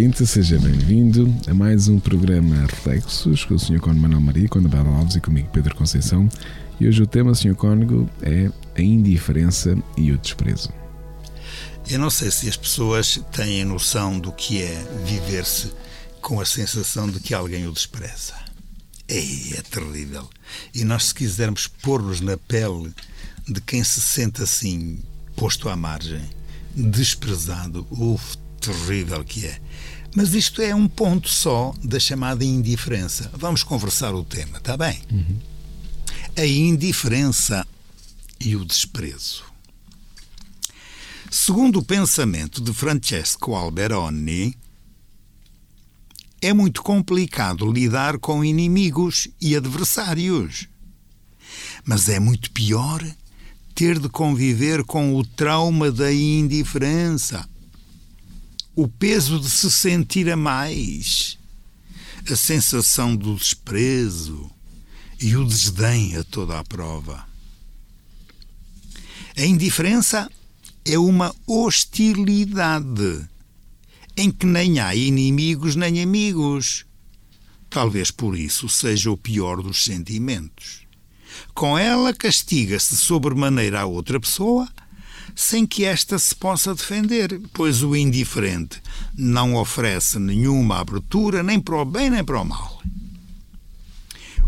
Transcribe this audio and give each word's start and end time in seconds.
Ouvinte, 0.00 0.26
seja 0.26 0.58
bem-vindo 0.58 1.30
a 1.46 1.52
mais 1.52 1.86
um 1.86 2.00
programa 2.00 2.56
Reflexos 2.62 3.44
com 3.44 3.52
o 3.52 3.58
Sr. 3.58 3.80
Cónigo 3.80 4.00
Manuel 4.00 4.22
Maria, 4.22 4.48
com 4.48 4.58
a 4.58 4.62
Bela 4.62 4.88
Alves 4.96 5.16
e 5.16 5.20
comigo 5.20 5.50
Pedro 5.52 5.76
Conceição. 5.76 6.26
E 6.80 6.88
hoje 6.88 7.02
o 7.02 7.06
tema, 7.06 7.34
Sr. 7.34 7.54
Cónigo, 7.54 8.08
é 8.22 8.50
a 8.74 8.80
indiferença 8.80 9.76
e 9.98 10.10
o 10.10 10.16
desprezo. 10.16 10.72
Eu 11.86 11.98
não 11.98 12.08
sei 12.08 12.30
se 12.30 12.48
as 12.48 12.56
pessoas 12.56 13.20
têm 13.30 13.62
noção 13.62 14.18
do 14.18 14.32
que 14.32 14.62
é 14.62 14.82
viver-se 15.04 15.70
com 16.22 16.40
a 16.40 16.46
sensação 16.46 17.06
de 17.10 17.20
que 17.20 17.34
alguém 17.34 17.68
o 17.68 17.72
despreza. 17.72 18.32
Ei, 19.06 19.52
é 19.54 19.60
terrível. 19.60 20.30
E 20.74 20.82
nós, 20.82 21.08
se 21.08 21.14
quisermos 21.14 21.66
pôr-nos 21.66 22.22
na 22.22 22.38
pele 22.38 22.90
de 23.46 23.60
quem 23.60 23.84
se 23.84 24.00
sente 24.00 24.42
assim, 24.42 24.98
posto 25.36 25.68
à 25.68 25.76
margem, 25.76 26.22
desprezado, 26.74 27.86
uff, 27.90 28.38
terrível 28.60 29.24
que 29.24 29.46
é. 29.46 29.60
Mas 30.14 30.34
isto 30.34 30.60
é 30.60 30.74
um 30.74 30.88
ponto 30.88 31.28
só 31.28 31.72
da 31.82 32.00
chamada 32.00 32.44
indiferença. 32.44 33.30
Vamos 33.34 33.62
conversar 33.62 34.14
o 34.14 34.24
tema, 34.24 34.58
está 34.58 34.76
bem? 34.76 35.00
Uhum. 35.10 35.38
A 36.36 36.46
indiferença 36.46 37.66
e 38.40 38.56
o 38.56 38.64
desprezo. 38.64 39.44
Segundo 41.30 41.78
o 41.78 41.84
pensamento 41.84 42.60
de 42.60 42.72
Francesco 42.72 43.54
Alberoni, 43.54 44.56
é 46.42 46.52
muito 46.52 46.82
complicado 46.82 47.70
lidar 47.70 48.18
com 48.18 48.44
inimigos 48.44 49.28
e 49.40 49.54
adversários. 49.54 50.66
Mas 51.84 52.08
é 52.08 52.18
muito 52.18 52.50
pior 52.50 53.04
ter 53.74 53.98
de 53.98 54.08
conviver 54.08 54.82
com 54.84 55.14
o 55.14 55.24
trauma 55.24 55.92
da 55.92 56.12
indiferença 56.12 57.48
o 58.74 58.86
peso 58.88 59.38
de 59.40 59.50
se 59.50 59.70
sentir 59.70 60.30
a 60.30 60.36
mais, 60.36 61.38
a 62.30 62.36
sensação 62.36 63.16
do 63.16 63.34
desprezo 63.34 64.50
e 65.20 65.36
o 65.36 65.44
desdém 65.44 66.16
a 66.16 66.24
toda 66.24 66.58
a 66.58 66.64
prova. 66.64 67.26
A 69.36 69.44
indiferença 69.44 70.30
é 70.84 70.98
uma 70.98 71.34
hostilidade 71.46 73.28
em 74.16 74.30
que 74.30 74.46
nem 74.46 74.80
há 74.80 74.94
inimigos 74.94 75.76
nem 75.76 76.02
amigos. 76.02 76.84
Talvez 77.68 78.10
por 78.10 78.36
isso 78.38 78.68
seja 78.68 79.10
o 79.10 79.16
pior 79.16 79.62
dos 79.62 79.84
sentimentos. 79.84 80.80
Com 81.54 81.78
ela 81.78 82.12
castiga-se 82.12 82.96
sobremaneira 82.96 83.80
a 83.80 83.86
outra 83.86 84.18
pessoa 84.18 84.68
sem 85.34 85.66
que 85.66 85.84
esta 85.84 86.18
se 86.18 86.34
possa 86.34 86.74
defender, 86.74 87.40
pois 87.52 87.82
o 87.82 87.94
indiferente 87.96 88.80
não 89.16 89.56
oferece 89.56 90.18
nenhuma 90.18 90.78
abertura 90.78 91.42
nem 91.42 91.60
para 91.60 91.76
o 91.76 91.84
bem 91.84 92.10
nem 92.10 92.24
para 92.24 92.40
o 92.40 92.44
mal. 92.44 92.82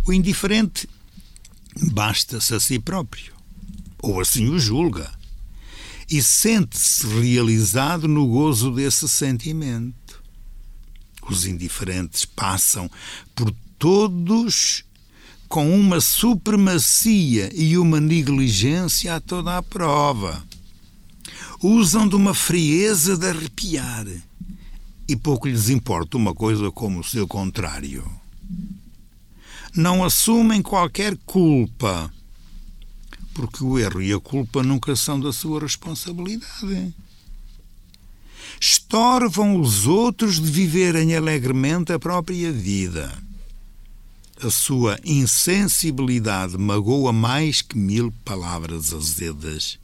O 0.06 0.12
indiferente 0.12 0.88
basta-se 1.92 2.54
a 2.54 2.60
si 2.60 2.78
próprio, 2.78 3.32
ou 4.02 4.20
assim 4.20 4.48
o 4.48 4.58
julga, 4.58 5.10
e 6.10 6.22
sente-se 6.22 7.06
realizado 7.06 8.08
no 8.08 8.26
gozo 8.26 8.70
desse 8.72 9.08
sentimento. 9.08 10.20
Os 11.28 11.46
indiferentes 11.46 12.24
passam 12.24 12.90
por 13.34 13.54
todos 13.78 14.84
com 15.48 15.78
uma 15.78 16.00
supremacia 16.00 17.50
e 17.54 17.78
uma 17.78 18.00
negligência 18.00 19.14
a 19.14 19.20
toda 19.20 19.56
a 19.56 19.62
prova 19.62 20.42
usam 21.62 22.08
de 22.08 22.16
uma 22.16 22.34
frieza 22.34 23.16
de 23.16 23.28
arrepiar 23.28 24.06
e 25.08 25.16
pouco 25.16 25.46
lhes 25.46 25.68
importa 25.68 26.16
uma 26.16 26.34
coisa 26.34 26.70
como 26.70 27.00
o 27.00 27.04
seu 27.04 27.26
contrário. 27.26 28.04
Não 29.74 30.04
assumem 30.04 30.62
qualquer 30.62 31.16
culpa, 31.26 32.12
porque 33.34 33.62
o 33.64 33.78
erro 33.78 34.02
e 34.02 34.12
a 34.12 34.20
culpa 34.20 34.62
nunca 34.62 34.94
são 34.96 35.18
da 35.18 35.32
sua 35.32 35.60
responsabilidade. 35.60 36.94
Estorvam 38.60 39.60
os 39.60 39.86
outros 39.86 40.40
de 40.40 40.50
viverem 40.50 41.14
alegremente 41.16 41.92
a 41.92 41.98
própria 41.98 42.52
vida. 42.52 43.12
A 44.42 44.50
sua 44.50 44.98
insensibilidade 45.04 46.56
magoa 46.56 47.12
mais 47.12 47.60
que 47.60 47.76
mil 47.76 48.12
palavras 48.24 48.92
azedas 48.92 49.78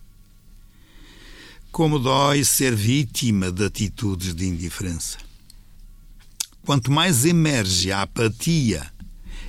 como 1.78 2.00
dói 2.00 2.44
ser 2.44 2.75
vítima 2.75 3.53
de 3.53 3.65
atitudes 3.65 4.34
de 4.34 4.44
indiferença. 4.44 5.16
Quanto 6.66 6.91
mais 6.91 7.25
emerge 7.25 7.93
a 7.93 8.03
apatia 8.03 8.93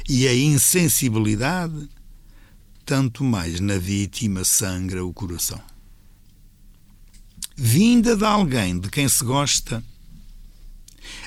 e 0.07 0.27
a 0.27 0.35
insensibilidade, 0.35 1.89
tanto 2.85 3.23
mais 3.23 3.59
na 3.59 3.79
vítima 3.79 4.43
sangra 4.43 5.03
o 5.03 5.11
coração. 5.11 5.59
Vinda 7.55 8.15
de 8.15 8.25
alguém 8.25 8.79
de 8.79 8.91
quem 8.91 9.09
se 9.09 9.23
gosta, 9.23 9.83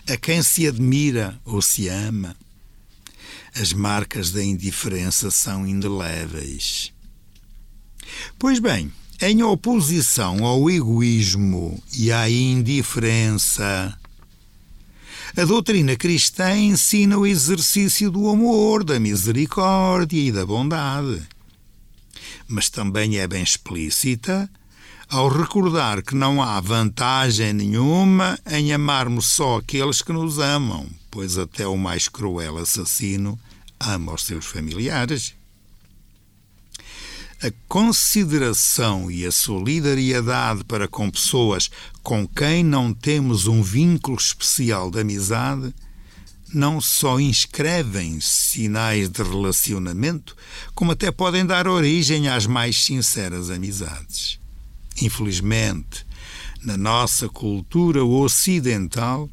a 0.08 0.16
quem 0.16 0.40
se 0.40 0.68
admira 0.68 1.36
ou 1.44 1.60
se 1.60 1.88
ama, 1.88 2.36
as 3.56 3.72
marcas 3.72 4.30
da 4.30 4.40
indiferença 4.40 5.32
são 5.32 5.66
indeléveis. 5.66 6.92
Pois 8.38 8.60
bem, 8.60 8.92
em 9.22 9.40
oposição 9.44 10.44
ao 10.44 10.68
egoísmo 10.68 11.80
e 11.96 12.10
à 12.10 12.28
indiferença, 12.28 13.96
a 15.36 15.44
doutrina 15.44 15.94
cristã 15.94 16.56
ensina 16.56 17.16
o 17.16 17.24
exercício 17.24 18.10
do 18.10 18.28
amor, 18.28 18.82
da 18.82 18.98
misericórdia 18.98 20.18
e 20.18 20.32
da 20.32 20.44
bondade. 20.44 21.22
Mas 22.48 22.68
também 22.68 23.18
é 23.18 23.28
bem 23.28 23.44
explícita 23.44 24.50
ao 25.08 25.28
recordar 25.28 26.02
que 26.02 26.16
não 26.16 26.42
há 26.42 26.60
vantagem 26.60 27.52
nenhuma 27.52 28.36
em 28.50 28.72
amarmos 28.72 29.28
só 29.28 29.58
aqueles 29.58 30.02
que 30.02 30.12
nos 30.12 30.40
amam, 30.40 30.84
pois 31.12 31.38
até 31.38 31.64
o 31.64 31.76
mais 31.76 32.08
cruel 32.08 32.58
assassino 32.58 33.38
ama 33.78 34.14
os 34.14 34.24
seus 34.24 34.46
familiares 34.46 35.34
a 37.42 37.52
consideração 37.66 39.10
e 39.10 39.26
a 39.26 39.32
solidariedade 39.32 40.62
para 40.62 40.86
com 40.86 41.10
pessoas 41.10 41.68
com 42.00 42.26
quem 42.26 42.62
não 42.62 42.94
temos 42.94 43.48
um 43.48 43.60
vínculo 43.60 44.16
especial 44.16 44.92
de 44.92 45.00
amizade 45.00 45.74
não 46.54 46.80
só 46.80 47.18
inscrevem 47.18 48.20
sinais 48.20 49.08
de 49.08 49.22
relacionamento, 49.22 50.36
como 50.74 50.92
até 50.92 51.10
podem 51.10 51.44
dar 51.44 51.66
origem 51.66 52.28
às 52.28 52.46
mais 52.46 52.84
sinceras 52.84 53.50
amizades. 53.50 54.38
Infelizmente, 55.00 56.06
na 56.62 56.76
nossa 56.76 57.28
cultura 57.28 58.04
ocidental, 58.04 59.28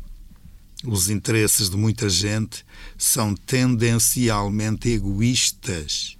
os 0.83 1.09
interesses 1.09 1.69
de 1.69 1.75
muita 1.75 2.09
gente 2.09 2.65
são 2.97 3.35
tendencialmente 3.35 4.89
egoístas 4.89 6.17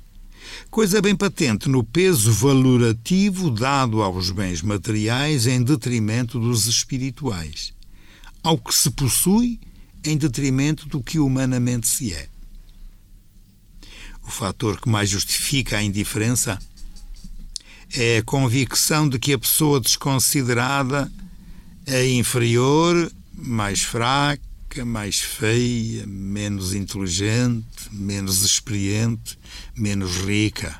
coisa 0.69 1.01
bem 1.01 1.15
patente 1.15 1.69
no 1.69 1.83
peso 1.83 2.31
valorativo 2.31 3.49
dado 3.49 4.01
aos 4.01 4.31
bens 4.31 4.61
materiais 4.61 5.47
em 5.47 5.63
detrimento 5.63 6.39
dos 6.39 6.65
espirituais, 6.65 7.73
ao 8.43 8.57
que 8.57 8.73
se 8.73 8.89
possui 8.91 9.59
em 10.03 10.17
detrimento 10.17 10.87
do 10.87 11.01
que 11.01 11.19
humanamente 11.19 11.87
se 11.87 12.13
é. 12.13 12.27
O 14.23 14.31
fator 14.31 14.79
que 14.79 14.87
mais 14.87 15.09
justifica 15.09 15.77
a 15.77 15.83
indiferença 15.83 16.59
é 17.91 18.17
a 18.17 18.23
convicção 18.23 19.09
de 19.09 19.17
que 19.17 19.33
a 19.33 19.39
pessoa 19.39 19.79
desconsiderada 19.79 21.11
é 21.85 22.07
inferior, 22.11 23.11
mais 23.33 23.81
fraca, 23.81 24.48
mais 24.85 25.19
feia, 25.19 26.05
menos 26.07 26.73
inteligente, 26.73 27.89
menos 27.91 28.43
experiente, 28.43 29.37
menos 29.75 30.17
rica. 30.17 30.79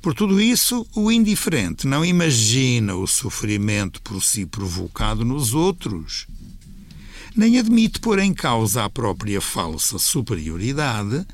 Por 0.00 0.14
tudo 0.14 0.40
isso, 0.40 0.86
o 0.94 1.10
indiferente 1.10 1.86
não 1.86 2.04
imagina 2.04 2.94
o 2.94 3.06
sofrimento 3.06 4.00
por 4.02 4.22
si 4.22 4.46
provocado 4.46 5.24
nos 5.24 5.54
outros, 5.54 6.26
nem 7.34 7.58
admite 7.58 8.00
pôr 8.00 8.18
em 8.18 8.32
causa 8.32 8.84
a 8.84 8.90
própria 8.90 9.40
falsa 9.40 9.98
superioridade, 9.98 11.26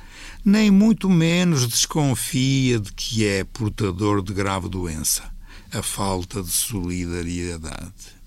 nem 0.45 0.71
muito 0.71 1.09
menos 1.09 1.67
desconfia 1.67 2.81
de 2.81 2.93
que 2.93 3.25
é 3.25 3.45
portador 3.45 4.23
de 4.23 4.33
grave 4.33 4.69
doença, 4.69 5.31
a 5.73 5.83
falta 5.83 6.43
de 6.43 6.51
solidariedade. 6.51 8.22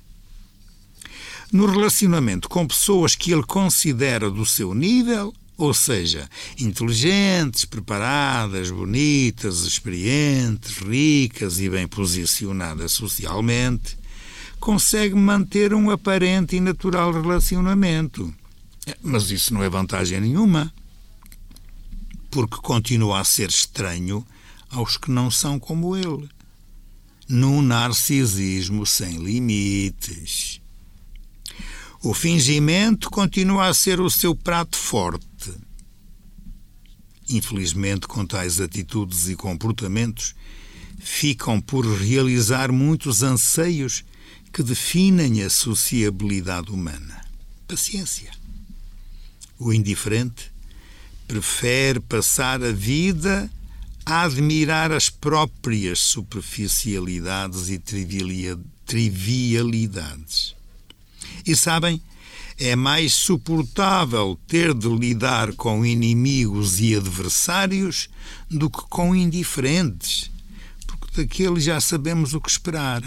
No 1.51 1.65
relacionamento 1.65 2.49
com 2.49 2.67
pessoas 2.67 3.15
que 3.15 3.31
ele 3.31 3.43
considera 3.43 4.29
do 4.29 4.45
seu 4.45 4.73
nível, 4.73 5.33
ou 5.57 5.73
seja, 5.73 6.29
inteligentes, 6.59 7.63
preparadas, 7.65 8.69
bonitas, 8.69 9.61
experientes, 9.61 10.77
ricas 10.77 11.59
e 11.59 11.69
bem 11.69 11.87
posicionadas 11.87 12.91
socialmente, 12.91 13.97
consegue 14.59 15.15
manter 15.15 15.73
um 15.73 15.89
aparente 15.89 16.55
e 16.55 16.59
natural 16.59 17.11
relacionamento. 17.11 18.33
Mas 19.01 19.31
isso 19.31 19.53
não 19.53 19.63
é 19.63 19.69
vantagem 19.69 20.19
nenhuma, 20.19 20.73
porque 22.29 22.57
continua 22.57 23.21
a 23.21 23.23
ser 23.23 23.49
estranho 23.49 24.25
aos 24.69 24.97
que 24.97 25.09
não 25.09 25.31
são 25.31 25.57
como 25.57 25.95
ele, 25.95 26.27
num 27.29 27.61
narcisismo 27.61 28.85
sem 28.85 29.17
limites. 29.17 30.59
O 32.05 32.13
fingimento 32.13 33.09
continua 33.09 33.67
a 33.67 33.73
ser 33.73 33.99
o 33.99 34.11
seu 34.11 34.35
prato 34.35 34.77
forte. 34.77 35.51
Infelizmente, 37.27 38.07
com 38.07 38.23
tais 38.23 38.61
atitudes 38.61 39.27
e 39.27 39.35
comportamentos, 39.35 40.35
ficam 40.99 41.59
por 41.59 41.83
realizar 41.83 42.71
muitos 42.71 43.23
anseios 43.23 44.05
que 44.53 44.61
definem 44.61 45.41
a 45.41 45.49
sociabilidade 45.49 46.69
humana. 46.69 47.25
Paciência. 47.67 48.31
O 49.57 49.73
indiferente 49.73 50.51
prefere 51.27 51.99
passar 51.99 52.63
a 52.63 52.71
vida 52.71 53.51
a 54.05 54.21
admirar 54.25 54.91
as 54.91 55.09
próprias 55.09 56.01
superficialidades 56.01 57.69
e 57.69 57.79
trivialidades. 58.85 60.54
E 61.45 61.55
sabem, 61.55 62.01
é 62.57 62.75
mais 62.75 63.13
suportável 63.13 64.39
ter 64.47 64.73
de 64.73 64.87
lidar 64.87 65.53
com 65.53 65.85
inimigos 65.85 66.79
e 66.79 66.95
adversários 66.95 68.09
do 68.49 68.69
que 68.69 68.81
com 68.89 69.15
indiferentes, 69.15 70.31
porque 70.87 71.21
daqueles 71.21 71.63
já 71.63 71.81
sabemos 71.81 72.33
o 72.33 72.41
que 72.41 72.49
esperar 72.49 73.03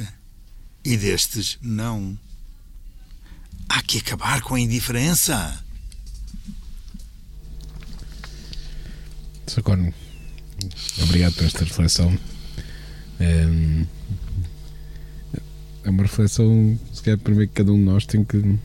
e 0.85 0.97
destes 0.97 1.59
não. 1.62 2.19
Há 3.69 3.82
que 3.82 3.99
acabar 3.99 4.41
com 4.43 4.55
a 4.55 4.61
indiferença. 4.61 5.64
Socorro, 9.47 9.93
obrigado 11.03 11.35
por 11.35 11.44
esta 11.44 11.64
reflexão. 11.64 12.19
É, 13.21 13.47
é 15.85 15.91
uma 15.91 16.03
reflexão, 16.03 16.79
calhar, 17.08 17.19
primeiro 17.19 17.49
que 17.49 17.56
cada 17.56 17.72
um 17.72 17.78
de 17.78 17.84
nós 17.84 18.06
tem 18.06 18.25
que 18.25 18.56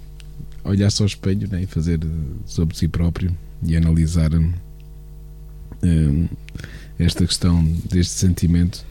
olhar-se 0.64 1.02
ao 1.02 1.08
espelho 1.08 1.48
né, 1.50 1.64
e 1.64 1.66
fazer 1.66 2.00
sobre 2.46 2.78
si 2.78 2.88
próprio 2.88 3.36
e 3.66 3.76
analisar 3.76 4.32
esta 6.98 7.26
questão 7.26 7.64
deste 7.90 8.14
sentimento, 8.14 8.86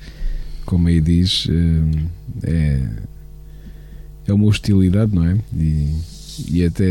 como 0.66 0.88
aí 0.88 1.00
diz, 1.00 1.46
é 2.42 3.12
é 4.26 4.32
uma 4.32 4.46
hostilidade, 4.46 5.14
não 5.14 5.26
é? 5.26 5.38
E, 5.54 5.94
e 6.48 6.64
até 6.64 6.86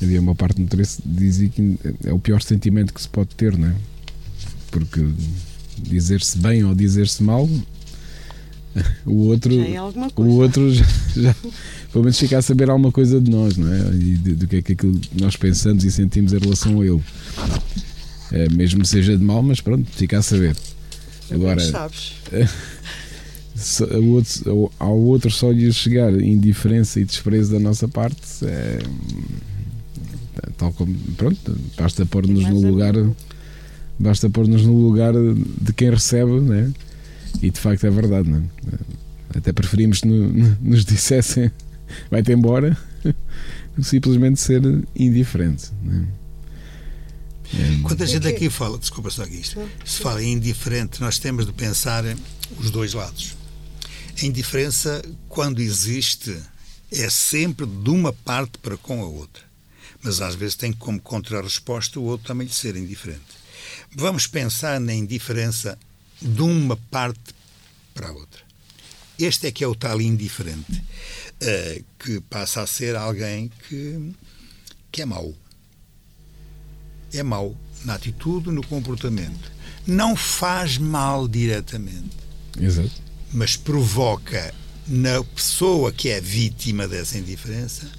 havia 0.00 0.20
uma 0.20 0.34
parte 0.34 0.56
do 0.56 0.62
interesse 0.62 1.02
que 1.02 1.08
dizia 1.08 1.48
que 1.48 1.78
é 2.04 2.12
o 2.12 2.18
pior 2.18 2.42
sentimento 2.42 2.92
que 2.92 3.02
se 3.02 3.08
pode 3.08 3.34
ter, 3.34 3.56
não 3.56 3.68
é? 3.68 3.74
Porque 4.70 5.06
dizer-se 5.78 6.38
bem 6.38 6.64
ou 6.64 6.74
dizer-se 6.74 7.22
mal, 7.22 7.48
o 9.06 9.26
outro, 9.26 9.52
é 9.52 9.82
o 10.16 10.28
outro 10.40 10.72
já, 10.72 10.84
já, 11.16 11.34
pelo 11.92 12.04
menos 12.04 12.18
fica 12.18 12.38
a 12.38 12.42
saber 12.42 12.70
alguma 12.70 12.90
coisa 12.90 13.20
de 13.20 13.30
nós, 13.30 13.56
não 13.56 13.72
é? 13.72 13.94
E 13.94 14.16
do 14.16 14.46
que 14.46 14.56
é 14.56 14.62
que 14.62 14.72
aquilo 14.72 15.00
nós 15.20 15.36
pensamos 15.36 15.84
e 15.84 15.90
sentimos 15.90 16.32
em 16.32 16.38
relação 16.38 16.80
a 16.80 16.86
ele. 16.86 17.02
É, 18.32 18.48
mesmo 18.48 18.84
seja 18.84 19.16
de 19.16 19.22
mal, 19.22 19.42
mas 19.42 19.60
pronto, 19.60 19.86
fica 19.90 20.18
a 20.18 20.22
saber. 20.22 20.56
Agora, 21.30 21.60
sabes. 21.60 22.14
ao 23.92 24.02
outro, 24.04 24.72
ao 24.78 24.98
outro 24.98 25.30
só 25.30 25.50
lhe 25.50 25.70
chegar 25.72 26.12
indiferença 26.20 26.98
e 26.98 27.04
desprezo 27.04 27.52
da 27.52 27.60
nossa 27.60 27.86
parte, 27.86 28.20
é, 28.44 28.78
tal 30.56 30.72
como, 30.72 30.94
pronto, 31.16 31.58
basta 31.76 32.06
pôr-nos 32.06 32.48
no 32.48 32.60
lugar, 32.60 32.94
basta 33.98 34.30
pôr-nos 34.30 34.64
no 34.64 34.74
lugar 34.74 35.12
de 35.12 35.72
quem 35.74 35.90
recebe, 35.90 36.40
né? 36.40 36.72
E 37.40 37.50
de 37.50 37.60
facto 37.60 37.86
é 37.86 37.90
verdade, 37.90 38.28
né? 38.28 38.42
Até 39.34 39.52
preferimos 39.52 40.00
que 40.00 40.08
nos 40.08 40.84
dissessem 40.84 41.50
vai-te 42.10 42.32
embora 42.32 42.76
do 43.04 43.14
que 43.76 43.84
simplesmente 43.84 44.40
ser 44.40 44.62
indiferente. 44.94 45.70
Né? 45.82 46.06
É. 47.54 47.82
Quando 47.82 48.02
a 48.02 48.06
gente 48.06 48.26
aqui 48.26 48.48
fala, 48.48 48.78
desculpa 48.78 49.10
só 49.10 49.24
aqui 49.24 49.36
isto, 49.36 49.60
se 49.84 50.00
fala 50.00 50.22
em 50.22 50.32
indiferente, 50.32 51.00
nós 51.00 51.18
temos 51.18 51.46
de 51.46 51.52
pensar 51.52 52.04
os 52.58 52.70
dois 52.70 52.94
lados. 52.94 53.36
A 54.20 54.24
indiferença, 54.24 55.02
quando 55.28 55.60
existe, 55.60 56.36
é 56.90 57.08
sempre 57.10 57.66
de 57.66 57.90
uma 57.90 58.12
parte 58.12 58.58
para 58.58 58.76
com 58.76 59.02
a 59.02 59.06
outra. 59.06 59.42
Mas 60.02 60.20
às 60.20 60.34
vezes 60.34 60.56
tem 60.56 60.72
como 60.72 61.00
contrarresposta 61.00 62.00
o 62.00 62.04
outro 62.04 62.26
também 62.26 62.46
lhe 62.46 62.52
ser 62.52 62.76
indiferente. 62.76 63.42
Vamos 63.94 64.26
pensar 64.26 64.80
na 64.80 64.92
indiferença 64.92 65.78
de 66.22 66.42
uma 66.42 66.76
parte 66.76 67.34
para 67.94 68.08
a 68.08 68.12
outra. 68.12 68.40
Este 69.18 69.46
é 69.48 69.52
que 69.52 69.62
é 69.62 69.66
o 69.66 69.74
tal 69.74 70.00
indiferente, 70.00 70.72
uh, 70.72 71.84
que 71.98 72.20
passa 72.22 72.62
a 72.62 72.66
ser 72.66 72.96
alguém 72.96 73.50
que, 73.68 74.12
que 74.90 75.02
é 75.02 75.04
mau. 75.04 75.34
É 77.12 77.22
mau 77.22 77.56
na 77.84 77.94
atitude, 77.94 78.50
no 78.50 78.66
comportamento. 78.66 79.52
Não 79.86 80.16
faz 80.16 80.78
mal 80.78 81.28
diretamente. 81.28 82.16
Exato 82.58 83.12
mas 83.32 83.56
provoca 83.56 84.54
na 84.86 85.24
pessoa 85.24 85.90
que 85.90 86.10
é 86.10 86.20
vítima 86.20 86.86
dessa 86.86 87.16
indiferença 87.16 87.90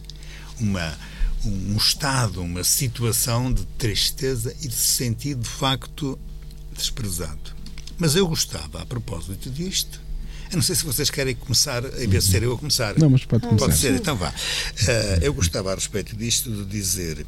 uma, 0.59 0.95
um 1.43 1.75
estado, 1.75 2.41
uma 2.41 2.63
situação 2.63 3.51
de 3.51 3.65
tristeza 3.77 4.55
e 4.62 4.67
de 4.67 4.75
se 4.75 4.98
sentir 4.98 5.36
de 5.36 5.50
facto 5.50 6.19
desprezado. 6.71 7.55
Mas 8.03 8.17
eu 8.17 8.27
gostava, 8.27 8.81
a 8.81 8.86
propósito 8.86 9.50
disto, 9.50 9.98
eu 10.51 10.57
não 10.57 10.62
sei 10.62 10.75
se 10.75 10.83
vocês 10.83 11.10
querem 11.10 11.33
começar, 11.33 11.86
em 12.01 12.05
vez 12.05 12.25
de 12.25 12.31
ser 12.31 12.43
eu 12.43 12.51
a 12.51 12.57
começar. 12.57 13.00
Não, 13.00 13.10
mas 13.10 13.24
pode 13.24 13.48
começar. 13.48 13.65
Pode 13.65 13.77
ser, 13.79 13.93
então 13.93 14.17
vá. 14.17 14.27
Uh, 14.27 14.33
eu 15.22 15.33
gostava 15.33 15.72
a 15.72 15.75
respeito 15.75 16.13
disto 16.13 16.51
de 16.51 16.65
dizer 16.65 17.25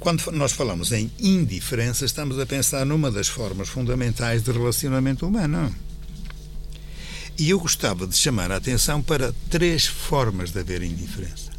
quando 0.00 0.32
nós 0.32 0.52
falamos 0.52 0.92
em 0.92 1.12
indiferença, 1.20 2.06
estamos 2.06 2.38
a 2.38 2.46
pensar 2.46 2.86
numa 2.86 3.10
das 3.10 3.28
formas 3.28 3.68
fundamentais 3.68 4.42
de 4.42 4.50
relacionamento 4.50 5.26
humano. 5.26 5.76
E 7.36 7.50
eu 7.50 7.60
gostava 7.60 8.06
de 8.06 8.16
chamar 8.16 8.50
a 8.50 8.56
atenção 8.56 9.02
para 9.02 9.34
três 9.50 9.84
formas 9.84 10.52
de 10.52 10.58
haver 10.58 10.82
indiferença. 10.82 11.52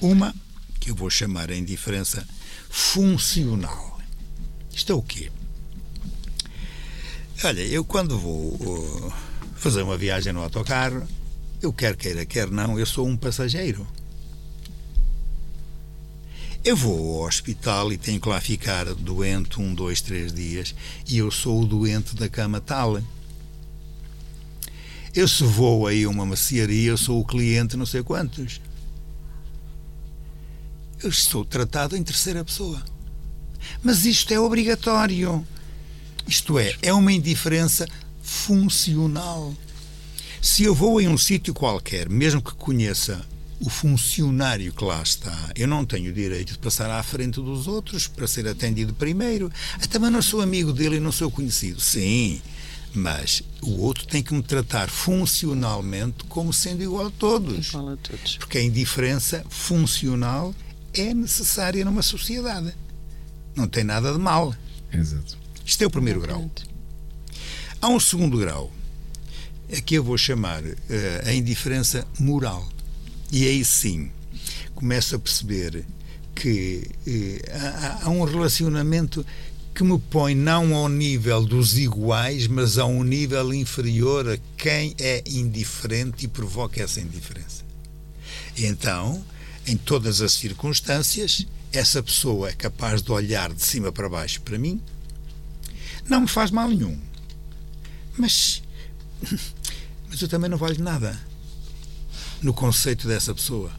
Uma, 0.00 0.34
que 0.80 0.90
eu 0.90 0.96
vou 0.96 1.10
chamar 1.10 1.52
a 1.52 1.56
indiferença 1.56 2.26
funcional. 2.68 4.00
Isto 4.74 4.90
é 4.90 4.96
o 4.96 5.02
quê? 5.02 5.30
Olha, 7.44 7.60
eu 7.60 7.84
quando 7.84 8.18
vou 8.18 8.54
uh, 8.54 9.12
fazer 9.56 9.82
uma 9.82 9.96
viagem 9.96 10.32
no 10.32 10.42
autocarro, 10.42 11.06
eu 11.60 11.72
quer 11.72 11.94
queira, 11.94 12.24
quer 12.24 12.50
não, 12.50 12.78
eu 12.78 12.86
sou 12.86 13.06
um 13.06 13.16
passageiro. 13.16 13.86
Eu 16.64 16.74
vou 16.74 17.20
ao 17.22 17.28
hospital 17.28 17.92
e 17.92 17.98
tenho 17.98 18.20
que 18.20 18.28
lá 18.28 18.40
ficar 18.40 18.86
doente 18.94 19.60
um, 19.60 19.72
dois, 19.74 20.00
três 20.00 20.32
dias 20.32 20.74
e 21.06 21.18
eu 21.18 21.30
sou 21.30 21.62
o 21.62 21.66
doente 21.66 22.16
da 22.16 22.28
cama 22.28 22.60
tal. 22.60 23.00
Eu 25.14 25.28
se 25.28 25.44
vou 25.44 25.86
aí 25.86 26.04
a 26.04 26.08
uma 26.08 26.26
maciaria, 26.26 26.90
eu 26.90 26.96
sou 26.96 27.20
o 27.20 27.24
cliente 27.24 27.76
não 27.76 27.86
sei 27.86 28.02
quantos. 28.02 28.60
Eu 31.02 31.10
estou 31.10 31.44
tratado 31.44 31.96
em 31.96 32.02
terceira 32.02 32.44
pessoa. 32.44 32.82
Mas 33.82 34.04
isto 34.04 34.32
é 34.32 34.40
obrigatório. 34.40 35.46
Isto 36.26 36.58
é, 36.58 36.74
é 36.82 36.92
uma 36.92 37.12
indiferença 37.12 37.86
funcional. 38.22 39.54
Se 40.42 40.64
eu 40.64 40.74
vou 40.74 41.00
em 41.00 41.08
um 41.08 41.16
sítio 41.18 41.54
qualquer, 41.54 42.08
mesmo 42.08 42.42
que 42.42 42.54
conheça 42.54 43.24
o 43.60 43.70
funcionário 43.70 44.72
que 44.72 44.84
lá 44.84 45.02
está, 45.02 45.50
eu 45.54 45.66
não 45.66 45.84
tenho 45.84 46.10
o 46.10 46.14
direito 46.14 46.52
de 46.52 46.58
passar 46.58 46.90
à 46.90 47.02
frente 47.02 47.40
dos 47.40 47.66
outros 47.66 48.06
para 48.06 48.26
ser 48.26 48.46
atendido 48.46 48.92
primeiro. 48.92 49.50
Até 49.80 49.98
mas 49.98 50.12
não 50.12 50.20
sou 50.20 50.40
amigo 50.40 50.72
dele 50.72 50.96
e 50.96 51.00
não 51.00 51.12
sou 51.12 51.30
conhecido. 51.30 51.80
Sim, 51.80 52.40
Mas 52.94 53.42
o 53.62 53.80
outro 53.82 54.06
tem 54.06 54.22
que 54.22 54.34
me 54.34 54.42
tratar 54.42 54.88
funcionalmente 54.88 56.24
como 56.28 56.52
sendo 56.52 56.82
igual 56.82 57.06
a 57.06 57.10
todos. 57.10 57.68
Igual 57.68 57.90
a 57.90 57.96
todos. 57.96 58.36
Porque 58.38 58.58
a 58.58 58.62
indiferença 58.62 59.44
funcional 59.48 60.54
é 60.92 61.12
necessária 61.14 61.84
numa 61.84 62.02
sociedade. 62.02 62.74
Não 63.54 63.66
tem 63.66 63.84
nada 63.84 64.12
de 64.12 64.18
mal. 64.18 64.54
Exato. 64.92 65.45
Isto 65.66 65.82
é 65.82 65.86
o 65.88 65.90
primeiro 65.90 66.20
grau. 66.20 66.48
Há 67.82 67.88
um 67.88 67.98
segundo 67.98 68.38
grau, 68.38 68.72
é 69.68 69.80
que 69.80 69.96
eu 69.96 70.04
vou 70.04 70.16
chamar 70.16 70.62
uh, 70.62 70.76
a 71.26 71.34
indiferença 71.34 72.06
moral. 72.20 72.66
E 73.32 73.46
aí 73.48 73.64
sim, 73.64 74.12
começo 74.76 75.16
a 75.16 75.18
perceber 75.18 75.84
que 76.36 76.88
uh, 77.04 77.50
há, 77.52 78.04
há 78.04 78.10
um 78.10 78.22
relacionamento 78.22 79.26
que 79.74 79.82
me 79.82 79.98
põe 79.98 80.36
não 80.36 80.72
ao 80.72 80.88
nível 80.88 81.44
dos 81.44 81.76
iguais, 81.76 82.46
mas 82.46 82.78
a 82.78 82.86
um 82.86 83.02
nível 83.02 83.52
inferior 83.52 84.26
a 84.28 84.38
quem 84.56 84.94
é 84.98 85.22
indiferente 85.26 86.26
e 86.26 86.28
provoca 86.28 86.80
essa 86.80 87.00
indiferença. 87.00 87.64
Então, 88.56 89.22
em 89.66 89.76
todas 89.76 90.20
as 90.20 90.32
circunstâncias, 90.32 91.44
essa 91.72 92.00
pessoa 92.02 92.50
é 92.50 92.52
capaz 92.52 93.02
de 93.02 93.10
olhar 93.10 93.52
de 93.52 93.62
cima 93.62 93.90
para 93.90 94.08
baixo 94.08 94.40
para 94.42 94.56
mim, 94.56 94.80
não 96.08 96.22
me 96.22 96.28
faz 96.28 96.50
mal 96.50 96.68
nenhum, 96.68 96.98
mas, 98.16 98.62
mas 100.08 100.20
eu 100.20 100.28
também 100.28 100.48
não 100.48 100.56
valho 100.56 100.82
nada 100.82 101.18
no 102.42 102.52
conceito 102.52 103.08
dessa 103.08 103.34
pessoa. 103.34 103.70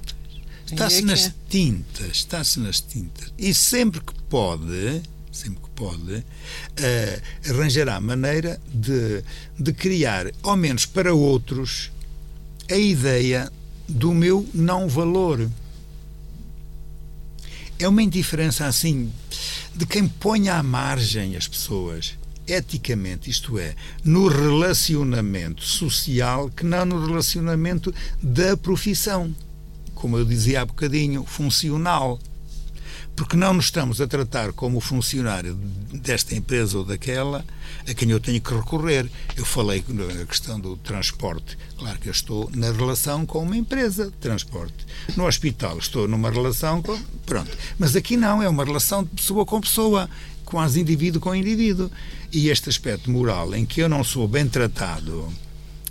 Está-se 0.70 1.00
é 1.00 1.02
nas 1.02 1.28
é. 1.28 1.34
tintas, 1.50 2.18
está-se 2.18 2.60
nas 2.60 2.82
tintas. 2.82 3.32
E 3.38 3.54
sempre 3.54 4.02
que 4.02 4.14
pode, 4.30 5.02
sempre 5.32 5.62
que 5.64 5.70
pode, 5.70 6.16
uh, 6.16 7.50
arranjará 7.50 8.02
maneira 8.02 8.60
de, 8.74 9.24
de 9.58 9.74
criar, 9.74 10.26
ao 10.44 10.58
menos 10.58 10.86
para 10.86 11.14
outros, 11.14 11.90
a 12.70 12.76
ideia 12.76 13.52
do 13.88 14.14
meu 14.14 14.48
não 14.54 14.90
valor. 14.90 15.50
É 17.80 17.88
uma 17.88 18.04
indiferença 18.04 18.66
assim 18.66 19.12
de 19.78 19.86
quem 19.86 20.08
põe 20.08 20.50
à 20.50 20.64
margem 20.64 21.36
as 21.36 21.48
pessoas 21.48 22.18
eticamente, 22.48 23.30
isto 23.30 23.60
é, 23.60 23.76
no 24.04 24.28
relacionamento 24.28 25.64
social, 25.64 26.50
que 26.50 26.66
não 26.66 26.84
no 26.84 27.06
relacionamento 27.06 27.94
da 28.22 28.58
profissão. 28.58 29.36
Como 29.94 30.18
eu 30.18 30.26
dizia 30.26 30.62
há 30.62 30.66
bocadinho, 30.66 31.24
funcional 31.26 32.20
porque 33.18 33.36
não 33.36 33.52
nos 33.52 33.66
estamos 33.66 34.00
a 34.00 34.06
tratar 34.06 34.54
como 34.54 34.80
funcionário 34.80 35.56
desta 35.92 36.36
empresa 36.36 36.78
ou 36.78 36.86
daquela 36.86 37.44
a 37.90 37.94
quem 37.96 38.12
eu 38.12 38.20
tenho 38.20 38.40
que 38.40 38.54
recorrer. 38.54 39.10
Eu 39.36 39.44
falei 39.44 39.84
na 39.90 40.24
questão 40.24 40.60
do 40.60 40.78
transporte. 40.78 41.58
Claro 41.80 41.98
que 41.98 42.10
eu 42.10 42.12
estou 42.12 42.48
na 42.54 42.72
relação 42.72 43.26
com 43.26 43.40
uma 43.40 43.58
empresa 43.58 44.06
de 44.06 44.18
transporte. 44.18 44.86
No 45.16 45.26
hospital 45.26 45.80
estou 45.80 46.08
numa 46.08 46.30
relação 46.30 46.80
com. 46.80 46.96
Pronto. 47.26 47.50
Mas 47.80 47.96
aqui 47.96 48.16
não, 48.16 48.42
é 48.42 48.48
uma 48.48 48.64
relação 48.64 49.04
de 49.04 49.10
pessoa 49.10 49.44
com 49.48 49.60
pessoa, 49.62 50.08
quase 50.46 50.80
indivíduo 50.80 51.20
com 51.20 51.34
indivíduo. 51.34 51.90
E 52.32 52.50
este 52.50 52.70
aspecto 52.70 53.10
moral 53.10 53.56
em 53.56 53.66
que 53.66 53.82
eu 53.82 53.90
não 53.90 54.04
sou 54.04 54.28
bem 54.28 54.48
tratado, 54.48 55.28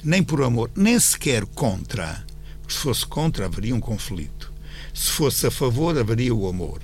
nem 0.05 0.23
por 0.23 0.43
amor, 0.43 0.71
nem 0.77 0.99
sequer 1.01 1.45
contra. 1.45 2.25
Se 2.69 2.77
fosse 2.77 3.05
contra, 3.05 3.47
haveria 3.47 3.75
um 3.75 3.81
conflito. 3.81 4.53
Se 4.95 5.11
fosse 5.11 5.45
a 5.45 5.51
favor, 5.51 5.99
haveria 5.99 6.33
o 6.33 6.49
amor 6.49 6.81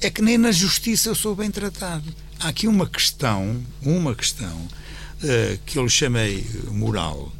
é 0.00 0.10
que 0.10 0.22
nem 0.22 0.36
na 0.38 0.52
justiça 0.52 1.08
eu 1.08 1.14
sou 1.14 1.34
bem 1.34 1.50
tratado. 1.50 2.12
Há 2.40 2.48
aqui 2.48 2.66
uma 2.66 2.86
questão, 2.86 3.62
uma 3.82 4.14
questão 4.14 4.68
eh, 5.22 5.58
que 5.64 5.78
eu 5.78 5.84
lhe 5.84 5.90
chamei 5.90 6.44
moral, 6.70 7.32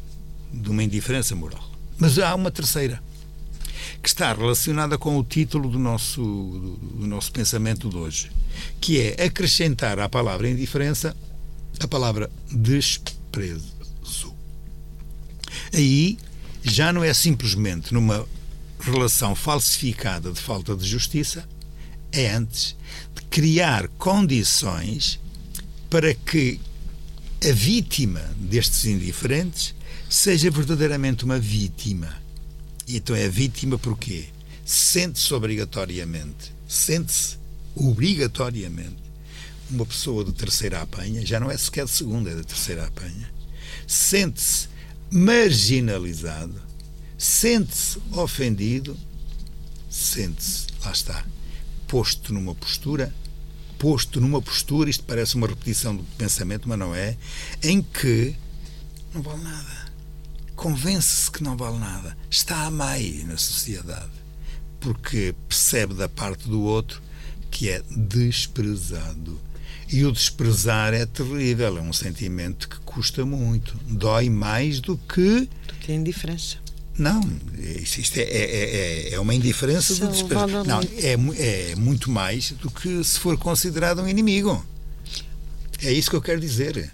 de 0.51 0.69
uma 0.69 0.83
indiferença 0.83 1.35
moral. 1.35 1.69
Mas 1.97 2.17
há 2.19 2.33
uma 2.33 2.49
terceira, 2.49 3.01
que 4.01 4.07
está 4.07 4.33
relacionada 4.33 4.97
com 4.97 5.17
o 5.17 5.23
título 5.23 5.69
do 5.69 5.79
nosso, 5.79 6.21
do 6.21 7.05
nosso 7.05 7.31
pensamento 7.31 7.89
de 7.89 7.97
hoje, 7.97 8.31
que 8.79 8.99
é 8.99 9.25
acrescentar 9.25 9.99
à 9.99 10.07
palavra 10.07 10.49
indiferença 10.49 11.15
a 11.79 11.87
palavra 11.87 12.29
desprezo. 12.51 13.73
Aí 15.73 16.17
já 16.63 16.93
não 16.93 17.03
é 17.03 17.13
simplesmente 17.13 17.93
numa 17.93 18.25
relação 18.79 19.35
falsificada 19.35 20.31
de 20.31 20.39
falta 20.39 20.75
de 20.75 20.87
justiça, 20.87 21.47
é 22.13 22.29
antes 22.29 22.77
de 23.15 23.23
criar 23.23 23.87
condições 23.97 25.19
para 25.89 26.13
que 26.13 26.59
a 27.43 27.51
vítima 27.51 28.21
destes 28.37 28.85
indiferentes 28.85 29.75
seja 30.09 30.49
verdadeiramente 30.51 31.25
uma 31.25 31.39
vítima. 31.39 32.15
E 32.87 32.97
então 32.97 33.15
é 33.15 33.27
vítima 33.27 33.77
porquê? 33.77 34.27
Sente-se 34.63 35.33
obrigatoriamente, 35.33 36.53
sente-se 36.69 37.37
obrigatoriamente 37.75 39.01
uma 39.69 39.85
pessoa 39.85 40.23
de 40.23 40.31
terceira 40.31 40.81
apanha, 40.81 41.25
já 41.25 41.39
não 41.39 41.49
é 41.49 41.57
sequer 41.57 41.85
de 41.85 41.91
segunda, 41.91 42.29
é 42.29 42.35
de 42.35 42.43
terceira 42.43 42.85
apanha, 42.85 43.29
sente-se 43.87 44.69
marginalizado, 45.11 46.61
sente-se 47.17 47.99
ofendido, 48.11 48.97
sente-se, 49.89 50.67
lá 50.83 50.91
está, 50.91 51.25
posto 51.93 52.33
numa 52.33 52.55
postura, 52.55 53.13
posto 53.77 54.19
numa 54.19 54.41
postura, 54.41 54.89
isto 54.89 55.03
parece 55.03 55.35
uma 55.35 55.45
repetição 55.45 55.95
do 55.95 56.01
pensamento, 56.17 56.67
mas 56.67 56.79
não 56.79 56.95
é, 56.95 57.15
em 57.61 57.83
que 57.83 58.35
não 59.13 59.21
vale 59.21 59.43
nada. 59.43 59.93
Convence-se 60.55 61.29
que 61.29 61.43
não 61.43 61.55
vale 61.55 61.77
nada. 61.77 62.17
Está 62.31 62.63
a 62.63 62.71
meio 62.71 63.27
na 63.27 63.37
sociedade. 63.37 64.09
Porque 64.79 65.35
percebe 65.47 65.93
da 65.93 66.09
parte 66.09 66.49
do 66.49 66.63
outro 66.63 66.99
que 67.51 67.69
é 67.69 67.83
desprezado. 67.95 69.39
E 69.87 70.03
o 70.03 70.11
desprezar 70.11 70.95
é 70.95 71.05
terrível, 71.05 71.77
é 71.77 71.81
um 71.81 71.93
sentimento 71.93 72.67
que 72.67 72.79
custa 72.79 73.23
muito, 73.23 73.79
dói 73.87 74.31
mais 74.31 74.79
do 74.79 74.97
que. 74.97 75.47
Do 75.67 75.75
que 75.75 75.91
a 75.91 75.95
indiferença. 75.95 76.62
Não, 76.97 77.21
isto 77.57 78.19
é, 78.19 78.21
é, 78.21 79.09
é, 79.09 79.13
é 79.13 79.19
uma 79.19 79.33
indiferença 79.33 79.95
do 79.95 80.07
desprezo. 80.09 80.63
Não, 80.63 80.79
é, 80.97 81.71
é 81.71 81.75
muito 81.75 82.11
mais 82.11 82.51
do 82.51 82.69
que 82.69 83.03
se 83.03 83.19
for 83.19 83.37
considerado 83.37 84.01
um 84.01 84.07
inimigo. 84.07 84.63
É 85.81 85.91
isso 85.91 86.09
que 86.09 86.15
eu 86.15 86.21
quero 86.21 86.39
dizer. 86.39 86.91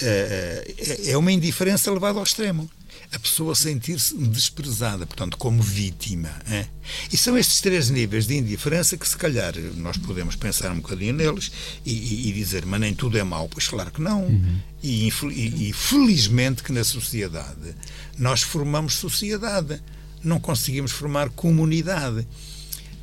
É, 0.00 0.74
é, 0.78 1.10
é 1.10 1.18
uma 1.18 1.30
indiferença 1.30 1.90
levada 1.92 2.18
ao 2.18 2.24
extremo. 2.24 2.70
A 3.12 3.18
pessoa 3.18 3.54
sentir-se 3.54 4.16
desprezada, 4.16 5.06
portanto, 5.06 5.36
como 5.36 5.62
vítima. 5.62 6.30
É? 6.50 6.66
E 7.12 7.16
são 7.16 7.36
estes 7.36 7.60
três 7.60 7.90
níveis 7.90 8.26
de 8.26 8.36
indiferença 8.36 8.96
que, 8.96 9.06
se 9.06 9.16
calhar, 9.16 9.54
nós 9.76 9.98
podemos 9.98 10.34
pensar 10.34 10.72
um 10.72 10.76
bocadinho 10.76 11.12
neles 11.12 11.52
e, 11.84 11.92
e, 11.92 12.28
e 12.30 12.32
dizer, 12.32 12.64
mas 12.64 12.80
nem 12.80 12.94
tudo 12.94 13.18
é 13.18 13.22
mau. 13.22 13.48
Pois, 13.50 13.68
claro 13.68 13.90
que 13.90 14.00
não. 14.00 14.24
Uhum. 14.24 14.58
E, 14.82 15.08
e 15.08 15.72
felizmente 15.74 16.62
que 16.62 16.72
na 16.72 16.82
sociedade 16.82 17.74
nós 18.18 18.42
formamos 18.42 18.94
sociedade, 18.94 19.78
não 20.24 20.40
conseguimos 20.40 20.92
formar 20.92 21.28
comunidade. 21.28 22.26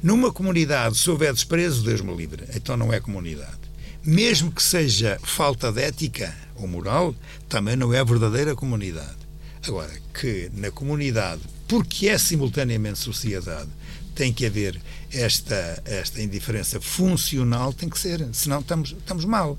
Numa 0.02 0.32
comunidade, 0.32 0.98
se 0.98 1.10
houver 1.10 1.34
desprezo, 1.34 1.84
Deus 1.84 2.02
me 2.02 2.16
livre, 2.16 2.46
então 2.56 2.76
não 2.76 2.92
é 2.92 3.00
comunidade. 3.00 3.60
Mesmo 4.04 4.52
que 4.52 4.64
seja 4.64 5.20
falta 5.22 5.72
de 5.72 5.82
ética 5.82 6.36
ou 6.56 6.68
moral, 6.68 7.14
também 7.48 7.76
não 7.76 7.94
é 7.94 8.04
verdadeira 8.04 8.56
comunidade. 8.56 9.19
Agora, 9.68 9.92
que 10.14 10.50
na 10.54 10.72
comunidade, 10.72 11.42
porque 11.68 12.08
é 12.08 12.18
simultaneamente 12.18 13.00
sociedade, 13.00 13.70
tem 14.16 14.34
que 14.34 14.46
haver 14.46 14.80
esta, 15.12 15.82
esta 15.86 16.22
indiferença 16.22 16.80
funcional, 16.82 17.72
tem 17.72 17.90
que 17.90 18.00
ser, 18.00 18.28
senão 18.34 18.60
estamos, 18.60 18.92
estamos 18.92 19.26
mal. 19.26 19.58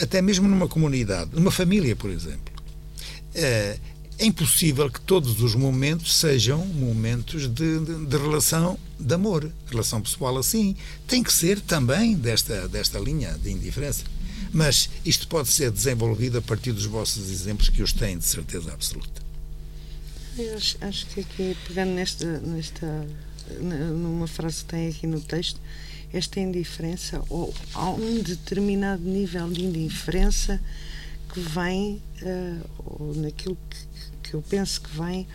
Até 0.00 0.22
mesmo 0.22 0.48
numa 0.48 0.66
comunidade, 0.66 1.30
numa 1.32 1.50
família, 1.50 1.94
por 1.94 2.10
exemplo. 2.10 2.54
Eh, 3.34 3.78
é 4.18 4.26
impossível 4.26 4.90
que 4.90 5.00
todos 5.00 5.40
os 5.40 5.54
momentos 5.54 6.14
sejam 6.16 6.66
momentos 6.66 7.48
de, 7.48 7.78
de, 7.80 8.06
de, 8.06 8.16
relação 8.18 8.78
de 8.98 9.14
amor, 9.14 9.50
relação 9.70 10.02
pessoal 10.02 10.36
assim. 10.36 10.76
Tem 11.06 11.22
que 11.22 11.32
ser 11.32 11.58
também 11.60 12.14
desta, 12.14 12.68
desta 12.68 12.98
linha 12.98 13.32
de 13.42 13.50
indiferença. 13.50 14.04
Mas 14.52 14.90
isto 15.06 15.26
pode 15.26 15.48
ser 15.48 15.70
desenvolvido 15.70 16.36
a 16.36 16.42
partir 16.42 16.72
dos 16.72 16.84
vossos 16.84 17.30
exemplos 17.30 17.70
que 17.70 17.82
os 17.82 17.94
têm 17.94 18.18
de 18.18 18.24
certeza 18.26 18.72
absoluta. 18.72 19.29
Eu 20.38 20.56
acho, 20.56 20.76
acho 20.80 21.06
que 21.06 21.20
aqui, 21.20 21.56
pegando 21.66 21.92
nesta, 21.92 22.38
nesta, 22.40 23.06
numa 23.60 24.26
frase 24.26 24.64
que 24.64 24.70
tem 24.70 24.88
aqui 24.88 25.06
no 25.06 25.20
texto, 25.20 25.60
esta 26.12 26.40
indiferença, 26.40 27.22
ou 27.28 27.54
há 27.74 27.90
um 27.90 28.22
determinado 28.22 29.02
nível 29.02 29.48
de 29.50 29.64
indiferença 29.64 30.60
que 31.32 31.40
vem, 31.40 32.02
uh, 32.22 32.70
ou 32.78 33.14
naquilo 33.14 33.56
que 33.68 33.90
que 34.30 34.34
eu 34.34 34.42
penso 34.42 34.80
que 34.80 34.96
vem 34.96 35.26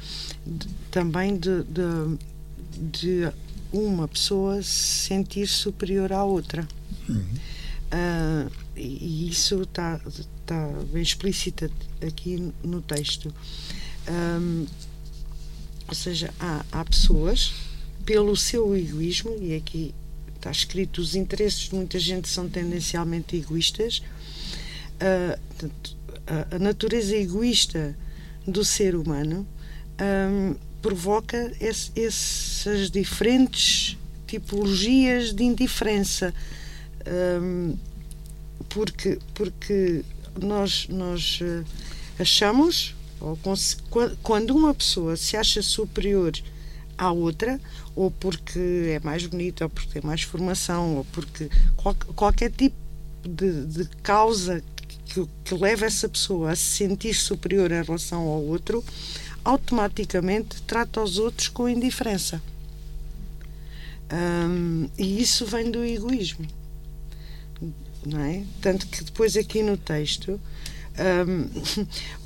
de, 0.48 0.68
também 0.90 1.38
de, 1.38 1.64
de, 1.64 2.18
de, 2.92 3.32
uma 3.74 4.08
pessoa 4.08 4.62
se 4.62 5.08
sentir 5.08 5.48
superior 5.48 6.14
à 6.14 6.24
outra. 6.24 6.66
Uhum. 7.10 7.26
Uh, 7.92 8.52
e 8.76 9.30
isso 9.30 9.64
está 9.64 10.00
está 10.06 10.70
bem 10.94 11.02
explícita 11.02 11.70
aqui 12.02 12.54
no 12.64 12.82
texto. 12.82 13.34
Um, 14.08 14.66
ou 15.88 15.96
seja, 15.96 16.34
há, 16.40 16.66
há 16.72 16.86
pessoas, 16.86 17.54
pelo 18.06 18.36
seu 18.36 18.76
egoísmo, 18.76 19.36
e 19.42 19.56
aqui 19.56 19.94
está 20.36 20.52
escrito: 20.52 21.02
os 21.02 21.16
interesses 21.16 21.70
de 21.70 21.76
muita 21.76 22.00
gente 22.00 22.30
são 22.30 22.48
tendencialmente 22.48 23.36
egoístas. 23.36 24.02
Uh, 24.96 25.70
a, 26.28 26.56
a, 26.56 26.60
natureza 26.60 27.16
egoísta 27.16 27.98
do 28.48 28.64
ser 28.64 28.96
humano 28.96 29.46
um, 30.02 30.56
provoca 30.82 31.52
esse, 31.60 31.92
essas 31.96 32.90
diferentes 32.90 33.98
tipologias 34.28 35.34
de 35.34 35.44
indiferença. 35.44 36.34
Um, 37.42 37.76
porque, 38.70 39.20
porque 39.34 40.04
nós, 40.42 40.88
nós 40.90 41.40
uh, 41.42 41.64
achamos, 42.20 42.95
ou 43.20 43.38
quando 44.22 44.52
uma 44.52 44.74
pessoa 44.74 45.16
se 45.16 45.38
acha 45.38 45.62
superior 45.62 46.34
à 46.98 47.12
outra, 47.12 47.60
ou 47.96 48.12
porque 48.12 48.94
é 48.94 49.00
mais 49.00 49.26
bonita, 49.26 49.66
ou 49.66 49.70
porque 49.70 50.00
tem 50.00 50.02
mais 50.02 50.22
formação, 50.22 50.98
ou 50.98 51.06
porque 51.06 51.50
qual, 51.76 51.96
qualquer 52.16 52.52
tipo 52.52 52.76
de, 53.24 53.66
de 53.66 53.86
causa 54.04 54.64
que, 55.06 55.28
que 55.44 55.56
leva 55.56 55.86
essa 55.86 56.08
pessoa 56.08 56.52
a 56.52 56.56
se 56.56 56.64
sentir 56.64 57.14
superior 57.14 57.72
em 57.72 57.82
relação 57.82 58.22
ao 58.22 58.44
outro, 58.44 58.84
automaticamente 59.44 60.62
trata 60.64 61.02
os 61.02 61.18
outros 61.18 61.48
com 61.48 61.70
indiferença. 61.70 62.42
Um, 64.12 64.90
e 64.98 65.22
isso 65.22 65.46
vem 65.46 65.72
do 65.72 65.84
egoísmo. 65.84 66.46
Não 68.06 68.20
é? 68.20 68.44
Tanto 68.62 68.86
que 68.88 69.04
depois 69.04 69.36
aqui 69.36 69.64
no 69.64 69.78
texto 69.78 70.40
um, 70.98 71.50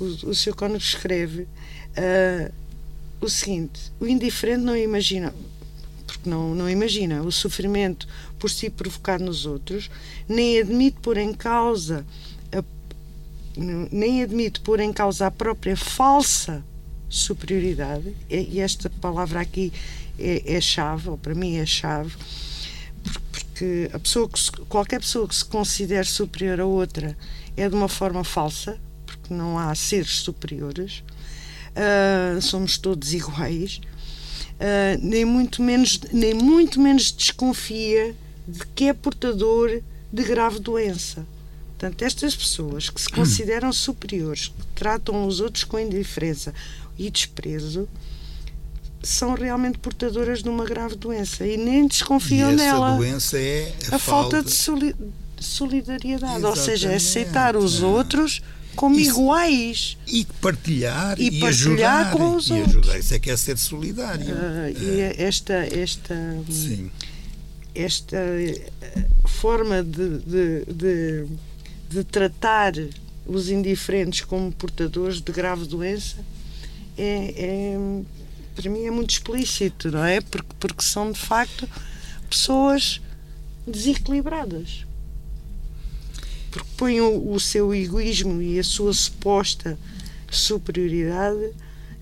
o, 0.00 0.30
o 0.30 0.34
Sr. 0.34 0.54
Cônego 0.54 0.78
escreve 0.78 1.42
uh, 1.42 2.52
o 3.20 3.28
seguinte: 3.28 3.92
o 4.00 4.06
indiferente 4.06 4.62
não 4.62 4.76
imagina, 4.76 5.34
porque 6.06 6.28
não, 6.28 6.54
não 6.54 6.68
imagina 6.68 7.22
o 7.22 7.32
sofrimento 7.32 8.06
por 8.38 8.50
si 8.50 8.70
provocado 8.70 9.24
nos 9.24 9.46
outros, 9.46 9.90
nem 10.28 10.58
admite 10.58 10.98
pôr 11.00 11.18
em 11.18 11.32
causa 11.32 12.04
a, 12.52 12.62
nem 13.56 14.22
admite 14.22 14.60
pôr 14.60 14.80
em 14.80 14.92
causa 14.92 15.26
a 15.26 15.30
própria 15.30 15.76
falsa 15.76 16.64
superioridade, 17.08 18.14
e 18.30 18.60
esta 18.60 18.88
palavra 18.88 19.40
aqui 19.40 19.72
é, 20.18 20.54
é 20.54 20.60
chave, 20.60 21.10
ou 21.10 21.18
para 21.18 21.34
mim 21.34 21.56
é 21.56 21.66
chave, 21.66 22.14
porque 23.60 23.90
a 23.92 23.98
pessoa 23.98 24.26
que 24.26 24.40
se, 24.40 24.50
qualquer 24.70 25.00
pessoa 25.00 25.28
que 25.28 25.34
se 25.34 25.44
considere 25.44 26.06
superior 26.06 26.60
a 26.60 26.64
outra 26.64 27.14
é 27.54 27.68
de 27.68 27.74
uma 27.74 27.88
forma 27.88 28.24
falsa, 28.24 28.80
porque 29.04 29.34
não 29.34 29.58
há 29.58 29.74
seres 29.74 30.20
superiores, 30.20 31.02
uh, 31.76 32.40
somos 32.40 32.78
todos 32.78 33.12
iguais, 33.12 33.78
uh, 34.54 34.98
nem, 35.02 35.26
muito 35.26 35.62
menos, 35.62 36.00
nem 36.10 36.32
muito 36.32 36.80
menos 36.80 37.12
desconfia 37.12 38.16
de 38.48 38.60
que 38.74 38.84
é 38.84 38.94
portador 38.94 39.82
de 40.10 40.22
grave 40.24 40.58
doença. 40.58 41.26
Portanto, 41.78 42.02
estas 42.02 42.34
pessoas 42.34 42.88
que 42.88 43.00
se 43.00 43.10
consideram 43.12 43.74
superiores, 43.74 44.48
que 44.48 44.66
tratam 44.74 45.26
os 45.26 45.38
outros 45.38 45.64
com 45.64 45.78
indiferença 45.78 46.54
e 46.98 47.10
desprezo, 47.10 47.86
são 49.02 49.34
realmente 49.34 49.78
portadoras 49.78 50.42
de 50.42 50.48
uma 50.48 50.64
grave 50.64 50.94
doença 50.96 51.46
e 51.46 51.56
nem 51.56 51.86
desconfiam 51.86 52.50
e 52.50 52.54
essa 52.54 52.64
dela. 52.64 52.96
doença 52.96 53.38
é 53.38 53.72
a, 53.90 53.96
a 53.96 53.98
falta, 53.98 54.36
falta 54.38 54.42
de 54.42 54.50
soli 54.50 54.94
solidariedade, 55.38 56.36
Exatamente. 56.36 56.58
ou 56.58 56.64
seja, 56.64 56.92
é 56.92 56.96
aceitar 56.96 57.56
os 57.56 57.82
outros 57.82 58.42
como 58.76 58.98
Isso. 58.98 59.10
iguais 59.10 59.96
e 60.06 60.26
partilhar 60.40 61.18
e, 61.18 61.28
e 61.28 61.40
partilhar 61.40 62.06
ajudar, 62.06 62.12
com 62.12 62.36
os 62.36 62.48
e 62.48 62.52
outros. 62.52 62.76
Ajudar. 62.76 62.98
Isso 62.98 63.14
é 63.14 63.18
que 63.18 63.30
é 63.30 63.36
ser 63.36 63.56
solidário. 63.56 64.26
Uh, 64.26 64.82
e 64.82 65.00
é 65.00 65.22
esta 65.22 65.54
esta 65.54 66.14
Sim. 66.50 66.90
esta 67.74 68.16
eh, 68.16 68.70
forma 69.26 69.82
de, 69.82 70.18
de, 70.18 70.64
de, 70.66 71.26
de 71.88 72.04
tratar 72.04 72.74
os 73.26 73.48
indiferentes 73.48 74.20
como 74.22 74.52
portadores 74.52 75.22
de 75.22 75.32
grave 75.32 75.64
doença 75.64 76.16
é, 76.98 77.34
é 77.36 77.78
para 78.60 78.70
mim 78.70 78.84
é 78.84 78.90
muito 78.90 79.10
explícito, 79.10 79.90
não 79.90 80.04
é? 80.04 80.20
Porque, 80.20 80.54
porque 80.60 80.82
são 80.82 81.10
de 81.10 81.18
facto 81.18 81.66
pessoas 82.28 83.00
desequilibradas. 83.66 84.84
Porque 86.50 86.68
põem 86.76 87.00
o, 87.00 87.32
o 87.32 87.40
seu 87.40 87.74
egoísmo 87.74 88.42
e 88.42 88.58
a 88.58 88.64
sua 88.64 88.92
suposta 88.92 89.78
superioridade 90.30 91.52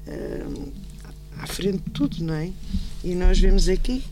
uh, 0.07 0.73
à 1.38 1.47
frente 1.47 1.79
de 1.79 1.90
tudo, 1.90 2.25
não 2.25 2.35
é? 2.35 2.51
E 3.05 3.14
nós 3.14 3.38
vemos 3.38 3.68
aqui, 3.68 4.03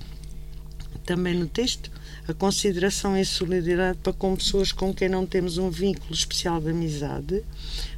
também 1.05 1.35
no 1.35 1.49
texto, 1.49 1.91
a 2.29 2.35
consideração 2.35 3.17
e 3.17 3.25
solidariedade 3.25 3.99
para 4.03 4.13
com 4.13 4.35
pessoas 4.35 4.73
com 4.73 4.93
quem 4.93 5.09
não 5.09 5.25
temos 5.25 5.59
um 5.59 5.71
vínculo 5.71 6.13
especial 6.13 6.61
de 6.61 6.71
amizade, 6.71 7.43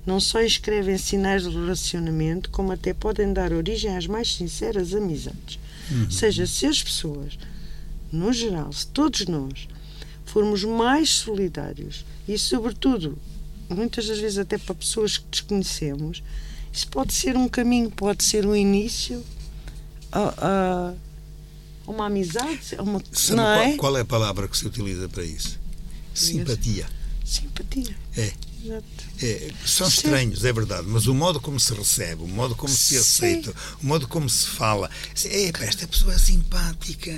não 0.05 0.21
só 0.21 0.41
escrevem 0.41 0.99
sinais 0.99 1.45
de 1.45 1.51
relacionamento, 1.51 2.51
como 2.51 2.73
até 2.73 2.93
podem 2.93 3.33
dar 3.33 3.53
origem 3.53 3.97
às 3.97 4.07
mais 4.07 4.35
sinceras 4.35 4.95
amizades. 4.95 5.59
Uhum. 5.91 6.05
Ou 6.05 6.11
seja, 6.11 6.47
se 6.47 6.67
as 6.67 6.83
pessoas, 6.83 7.39
no 8.13 8.33
geral, 8.33 8.71
se 8.73 8.87
todos 8.89 9.27
nós 9.27 9.67
formos 10.27 10.63
mais 10.63 11.09
solidários 11.11 12.05
e, 12.27 12.37
sobretudo, 12.37 13.17
muitas 13.69 14.07
das 14.07 14.19
vezes 14.19 14.39
até 14.39 14.59
para 14.59 14.75
pessoas 14.75 15.17
que 15.17 15.25
desconhecemos, 15.31 16.23
isso 16.71 16.89
pode 16.89 17.15
ser 17.15 17.35
um 17.35 17.49
caminho, 17.49 17.91
pode 17.91 18.23
ser 18.25 18.47
um 18.47 18.55
início 18.55 19.25
a, 20.13 20.35
a 20.39 20.95
uma 21.89 22.07
amizade. 22.07 22.77
Uma, 22.79 23.03
Sabe 23.13 23.37
não 23.37 23.51
é? 23.51 23.77
qual 23.77 23.97
é 23.97 24.03
a 24.03 24.05
palavra 24.05 24.47
que 24.47 24.57
se 24.57 24.67
utiliza 24.67 25.09
para 25.09 25.25
isso? 25.25 25.59
Simpatia. 26.15 26.87
Simpatia. 27.25 27.97
É. 28.17 28.33
É, 29.23 29.51
são 29.65 29.87
estranhos, 29.87 30.45
é 30.45 30.53
verdade, 30.53 30.87
mas 30.89 31.07
o 31.07 31.15
modo 31.15 31.41
como 31.41 31.61
se 31.61 31.73
recebe, 31.73 32.23
o 32.23 32.29
modo 32.29 32.57
como 32.57 32.73
se 32.73 32.97
aceita, 32.97 33.55
o 33.83 33.87
modo 33.87 34.09
como 34.09 34.29
se 34.29 34.49
fala, 34.49 34.91
é, 35.25 35.49
esta 35.65 35.87
pessoa 35.87 36.13
é 36.13 36.19
simpática. 36.19 37.17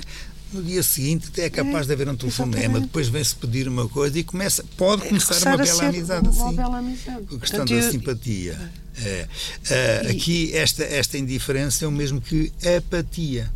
No 0.53 0.61
dia 0.61 0.83
seguinte 0.83 1.29
até 1.29 1.45
é 1.45 1.49
capaz 1.49 1.85
é, 1.85 1.87
de 1.87 1.93
haver 1.93 2.09
um 2.09 2.15
telefonema, 2.15 2.79
depois 2.79 3.07
vem-se 3.07 3.35
pedir 3.35 3.67
uma 3.67 3.87
coisa 3.87 4.19
e 4.19 4.23
começa, 4.23 4.63
pode 4.77 5.07
começar, 5.07 5.33
começar 5.33 5.55
uma, 5.55 5.63
bela 5.63 5.89
amizade, 5.89 6.27
uma 6.27 6.45
assim. 6.47 6.55
bela 6.55 6.77
amizade. 6.77 7.17
A 7.17 7.39
questão 7.39 7.39
Portanto, 7.39 7.69
da 7.69 7.75
eu... 7.75 7.91
simpatia. 7.91 8.71
É. 9.03 9.27
Uh, 10.05 10.11
aqui 10.11 10.53
esta, 10.53 10.83
esta 10.83 11.17
indiferença 11.17 11.85
é 11.85 11.87
o 11.87 11.91
mesmo 11.91 12.19
que 12.19 12.51
apatia, 12.77 13.51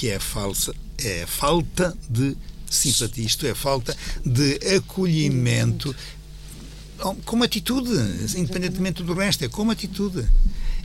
que 0.00 0.08
é 0.08 0.18
falsa, 0.18 0.74
é 0.96 1.26
falta 1.26 1.94
de 2.08 2.34
simpatia, 2.70 3.22
isto 3.22 3.46
é, 3.46 3.54
falta 3.54 3.94
de 4.24 4.54
acolhimento 4.74 5.94
como 7.26 7.44
atitude, 7.44 7.90
independentemente 8.34 9.02
do 9.02 9.12
resto, 9.12 9.44
é 9.44 9.48
como 9.48 9.70
atitude. 9.70 10.26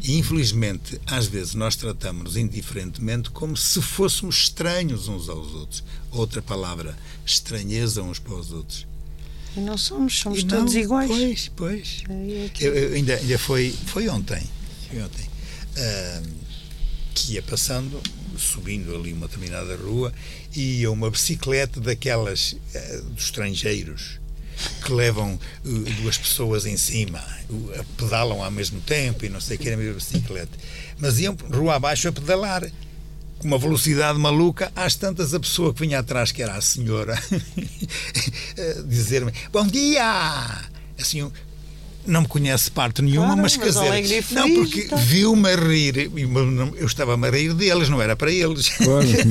E 0.03 0.17
infelizmente, 0.17 0.99
às 1.07 1.27
vezes, 1.27 1.55
nós 1.55 1.77
tratamos 1.77 2.35
indiferentemente 2.35 3.29
como 3.29 3.55
se 3.55 3.81
fôssemos 3.81 4.35
estranhos 4.35 5.07
uns 5.07 5.29
aos 5.29 5.53
outros. 5.53 5.83
Outra 6.11 6.41
palavra, 6.41 6.97
estranheza 7.25 8.03
uns 8.03 8.19
para 8.19 8.35
os 8.35 8.51
outros. 8.51 8.85
E 9.55 9.61
não 9.61 9.77
somos, 9.77 10.19
somos 10.19 10.43
não, 10.43 10.57
todos 10.57 10.75
iguais. 10.75 11.07
Pois, 11.07 11.51
pois. 11.55 12.03
É 12.09 12.49
eu, 12.59 12.73
eu, 12.73 12.95
ainda, 12.95 13.15
ainda 13.15 13.39
foi, 13.39 13.73
foi 13.85 14.09
ontem, 14.09 14.43
foi 14.89 15.01
ontem 15.01 15.25
uh, 15.77 16.29
que 17.13 17.33
ia 17.33 17.41
passando, 17.41 18.01
subindo 18.39 18.95
ali 18.95 19.13
uma 19.13 19.27
determinada 19.27 19.75
rua, 19.75 20.13
e 20.55 20.81
ia 20.81 20.91
uma 20.91 21.09
bicicleta 21.09 21.79
daquelas 21.79 22.53
uh, 22.53 23.01
dos 23.11 23.25
estrangeiros 23.25 24.19
que 24.83 24.91
levam 24.91 25.33
uh, 25.33 25.79
duas 26.01 26.17
pessoas 26.17 26.65
em 26.65 26.77
cima, 26.77 27.23
pedalam 27.97 28.43
ao 28.43 28.51
mesmo 28.51 28.79
tempo 28.81 29.25
e 29.25 29.29
não 29.29 29.41
sei 29.41 29.57
o 29.57 29.59
que, 29.59 29.67
era 29.67 29.77
mesma 29.77 29.95
bicicleta. 29.95 30.57
Mas 30.97 31.19
iam 31.19 31.35
rua 31.51 31.75
abaixo 31.75 32.07
a 32.07 32.11
pedalar 32.11 32.63
com 33.39 33.47
uma 33.47 33.57
velocidade 33.57 34.17
maluca, 34.17 34.71
às 34.75 34.95
tantas 34.95 35.33
a 35.33 35.39
pessoa 35.39 35.73
que 35.73 35.81
vinha 35.81 35.99
atrás, 35.99 36.31
que 36.31 36.41
era 36.41 36.55
a 36.55 36.61
senhora, 36.61 37.21
dizer-me: 38.87 39.31
Bom 39.51 39.67
dia! 39.67 40.63
Assim, 40.97 41.29
não 42.05 42.21
me 42.21 42.27
conhece 42.27 42.69
parte 42.71 43.01
nenhuma, 43.01 43.27
claro, 43.27 43.41
mas, 43.41 43.57
mas 43.57 43.75
quer 43.75 44.03
dizer, 44.03 44.25
não, 44.31 44.53
porque 44.55 44.81
então. 44.81 44.97
viu-me 44.97 45.49
a 45.49 45.55
rir, 45.55 46.11
eu 46.77 46.85
estava-me 46.85 47.27
a 47.27 47.31
rir 47.31 47.53
deles, 47.53 47.89
não 47.89 48.01
era 48.01 48.15
para 48.15 48.31
eles. 48.31 48.71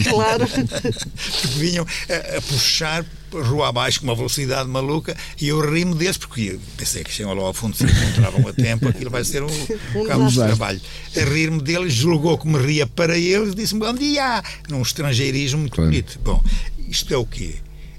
Claro. 0.04 0.46
porque 0.46 1.48
vinham 1.58 1.86
a, 2.08 2.38
a 2.38 2.42
puxar 2.42 3.04
rua 3.32 3.68
abaixo 3.68 4.00
com 4.00 4.06
uma 4.06 4.14
velocidade 4.14 4.68
maluca 4.68 5.16
e 5.40 5.48
eu 5.48 5.60
ri-me 5.60 5.94
deles 5.94 6.16
porque 6.16 6.58
pensei 6.76 7.02
que 7.02 7.10
chegam 7.10 7.34
lá 7.34 7.42
ao 7.42 7.54
fundo 7.54 7.76
se 7.76 7.84
encontravam 7.84 8.46
a 8.48 8.52
tempo, 8.52 8.88
aquilo 8.88 9.10
vai 9.10 9.24
ser 9.24 9.42
um, 9.42 9.46
um 9.94 10.04
campo 10.04 10.28
de 10.28 10.36
trabalho. 10.36 10.80
A 11.16 11.20
rir-me 11.20 11.60
deles, 11.60 11.92
julgou 11.92 12.38
que 12.38 12.46
me 12.46 12.58
ria 12.58 12.86
para 12.86 13.16
eles 13.16 13.52
e 13.52 13.56
disse-me 13.56 13.80
bom 13.80 13.94
dia, 13.94 14.42
num 14.68 14.82
estrangeirismo 14.82 15.60
muito 15.60 15.74
claro. 15.74 15.90
bonito. 15.90 16.18
Bom, 16.22 16.42
isto 16.88 17.12
é 17.12 17.16
o 17.16 17.26
quê? 17.26 17.56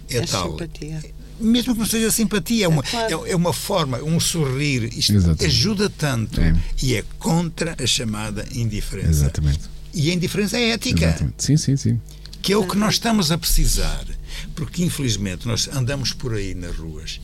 É, 0.09 0.17
é 0.17 0.21
tal. 0.21 0.51
Simpatia. 0.51 1.14
Mesmo 1.39 1.73
que 1.73 1.79
não 1.79 1.85
seja 1.85 2.11
simpatia, 2.11 2.65
é 2.65 2.67
uma, 2.67 2.83
é, 2.83 3.31
é 3.31 3.35
uma 3.35 3.53
forma, 3.53 3.97
um 4.03 4.19
sorrir. 4.19 4.85
Isto 4.97 5.13
Exatamente. 5.13 5.45
ajuda 5.45 5.89
tanto 5.89 6.39
É. 6.41 6.55
e 6.81 6.95
é 6.95 7.03
contra 7.19 7.75
a 7.81 7.85
chamada 7.87 8.45
indiferença. 8.53 9.09
Exatamente. 9.09 9.61
E 9.93 10.09
a 10.11 10.13
indiferença 10.13 10.57
é 10.57 10.69
ética, 10.71 11.05
Exatamente. 11.05 11.43
Sim, 11.43 11.57
sim, 11.57 11.77
sim. 11.77 12.01
que 12.41 12.51
é 12.51 12.57
o 12.57 12.67
que 12.67 12.77
nós 12.77 12.95
estamos 12.95 13.31
a 13.31 13.37
precisar. 13.37 14.05
Porque, 14.53 14.83
infelizmente, 14.83 15.47
nós 15.47 15.69
andamos 15.69 16.11
por 16.11 16.33
aí 16.33 16.53
nas 16.53 16.75
ruas. 16.75 17.19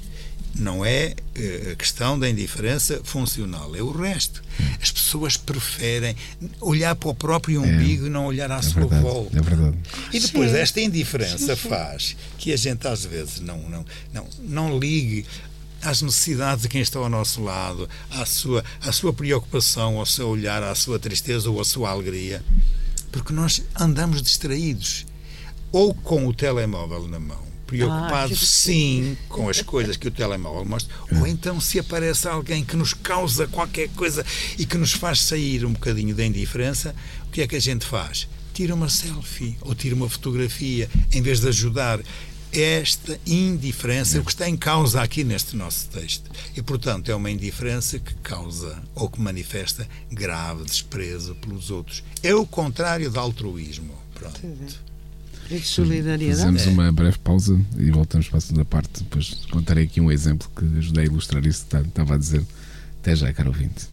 Não 0.53 0.85
é 0.85 1.15
eh, 1.33 1.69
a 1.71 1.75
questão 1.75 2.19
da 2.19 2.29
indiferença 2.29 3.01
funcional, 3.03 3.75
é 3.75 3.81
o 3.81 3.91
resto. 3.91 4.43
As 4.81 4.91
pessoas 4.91 5.37
preferem 5.37 6.15
olhar 6.59 6.93
para 6.95 7.09
o 7.09 7.15
próprio 7.15 7.61
umbigo 7.63 8.05
e 8.07 8.09
não 8.09 8.25
olhar 8.25 8.51
à 8.51 8.57
É 8.57 8.61
sua 8.61 8.81
verdade. 8.81 9.01
volta. 9.01 9.37
É 9.37 9.41
verdade. 9.41 9.77
E 10.11 10.19
depois 10.19 10.51
Sim. 10.51 10.57
esta 10.57 10.81
indiferença 10.81 11.55
faz 11.55 12.15
que 12.37 12.51
a 12.51 12.57
gente 12.57 12.85
às 12.87 13.05
vezes 13.05 13.39
não, 13.39 13.57
não, 13.69 13.85
não, 14.13 14.27
não 14.39 14.79
ligue 14.79 15.25
às 15.81 16.01
necessidades 16.01 16.63
de 16.63 16.67
quem 16.69 16.81
está 16.81 16.99
ao 16.99 17.09
nosso 17.09 17.41
lado, 17.41 17.89
à 18.11 18.25
sua, 18.25 18.63
à 18.81 18.91
sua 18.91 19.11
preocupação, 19.13 19.97
ao 19.97 20.05
seu 20.05 20.27
olhar, 20.27 20.61
à 20.61 20.75
sua 20.75 20.99
tristeza 20.99 21.49
ou 21.49 21.59
à 21.59 21.65
sua 21.65 21.89
alegria, 21.89 22.43
porque 23.11 23.33
nós 23.33 23.63
andamos 23.79 24.21
distraídos 24.21 25.05
ou 25.71 25.93
com 25.93 26.27
o 26.27 26.33
telemóvel 26.33 27.07
na 27.07 27.19
mão, 27.19 27.41
preocupados 27.77 28.39
que- 28.39 28.45
sim 28.45 29.17
com 29.29 29.49
as 29.49 29.61
coisas 29.61 29.97
que 29.97 30.07
o 30.07 30.11
telemóvel 30.11 30.65
mostra, 30.65 30.93
ou 31.19 31.25
então 31.27 31.59
se 31.61 31.79
aparece 31.79 32.27
alguém 32.27 32.63
que 32.63 32.75
nos 32.75 32.93
causa 32.93 33.47
qualquer 33.47 33.89
coisa 33.89 34.25
e 34.57 34.65
que 34.65 34.77
nos 34.77 34.91
faz 34.91 35.21
sair 35.21 35.65
um 35.65 35.73
bocadinho 35.73 36.15
da 36.15 36.25
indiferença, 36.25 36.93
o 37.27 37.31
que 37.31 37.41
é 37.41 37.47
que 37.47 37.55
a 37.55 37.59
gente 37.61 37.85
faz? 37.85 38.27
Tira 38.53 38.75
uma 38.75 38.89
selfie 38.89 39.57
ou 39.61 39.73
tira 39.73 39.95
uma 39.95 40.09
fotografia 40.09 40.89
em 41.13 41.21
vez 41.21 41.39
de 41.39 41.47
ajudar. 41.47 41.99
Esta 42.53 43.17
indiferença 43.25 44.19
o 44.19 44.25
que 44.25 44.31
está 44.31 44.49
em 44.49 44.57
causa 44.57 45.01
aqui 45.01 45.23
neste 45.23 45.55
nosso 45.55 45.87
texto. 45.87 46.29
E, 46.53 46.61
portanto, 46.61 47.09
é 47.09 47.15
uma 47.15 47.31
indiferença 47.31 47.97
que 47.97 48.13
causa 48.15 48.83
ou 48.93 49.09
que 49.09 49.21
manifesta 49.21 49.87
grave 50.11 50.65
desprezo 50.65 51.33
pelos 51.35 51.71
outros. 51.71 52.03
É 52.21 52.35
o 52.35 52.45
contrário 52.45 53.09
do 53.09 53.17
altruísmo. 53.17 53.93
Pronto. 54.13 54.41
E 55.51 55.59
de 55.59 55.67
solidariedade. 55.67 56.41
Fazemos 56.41 56.65
uma 56.67 56.91
breve 56.91 57.17
pausa 57.19 57.59
e 57.77 57.91
voltamos 57.91 58.29
para 58.29 58.37
a 58.37 58.41
segunda 58.41 58.63
parte. 58.63 59.03
Depois 59.03 59.45
contarei 59.51 59.83
aqui 59.83 59.99
um 59.99 60.09
exemplo 60.09 60.49
que 60.55 60.65
ajudei 60.77 61.03
a 61.03 61.07
ilustrar 61.07 61.45
isso 61.45 61.65
que 61.65 61.75
estava 61.75 62.15
a 62.15 62.17
dizer. 62.17 62.41
Até 63.01 63.15
já, 63.15 63.33
caro 63.33 63.49
ouvinte. 63.49 63.89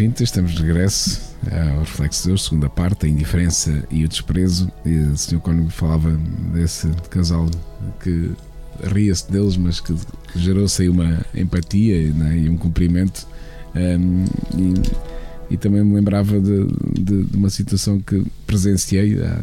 Caro 0.00 0.08
ouvinte, 0.08 0.24
estamos 0.24 0.52
de 0.52 0.62
regresso 0.62 1.20
ao 1.74 1.80
Reflexo 1.80 2.32
de 2.34 2.40
segunda 2.42 2.70
parte, 2.70 3.04
a 3.04 3.08
indiferença 3.08 3.84
e 3.90 4.02
o 4.02 4.08
desprezo. 4.08 4.72
E 4.82 4.96
o 4.96 5.14
Sr. 5.16 5.40
Cónigo 5.40 5.68
falava 5.68 6.10
desse 6.54 6.88
casal 7.10 7.46
que 8.02 8.30
ria-se 8.94 9.30
deles, 9.30 9.58
mas 9.58 9.78
que 9.78 9.94
gerou-se 10.34 10.80
aí 10.80 10.88
uma 10.88 11.20
empatia 11.34 12.14
né, 12.14 12.38
e 12.38 12.48
um 12.48 12.56
cumprimento. 12.56 13.26
Um, 13.74 14.24
e, 14.56 15.52
e 15.54 15.56
também 15.58 15.84
me 15.84 15.94
lembrava 15.94 16.40
de, 16.40 16.64
de- 16.98 17.24
de 17.24 17.36
uma 17.36 17.50
situação 17.50 18.00
que 18.00 18.24
presenciei 18.46 19.18
há, 19.22 19.38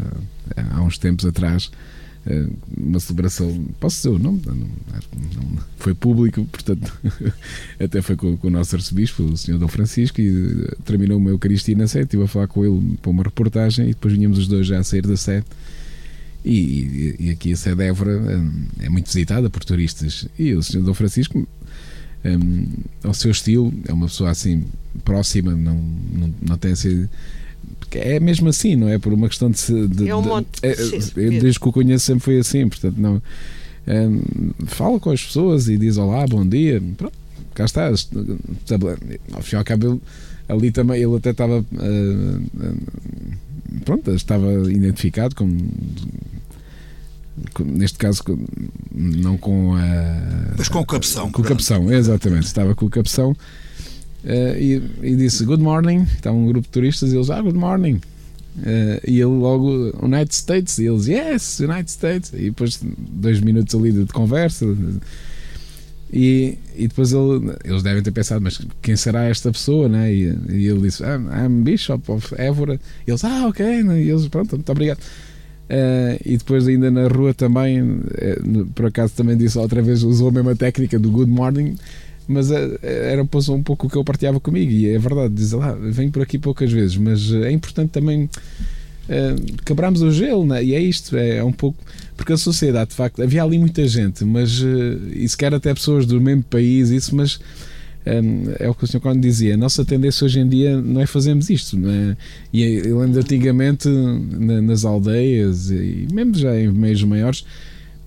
há 0.75 0.81
uns 0.81 0.97
tempos 0.97 1.23
atrás. 1.27 1.69
eh, 2.25 2.47
Uma 2.75 2.99
celebração, 2.99 3.63
posso 3.79 3.97
dizer 3.97 4.09
o 4.09 4.17
nome? 4.17 4.41
Foi 5.87 5.93
público, 5.93 6.43
portanto, 6.51 6.91
até 7.79 8.01
foi 8.01 8.17
com, 8.17 8.35
com 8.35 8.47
o 8.47 8.51
nosso 8.51 8.75
arcebispo, 8.75 9.23
o 9.23 9.37
Sr. 9.37 9.57
Dom 9.57 9.69
Francisco, 9.69 10.19
e 10.19 10.65
eh, 10.67 10.75
terminou 10.83 11.17
uma 11.17 11.29
Eucaristia 11.29 11.77
na 11.77 11.87
sede. 11.87 12.03
Estive 12.07 12.23
a 12.23 12.27
falar 12.27 12.47
com 12.47 12.65
ele 12.65 12.97
para 13.01 13.09
uma 13.09 13.23
reportagem 13.23 13.85
e 13.85 13.89
depois 13.89 14.13
vinhamos 14.13 14.37
os 14.37 14.47
dois 14.49 14.67
já 14.67 14.79
a 14.79 14.83
sair 14.83 15.03
da 15.07 15.15
sede. 15.15 15.45
E, 16.43 17.15
e- 17.19 17.29
aqui 17.29 17.53
a 17.53 17.55
sede 17.55 17.77
de 17.77 17.83
Évora 17.85 18.17
hum, 18.19 18.65
é 18.81 18.89
muito 18.89 19.05
visitada 19.05 19.49
por 19.49 19.63
turistas. 19.63 20.27
E 20.37 20.53
o 20.55 20.61
Sr. 20.61 20.81
Dom 20.81 20.93
Francisco, 20.93 21.47
hum, 22.25 22.67
ao 23.01 23.13
seu 23.13 23.31
estilo, 23.31 23.73
é 23.87 23.93
uma 23.93 24.07
pessoa 24.07 24.29
assim 24.31 24.65
próxima, 25.05 25.55
não, 25.55 25.75
não, 25.75 26.33
não 26.49 26.57
tem 26.57 26.73
assim. 26.73 27.07
É 27.93 28.19
mesmo 28.19 28.49
assim, 28.49 28.75
não 28.75 28.89
é? 28.89 28.99
Por 28.99 29.13
uma 29.13 29.29
questão 29.29 29.49
de. 29.49 29.87
de- 29.87 30.09
É 30.09 30.13
um 30.13 30.21
de- 30.21 30.27
modo 30.27 30.47
de 30.61 30.67
é- 30.67 31.29
desde 31.39 31.57
que 31.61 31.67
o 31.69 31.71
conheço 31.71 32.05
sempre 32.07 32.25
foi 32.25 32.39
assim, 32.39 32.67
portanto, 32.67 32.97
não. 32.97 33.21
Hum, 33.87 34.51
fala 34.65 34.99
com 34.99 35.11
as 35.11 35.23
pessoas 35.23 35.67
e 35.67 35.77
diz 35.77 35.97
olá, 35.97 36.25
bom 36.27 36.45
dia. 36.47 36.81
Pronto, 36.97 37.13
cá 37.53 37.65
está. 37.65 37.89
Sabe, 37.95 38.85
Ao 39.33 39.41
fim 39.41 39.55
e 39.55 39.59
ao 39.59 39.63
cabo, 39.65 39.87
ele, 39.87 40.01
ali 40.49 40.71
também, 40.71 41.01
ele 41.01 41.15
até 41.15 41.31
estava. 41.31 41.63
ah, 41.77 42.39
ah, 42.61 42.73
pronto, 43.85 44.11
estava 44.11 44.51
identificado 44.71 45.35
como. 45.35 45.57
com- 47.53 47.63
Neste 47.63 47.97
caso, 47.97 48.21
não 48.93 49.37
com 49.37 49.75
a. 49.75 50.55
Mas 50.57 50.69
com 50.69 50.79
o 50.79 50.85
cabeção. 50.85 51.31
Com 51.31 51.41
o 51.41 51.45
cabeção, 51.45 51.91
exatamente. 51.91 52.45
Estava 52.45 52.73
com 52.75 52.85
o 52.85 52.89
cabeção 52.89 53.35
eh, 54.23 54.57
e, 54.59 54.81
e 55.11 55.15
disse 55.15 55.43
good 55.45 55.61
morning. 55.61 56.03
Estava 56.15 56.35
um 56.35 56.47
grupo 56.47 56.65
de 56.67 56.71
turistas 56.71 57.11
e 57.11 57.15
eles, 57.15 57.29
ah, 57.29 57.41
good 57.41 57.57
morning. 57.57 57.99
Eh, 58.65 59.01
e 59.07 59.13
ele 59.19 59.25
logo, 59.25 59.93
United 60.01 60.33
States. 60.33 60.77
E 60.77 60.85
eles, 60.85 61.07
yes, 61.07 61.59
United 61.59 61.91
States. 61.91 62.33
E 62.33 62.45
depois, 62.45 62.79
dois 62.83 63.39
minutos 63.39 63.75
ali 63.75 63.91
de, 63.91 64.05
conversa. 64.07 64.65
E, 66.11 66.57
e 66.75 66.87
depois 66.87 67.11
ele, 67.11 67.53
eles 67.63 67.83
devem 67.83 68.01
ter 68.01 68.11
pensado, 68.11 68.41
mas 68.41 68.59
quem 68.81 68.95
será 68.95 69.25
esta 69.25 69.51
pessoa, 69.51 69.89
né? 69.89 70.13
E, 70.13 70.23
e 70.49 70.67
ele 70.67 70.81
disse, 70.81 71.03
I'm, 71.03 71.27
I'm 71.27 71.63
Bishop 71.63 72.11
of 72.11 72.33
Évora. 72.37 72.79
E 73.05 73.11
eles, 73.11 73.23
ah, 73.23 73.47
ok. 73.47 73.65
E 73.65 74.09
eles, 74.09 74.27
pronto, 74.27 74.55
muito 74.55 74.71
obrigado. 74.71 74.99
Uh, 75.67 76.15
e 76.23 76.37
depois 76.37 76.65
ainda 76.65 76.89
na 76.89 77.09
rua 77.09 77.33
também, 77.33 77.81
uh, 77.81 78.65
por 78.73 78.85
acaso 78.85 79.13
também 79.13 79.35
disse 79.35 79.57
outra 79.57 79.81
vez, 79.81 80.01
usou 80.01 80.29
a 80.29 80.31
mesma 80.31 80.55
técnica 80.55 80.97
do 80.97 81.11
good 81.11 81.29
morning, 81.29 81.75
mas 82.27 82.51
uh, 82.51 82.79
era 82.81 83.21
um 83.21 83.27
pouco 83.27 83.87
o 83.87 83.89
que 83.89 83.95
eu 83.95 84.03
partilhava 84.03 84.39
comigo, 84.39 84.71
e 84.71 84.89
é 84.89 84.99
verdade, 84.99 85.33
diz 85.33 85.51
lá, 85.51 85.73
venho 85.73 86.11
por 86.11 86.21
aqui 86.21 86.37
poucas 86.37 86.71
vezes, 86.71 86.97
mas 86.97 87.31
é 87.33 87.51
importante 87.51 87.91
também 87.91 88.29
quebrarmos 89.65 90.01
o 90.01 90.11
gelo, 90.11 90.45
né? 90.45 90.61
e 90.61 90.75
é 90.75 90.81
isto, 90.81 91.15
é, 91.15 91.37
é, 91.37 91.43
um 91.43 91.51
pouco, 91.51 91.81
porque 92.17 92.33
a 92.33 92.37
sociedade, 92.37 92.89
de 92.89 92.95
facto, 92.97 93.23
havia 93.23 93.41
ali 93.41 93.57
muita 93.57 93.87
gente, 93.87 94.25
mas, 94.25 94.61
e 95.13 95.25
sequer 95.29 95.53
até 95.53 95.73
pessoas 95.73 96.05
do 96.05 96.19
mesmo 96.19 96.43
país, 96.43 96.89
isso, 96.89 97.15
mas 97.15 97.39
é 98.59 98.69
o 98.69 98.73
que 98.73 98.85
o 98.85 98.87
Sr. 98.87 98.99
Conde 98.99 99.19
dizia, 99.19 99.55
a 99.55 99.57
nossa 99.57 99.83
tendência 99.83 100.25
hoje 100.25 100.39
em 100.39 100.47
dia 100.47 100.79
não 100.81 101.01
é 101.01 101.05
fazermos 101.05 101.49
isto. 101.49 101.77
Não 101.77 101.89
é? 101.89 102.17
E 102.53 102.63
eu 102.63 102.99
lembro 102.99 103.19
antigamente 103.19 103.89
nas 103.89 104.85
aldeias 104.85 105.69
e 105.69 106.07
mesmo 106.11 106.35
já 106.35 106.57
em 106.57 106.71
meios 106.71 107.03
maiores, 107.03 107.45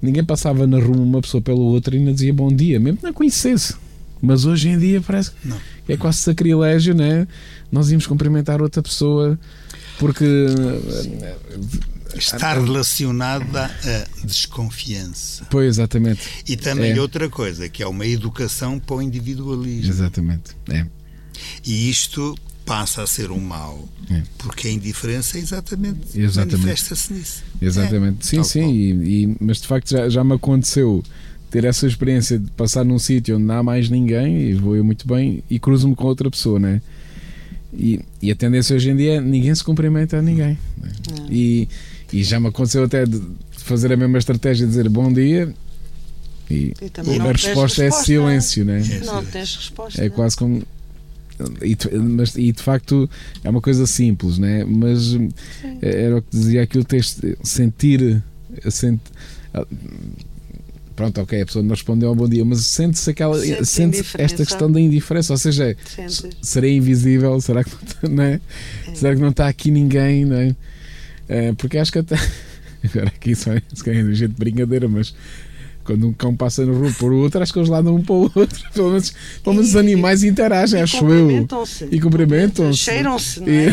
ninguém 0.01 0.25
passava 0.25 0.67
na 0.67 0.79
rua 0.79 0.97
uma 0.97 1.21
pessoa 1.21 1.43
pela 1.43 1.61
outra 1.61 1.95
e 1.95 1.99
ainda 1.99 2.13
dizia 2.13 2.33
bom 2.33 2.49
dia, 2.49 2.81
mesmo 2.81 2.99
que 2.99 3.05
não 3.05 3.13
conhecesse. 3.13 3.75
Mas 4.23 4.45
hoje 4.45 4.69
em 4.69 4.79
dia 4.79 5.01
parece 5.01 5.33
não. 5.45 5.59
que 5.87 5.93
é 5.93 5.97
quase 5.97 6.19
sacrilégio, 6.19 6.95
né? 6.95 7.27
Nós 7.71 7.91
íamos 7.91 8.07
cumprimentar 8.07 8.61
outra 8.61 8.83
pessoa 8.83 9.39
porque 9.99 10.25
está 12.17 12.55
relacionada 12.55 13.65
à 13.65 14.27
desconfiança. 14.27 15.47
Pois, 15.51 15.79
exatamente. 15.79 16.23
E 16.49 16.57
também 16.57 16.93
é. 16.93 17.01
outra 17.01 17.29
coisa, 17.29 17.69
que 17.69 17.83
é 17.83 17.87
uma 17.87 18.07
educação 18.07 18.79
para 18.79 18.97
o 18.97 19.03
individualismo. 19.03 19.91
Exatamente. 19.91 20.57
É. 20.69 20.87
E 21.65 21.89
isto 21.91 22.37
passa 22.65 23.03
a 23.03 23.07
ser 23.07 23.31
um 23.31 23.41
mal, 23.41 23.89
é. 24.11 24.23
porque 24.39 24.69
a 24.69 24.71
indiferença 24.71 25.37
é 25.37 25.41
exatamente, 25.41 26.01
exatamente. 26.15 26.57
manifesta-se 26.59 27.13
nisso. 27.13 27.43
Exatamente. 27.61 28.19
É. 28.21 28.23
Sim, 28.23 28.45
sim. 28.45 28.73
E, 28.73 29.25
e, 29.25 29.37
mas 29.41 29.61
de 29.61 29.67
facto 29.67 29.91
já, 29.91 30.09
já 30.09 30.23
me 30.23 30.35
aconteceu 30.35 31.03
ter 31.51 31.65
essa 31.65 31.87
experiência 31.87 32.39
de 32.39 32.51
passar 32.53 32.85
num 32.85 32.99
sítio 32.99 33.37
onde 33.37 33.45
não 33.45 33.57
há 33.57 33.63
mais 33.63 33.91
ninguém 33.91 34.41
e 34.41 34.55
vou 34.55 34.77
eu 34.77 34.85
muito 34.85 35.07
bem 35.07 35.43
e 35.51 35.59
cruzo-me 35.59 35.95
com 35.97 36.05
outra 36.05 36.31
pessoa, 36.31 36.59
né? 36.59 36.81
E, 37.73 38.01
e 38.21 38.31
a 38.31 38.35
tendência 38.35 38.75
hoje 38.75 38.91
em 38.91 38.97
dia 38.97 39.15
é 39.15 39.21
ninguém 39.21 39.55
se 39.55 39.63
cumprimenta 39.63 40.19
a 40.19 40.23
ninguém. 40.23 40.59
Né? 40.79 40.91
E, 41.29 41.69
e 42.13 42.23
já 42.23 42.41
me 42.41 42.49
aconteceu 42.49 42.85
até 42.85 43.05
de 43.05 43.21
fazer 43.53 43.93
a 43.93 43.97
mesma 43.97 44.19
estratégia 44.19 44.67
de 44.67 44.71
dizer 44.71 44.89
bom 44.89 45.13
dia 45.13 45.53
e, 46.51 46.75
e 47.07 47.21
a 47.21 47.33
resposta, 47.33 47.85
é 47.85 47.91
silêncio, 47.93 48.65
né? 48.65 48.83
Não 49.05 49.25
tens 49.25 49.55
resposta. 49.55 50.05
É 50.05 50.09
quase 50.09 50.37
como. 50.37 50.63
E, 51.63 51.77
mas, 51.97 52.37
e 52.37 52.53
de 52.53 52.63
facto 52.63 53.09
é 53.43 53.49
uma 53.49 53.63
coisa 53.63 53.87
simples, 53.87 54.37
né? 54.37 54.63
mas 54.65 55.05
Sim. 55.05 55.31
era 55.81 56.19
o 56.19 56.23
que 56.23 56.29
dizia 56.31 56.63
aquilo: 56.63 56.85
sentir, 57.43 58.23
sentir 58.69 59.01
pronto, 61.01 61.19
ok, 61.23 61.41
a 61.41 61.47
pessoa 61.47 61.63
não 61.63 61.71
respondeu 61.71 62.11
ao 62.11 62.15
bom 62.15 62.29
dia, 62.29 62.45
mas 62.45 62.67
sente-se 62.67 63.09
aquela 63.09 63.39
sente, 63.41 63.65
sente 63.65 64.05
esta 64.19 64.45
questão 64.45 64.71
da 64.71 64.79
indiferença, 64.79 65.33
ou 65.33 65.39
seja, 65.39 65.75
serei 66.43 66.77
invisível, 66.77 67.41
será 67.41 67.65
que 67.65 67.71
não, 68.07 68.23
é? 68.23 68.39
é. 68.87 68.95
será 68.95 69.15
que 69.15 69.21
não 69.23 69.31
está 69.31 69.49
aqui 69.49 69.71
ninguém, 69.71 70.27
não 70.27 70.37
é? 70.37 70.55
é 71.27 71.53
porque 71.55 71.79
acho 71.79 71.91
que 71.91 72.01
até 72.01 72.17
agora 72.85 73.07
aqui 73.07 73.35
só 73.35 73.51
é 73.55 73.63
um 74.05 74.13
jeito 74.13 74.33
de 74.33 74.39
brincadeira, 74.39 74.87
mas 74.89 75.15
quando 75.85 76.07
um 76.07 76.13
cão 76.13 76.37
passa 76.37 76.67
no 76.67 76.79
rua 76.79 76.93
por 76.99 77.15
outro, 77.15 77.43
acho 77.43 77.51
que 77.51 77.59
eles 77.59 77.71
ladam 77.71 77.95
um 77.95 78.03
para 78.03 78.15
o 78.15 78.31
outro. 78.35 78.61
Pelo 78.75 78.91
menos, 78.91 79.15
pelo 79.43 79.57
menos 79.57 79.71
os 79.71 79.77
animais 79.77 80.23
interagem, 80.23 80.83
acho 80.83 81.09
eu. 81.09 81.49
E 81.91 81.99
cumprimentam-se. 81.99 82.79
Cheiram-se, 82.79 83.43
é? 83.49 83.73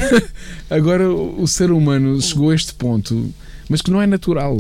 Agora, 0.74 1.12
o 1.12 1.46
ser 1.46 1.72
humano 1.72 2.20
chegou 2.22 2.52
a 2.52 2.56
este 2.56 2.74
ponto, 2.74 3.32
mas 3.68 3.82
que 3.82 3.92
não 3.92 4.02
é 4.02 4.08
natural. 4.08 4.58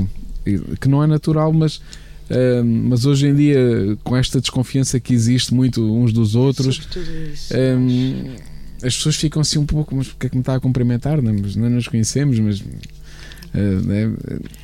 Que 0.81 0.89
não 0.89 1.01
é 1.01 1.07
natural, 1.07 1.51
mas 1.53 1.81
Uh, 2.29 2.63
mas 2.63 3.05
hoje 3.05 3.27
em 3.27 3.35
dia, 3.35 3.97
com 4.03 4.15
esta 4.15 4.41
desconfiança 4.41 4.99
que 4.99 5.13
existe 5.13 5.53
muito 5.53 5.81
uns 5.81 6.11
dos 6.11 6.35
outros, 6.35 6.77
uh, 6.77 8.35
as 8.83 8.95
pessoas 8.95 9.15
ficam 9.15 9.41
assim 9.41 9.57
um 9.57 9.65
pouco, 9.65 9.95
mas 9.95 10.07
porque 10.09 10.27
é 10.27 10.29
que 10.29 10.35
me 10.35 10.41
está 10.41 10.55
a 10.55 10.59
cumprimentar? 10.59 11.21
Não, 11.21 11.33
mas 11.33 11.55
não 11.55 11.69
nos 11.69 11.87
conhecemos, 11.87 12.37
mas. 12.39 12.59
Uh, 12.59 13.81
né? 13.85 14.13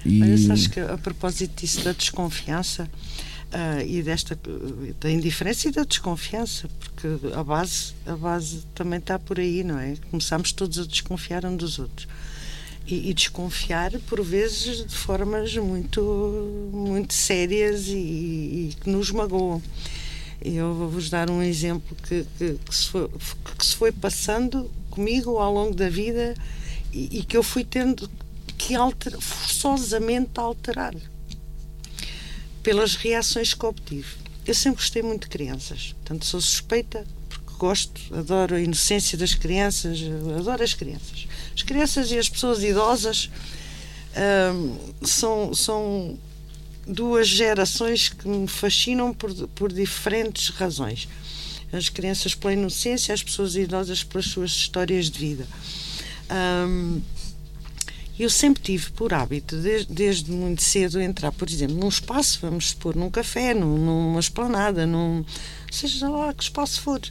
e... 0.05 0.51
acho 0.51 0.69
que 0.69 0.79
a 0.79 0.97
propósito 0.97 1.61
disso 1.61 1.83
da 1.83 1.93
desconfiança 1.93 2.89
e 3.87 4.01
desta 4.01 4.37
da 4.99 5.11
indiferença 5.11 5.67
e 5.67 5.71
da 5.71 5.83
desconfiança, 5.83 6.67
porque 6.79 7.07
a 7.35 7.43
base, 7.43 7.93
a 8.03 8.15
base 8.15 8.63
também 8.73 8.97
está 8.97 9.19
por 9.19 9.39
aí, 9.39 9.63
não 9.63 9.77
é? 9.77 9.93
Começamos 10.09 10.51
todos 10.51 10.79
a 10.79 10.85
desconfiar 10.85 11.45
um 11.45 11.55
dos 11.55 11.77
outros 11.77 12.07
e, 12.85 13.09
e, 13.09 13.13
desconfiar 13.13 13.91
por 14.07 14.21
vezes 14.21 14.85
de 14.85 14.95
formas 14.95 15.55
muito 15.55 16.69
muito 16.71 17.13
sérias 17.13 17.87
e, 17.87 17.93
e 18.71 18.75
que 18.81 18.89
nos 18.89 19.09
magoam 19.09 19.61
eu 20.43 20.73
vou-vos 20.73 21.09
dar 21.09 21.29
um 21.29 21.41
exemplo 21.41 21.95
que, 22.03 22.25
que, 22.37 22.59
que, 22.65 22.75
se 22.75 22.89
foi, 22.89 23.09
que 23.57 23.65
se 23.65 23.75
foi 23.75 23.91
passando 23.93 24.69
comigo 24.89 25.37
ao 25.37 25.53
longo 25.53 25.73
da 25.73 25.89
vida 25.89 26.35
e, 26.91 27.19
e 27.19 27.23
que 27.23 27.37
eu 27.37 27.43
fui 27.43 27.63
tendo 27.63 28.09
que 28.57 28.75
alter, 28.75 29.19
forçosamente 29.19 30.31
alterar 30.35 30.93
pelas 32.61 32.95
reações 32.95 33.53
que 33.53 33.65
obtive. 33.65 34.15
Eu 34.45 34.53
sempre 34.53 34.81
gostei 34.81 35.01
muito 35.01 35.23
de 35.23 35.29
crianças, 35.29 35.93
portanto 35.93 36.25
sou 36.25 36.41
suspeita 36.41 37.05
porque 37.29 37.57
gosto, 37.57 38.01
adoro 38.13 38.55
a 38.55 38.59
inocência 38.59 39.17
das 39.17 39.33
crianças, 39.33 39.99
adoro 40.37 40.61
as 40.61 40.73
crianças. 40.73 41.27
As 41.55 41.61
crianças 41.61 42.11
e 42.11 42.17
as 42.17 42.29
pessoas 42.29 42.63
idosas 42.63 43.29
são, 45.01 45.53
são 45.53 46.17
duas 46.85 47.27
gerações 47.27 48.09
que 48.09 48.27
me 48.27 48.47
fascinam 48.47 49.13
por, 49.13 49.33
por 49.49 49.71
diferentes 49.71 50.49
razões. 50.49 51.07
As 51.71 51.89
crianças 51.89 52.35
pela 52.35 52.53
inocência, 52.53 53.13
as 53.13 53.23
pessoas 53.23 53.55
idosas 53.55 54.03
pelas 54.03 54.25
suas 54.27 54.51
histórias 54.51 55.09
de 55.09 55.19
vida. 55.19 55.47
eu 58.19 58.29
sempre 58.29 58.61
tive 58.61 58.91
por 58.91 59.11
hábito, 59.11 59.57
desde, 59.57 59.91
desde, 59.91 60.31
muito 60.31 60.61
cedo, 60.61 61.01
entrar, 61.01 61.31
por 61.31 61.49
exemplo, 61.49 61.75
num 61.75 61.89
espaço, 61.89 62.39
vamos 62.41 62.69
supor, 62.69 62.95
num 62.95 63.09
café, 63.09 63.55
num, 63.55 63.75
numa 63.77 64.19
esplanada, 64.19 64.85
num, 64.85 65.25
seja 65.71 66.07
lá 66.07 66.31
que 66.31 66.43
espaço 66.43 66.79
for, 66.79 67.01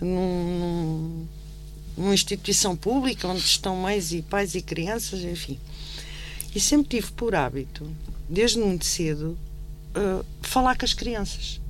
num, 0.00 1.26
numa 1.96 2.14
instituição 2.14 2.76
pública 2.76 3.26
onde 3.26 3.40
estão 3.40 3.74
mães 3.76 4.12
e 4.12 4.22
pais 4.22 4.54
e 4.54 4.60
crianças, 4.60 5.20
enfim. 5.20 5.58
E 6.54 6.60
sempre 6.60 6.98
tive 6.98 7.12
por 7.12 7.34
hábito, 7.34 7.90
desde 8.28 8.58
muito 8.58 8.84
cedo, 8.84 9.36
uh, 9.96 10.24
falar 10.42 10.76
com 10.76 10.84
as 10.84 10.92
crianças. 10.92 11.60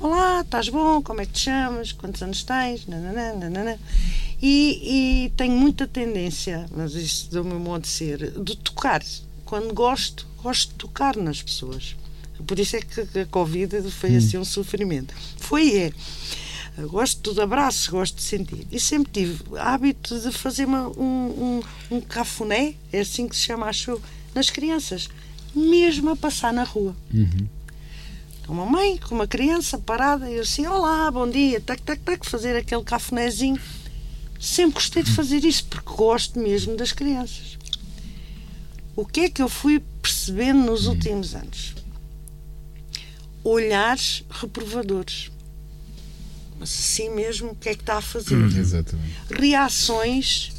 Olá, 0.00 0.40
estás 0.40 0.68
bom? 0.68 1.00
Como 1.02 1.20
é 1.20 1.26
que 1.26 1.32
te 1.32 1.40
chamas? 1.40 1.92
Quantos 1.92 2.22
anos 2.22 2.42
tens? 2.42 2.86
Nananã, 2.86 3.34
nananã. 3.34 3.78
E, 4.42 5.26
e 5.26 5.30
tenho 5.30 5.56
muita 5.56 5.86
tendência, 5.86 6.66
mas 6.76 6.94
isso 6.94 7.30
do 7.30 7.44
meu 7.44 7.58
modo 7.58 7.82
de 7.82 7.88
ser, 7.88 8.32
de 8.42 8.56
tocar. 8.56 9.02
Quando 9.44 9.72
gosto, 9.72 10.26
gosto 10.42 10.70
de 10.70 10.74
tocar 10.74 11.16
nas 11.16 11.40
pessoas. 11.40 11.96
Por 12.46 12.58
isso 12.58 12.76
é 12.76 12.80
que 12.80 13.20
a 13.20 13.26
Covid 13.26 13.90
foi 13.90 14.12
hum. 14.12 14.16
assim 14.18 14.36
um 14.36 14.44
sofrimento. 14.44 15.14
Foi 15.38 15.76
é 15.76 15.92
gosto 16.82 17.32
de 17.32 17.40
abraços, 17.40 17.86
gosto 17.86 18.16
de 18.16 18.22
sentir. 18.22 18.66
E 18.70 18.80
sempre 18.80 19.12
tive 19.12 19.58
hábito 19.58 20.18
de 20.18 20.32
fazer 20.32 20.64
uma, 20.64 20.88
um, 20.88 21.60
um, 21.90 21.96
um 21.96 22.00
cafuné, 22.00 22.74
é 22.92 23.00
assim 23.00 23.28
que 23.28 23.36
se 23.36 23.42
chama, 23.42 23.66
acho 23.66 24.00
nas 24.34 24.50
crianças, 24.50 25.08
mesmo 25.54 26.10
a 26.10 26.16
passar 26.16 26.52
na 26.52 26.64
rua. 26.64 26.96
Uhum. 27.12 27.48
Uma 28.48 28.66
mãe 28.66 28.98
com 28.98 29.14
uma 29.14 29.26
criança 29.26 29.78
parada, 29.78 30.28
e 30.28 30.34
eu 30.34 30.42
assim, 30.42 30.66
olá, 30.66 31.10
bom 31.10 31.30
dia, 31.30 31.60
tac, 31.60 31.80
tac, 31.80 32.00
tac, 32.02 32.26
fazer 32.26 32.56
aquele 32.56 32.82
cafunézinho. 32.82 33.58
Sempre 34.40 34.74
gostei 34.74 35.02
de 35.02 35.12
fazer 35.12 35.44
isso, 35.44 35.64
porque 35.66 35.94
gosto 35.94 36.38
mesmo 36.38 36.76
das 36.76 36.92
crianças. 36.92 37.56
O 38.96 39.06
que 39.06 39.20
é 39.20 39.30
que 39.30 39.40
eu 39.40 39.48
fui 39.48 39.80
percebendo 40.02 40.66
nos 40.66 40.86
últimos 40.86 41.34
anos? 41.34 41.74
Olhares 43.42 44.24
reprovadores 44.28 45.30
mas 46.58 46.70
assim 46.70 47.10
mesmo, 47.10 47.50
o 47.50 47.54
que 47.54 47.68
é 47.68 47.74
que 47.74 47.82
está 47.82 47.96
a 47.96 48.00
fazer? 48.00 48.36
Hum, 48.36 48.46
exatamente. 48.46 49.14
Reações. 49.30 50.52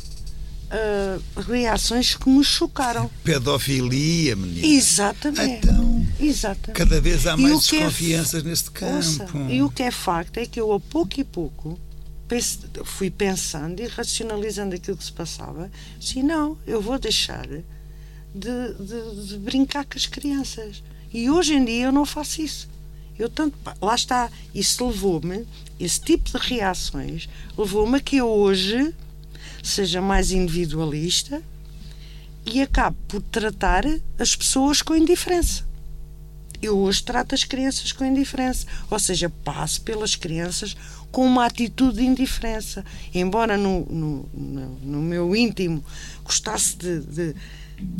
Uh, 0.66 1.42
reações 1.42 2.16
que 2.16 2.28
me 2.28 2.44
chocaram. 2.44 3.10
Pedofilia, 3.24 4.36
menina. 4.36 4.66
Exatamente. 4.66 5.68
Então, 5.68 6.08
Exatamente. 6.20 6.78
Cada 6.78 7.00
vez 7.00 7.28
há 7.28 7.38
mais 7.38 7.54
é 7.54 7.78
desconfianças 7.78 8.44
é, 8.44 8.48
neste 8.48 8.72
campo. 8.72 8.96
Ouça, 8.96 9.28
e 9.50 9.62
o 9.62 9.70
que 9.70 9.84
é 9.84 9.92
facto 9.92 10.38
é 10.38 10.46
que 10.46 10.60
eu, 10.60 10.74
a 10.74 10.80
pouco 10.80 11.20
e 11.20 11.24
pouco, 11.24 11.80
pense, 12.28 12.60
fui 12.84 13.12
pensando 13.12 13.80
e 13.80 13.88
racionalizando 13.88 14.76
aquilo 14.76 14.98
que 14.98 15.04
se 15.04 15.12
passava. 15.12 15.70
Sim, 16.02 16.24
não, 16.24 16.58
eu 16.66 16.82
vou 16.82 16.98
deixar 16.98 17.48
de, 17.48 17.64
de, 18.34 19.28
de 19.28 19.38
brincar 19.38 19.86
com 19.86 19.98
as 19.98 20.08
crianças. 20.08 20.84
E 21.14 21.30
hoje 21.30 21.54
em 21.54 21.64
dia 21.64 21.86
eu 21.86 21.92
não 21.92 22.06
faço 22.06 22.42
isso 22.42 22.75
Eu 23.18 23.30
tanto, 23.30 23.58
lá 23.82 23.96
está, 23.96 24.30
isso 24.54 24.86
levou-me, 24.86 25.46
esse 25.80 26.00
tipo 26.02 26.38
de 26.38 26.48
reações 26.48 27.30
levou-me 27.58 27.98
a 27.98 28.02
que 28.02 28.18
eu 28.18 28.28
hoje 28.28 28.94
seja 29.64 30.02
mais 30.02 30.32
individualista 30.32 31.42
e 32.46 32.62
acabe 32.62 32.98
por 33.08 33.22
tratar 33.22 33.84
as 34.20 34.36
pessoas 34.36 34.82
com 34.82 34.96
indiferença. 34.96 35.66
Eu 36.62 36.78
hoje 36.80 37.04
trato 37.04 37.36
as 37.36 37.44
crianças 37.44 37.92
com 37.92 38.06
indiferença, 38.06 38.66
ou 38.90 39.00
seja, 39.00 39.30
passo 39.44 39.82
pelas 39.82 40.16
crianças 40.16 40.76
com 41.12 41.26
uma 41.26 41.46
atitude 41.46 41.98
de 41.98 42.06
indiferença. 42.06 42.84
Embora 43.14 43.58
no, 43.58 43.86
no, 43.86 44.30
no, 44.34 44.70
no 44.82 45.02
meu 45.02 45.36
íntimo 45.36 45.84
gostasse 46.24 46.76
de, 46.76 47.00
de 47.02 47.36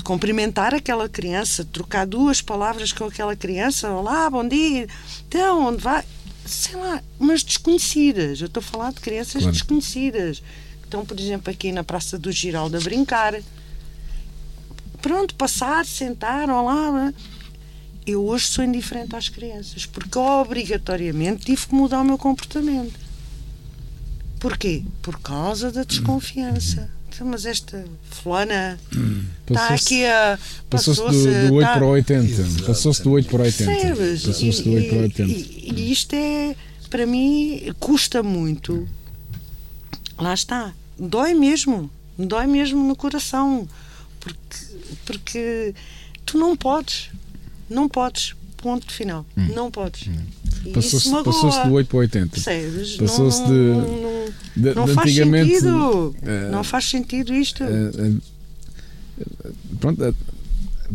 cumprimentar 0.04 0.74
aquela 0.74 1.10
criança, 1.10 1.66
trocar 1.66 2.06
duas 2.06 2.42
palavras 2.42 2.92
com 2.92 3.06
aquela 3.06 3.36
criança, 3.36 3.92
olá, 3.92 4.30
bom 4.30 4.48
dia, 4.48 4.88
então, 5.28 5.68
onde 5.68 5.82
vai? 5.82 6.04
Sei 6.46 6.76
lá, 6.76 7.02
umas 7.20 7.44
desconhecidas. 7.44 8.40
Eu 8.40 8.48
estou 8.48 8.62
a 8.62 8.64
falar 8.64 8.94
de 8.94 9.02
crianças 9.02 9.42
claro. 9.42 9.52
desconhecidas. 9.52 10.44
Estão, 10.84 11.04
por 11.04 11.20
exemplo, 11.20 11.52
aqui 11.52 11.72
na 11.72 11.84
Praça 11.84 12.20
do 12.20 12.32
Giraldo 12.32 12.78
a 12.78 12.80
brincar. 12.80 13.34
Pronto, 15.02 15.34
passar, 15.36 15.86
sentar, 15.86 16.50
olá. 16.50 17.12
Eu 18.06 18.24
hoje 18.24 18.46
sou 18.46 18.64
indiferente 18.64 19.16
às 19.16 19.28
crianças, 19.28 19.88
porque 19.88 20.18
obrigatoriamente 20.20 21.46
tive 21.46 21.66
que 21.66 21.74
mudar 21.74 22.02
o 22.02 22.06
meu 22.06 22.20
comportamento. 22.20 23.00
Porquê? 24.40 24.84
Por 25.02 25.20
causa 25.20 25.72
da 25.72 25.84
desconfiança. 25.84 26.95
Então, 27.16 27.28
mas 27.28 27.46
esta 27.46 27.86
fulana 28.12 28.78
está 29.50 29.70
aqui 29.70 30.06
a. 30.06 30.38
Passou-se 30.70 31.02
do, 31.02 31.48
do 31.48 31.54
8 31.56 31.68
tá... 31.68 31.74
para 31.76 31.86
80. 31.86 32.66
Passou-se 32.66 33.04
do 33.04 33.12
8 33.12 33.30
para 33.30 33.44
80. 33.44 34.28
Passou-se 34.28 34.64
do 34.64 34.74
8 34.74 34.90
para 34.90 34.98
80. 35.00 35.32
E, 35.32 35.74
e 35.74 35.92
isto 35.94 36.14
é, 36.14 36.56
para 36.90 37.06
mim, 37.06 37.74
custa 37.80 38.22
muito. 38.22 38.86
Lá 40.18 40.34
está. 40.34 40.74
Dói 41.00 41.34
mesmo. 41.34 41.90
Dói 42.18 42.48
mesmo 42.48 42.86
no 42.86 42.98
coração. 42.98 43.66
Porque, 44.20 44.58
porque 45.06 45.76
tu 46.26 46.38
não 46.38 46.58
podes. 46.58 47.12
Não 47.70 47.88
podes. 47.88 48.36
Ponto 48.58 48.92
final. 48.92 49.26
Hum. 49.38 49.48
Não 49.54 49.70
podes. 49.70 50.08
Hum. 50.08 50.72
Passou-se 50.74 51.10
passou 51.24 51.52
do 51.66 51.74
8 51.74 51.88
para 51.88 51.98
80. 52.00 52.42
Passou-se 53.00 53.44
de, 53.44 53.52
não, 53.52 54.26
de, 54.56 54.76
não 54.76 54.86
de 54.86 54.94
faz 54.94 55.08
antigamente. 55.08 55.52
Sentido. 55.52 56.10
Uh, 56.10 56.52
não 56.52 56.64
faz 56.64 56.86
sentido 56.86 57.34
isto. 57.34 57.64
Uh, 57.64 58.22
uh, 59.48 59.56
pronto, 59.80 60.16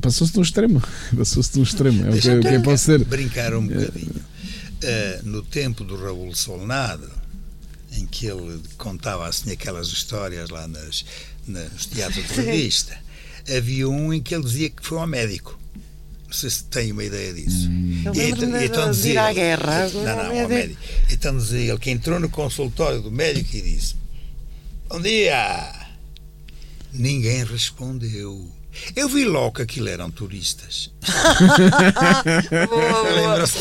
passou-se 0.01 0.33
de 0.33 0.39
um 0.41 0.43
extremo. 0.43 0.83
Passou-se 1.17 1.53
de 1.53 1.61
um 1.61 1.63
extremo. 1.63 2.07
É 2.07 2.11
o 2.11 2.41
que, 2.41 2.49
que 2.49 2.59
pode 2.61 2.81
ser. 2.81 3.05
Brincar 3.05 3.55
um 3.55 3.67
bocadinho. 3.67 4.15
no 5.25 5.43
tempo 5.43 5.85
do 5.85 5.97
Raul 5.97 6.35
Solnado, 6.35 7.11
em 7.93 8.07
que 8.07 8.27
ele 8.27 8.61
contava 8.77 9.29
assim 9.29 9.53
aquelas 9.53 9.89
histórias 9.89 10.51
lá 10.51 10.67
nas, 10.67 11.05
nos 11.47 11.87
teatros 11.87 12.27
de 12.27 12.35
revista, 12.35 12.97
havia 13.57 13.89
um 13.89 14.13
em 14.13 14.21
que 14.21 14.35
ele 14.35 14.45
dizia 14.45 14.71
que 14.71 14.85
foi 14.85 14.99
ao 14.99 15.07
médico 15.07 15.60
não 16.31 16.37
sei 16.37 16.49
se 16.49 16.63
tem 16.65 16.93
uma 16.93 17.03
ideia 17.03 17.35
disso. 17.35 17.69
Hum. 17.69 18.03
Eu 18.05 18.13
lembro 18.13 18.45
então, 18.45 18.63
então 18.63 18.91
de 18.93 19.09
ir 19.09 19.19
à 19.19 19.33
guerra. 19.33 19.89
Não, 19.89 20.05
não, 20.05 20.43
ao 20.43 20.49
médico. 20.49 20.81
Então 21.11 21.37
dizia 21.37 21.73
ele 21.73 21.79
que 21.79 21.91
entrou 21.91 22.21
no 22.21 22.31
consultório 22.31 23.03
do 23.03 23.11
médico 23.11 23.57
e 23.57 23.61
disse: 23.61 23.97
Bom 24.89 25.01
dia! 25.01 25.75
Ninguém 26.93 27.45
respondeu. 27.45 28.49
Eu 28.95 29.09
vi 29.09 29.25
logo 29.25 29.53
que 29.53 29.63
aquilo 29.63 29.89
eram 29.89 30.11
turistas. 30.11 30.91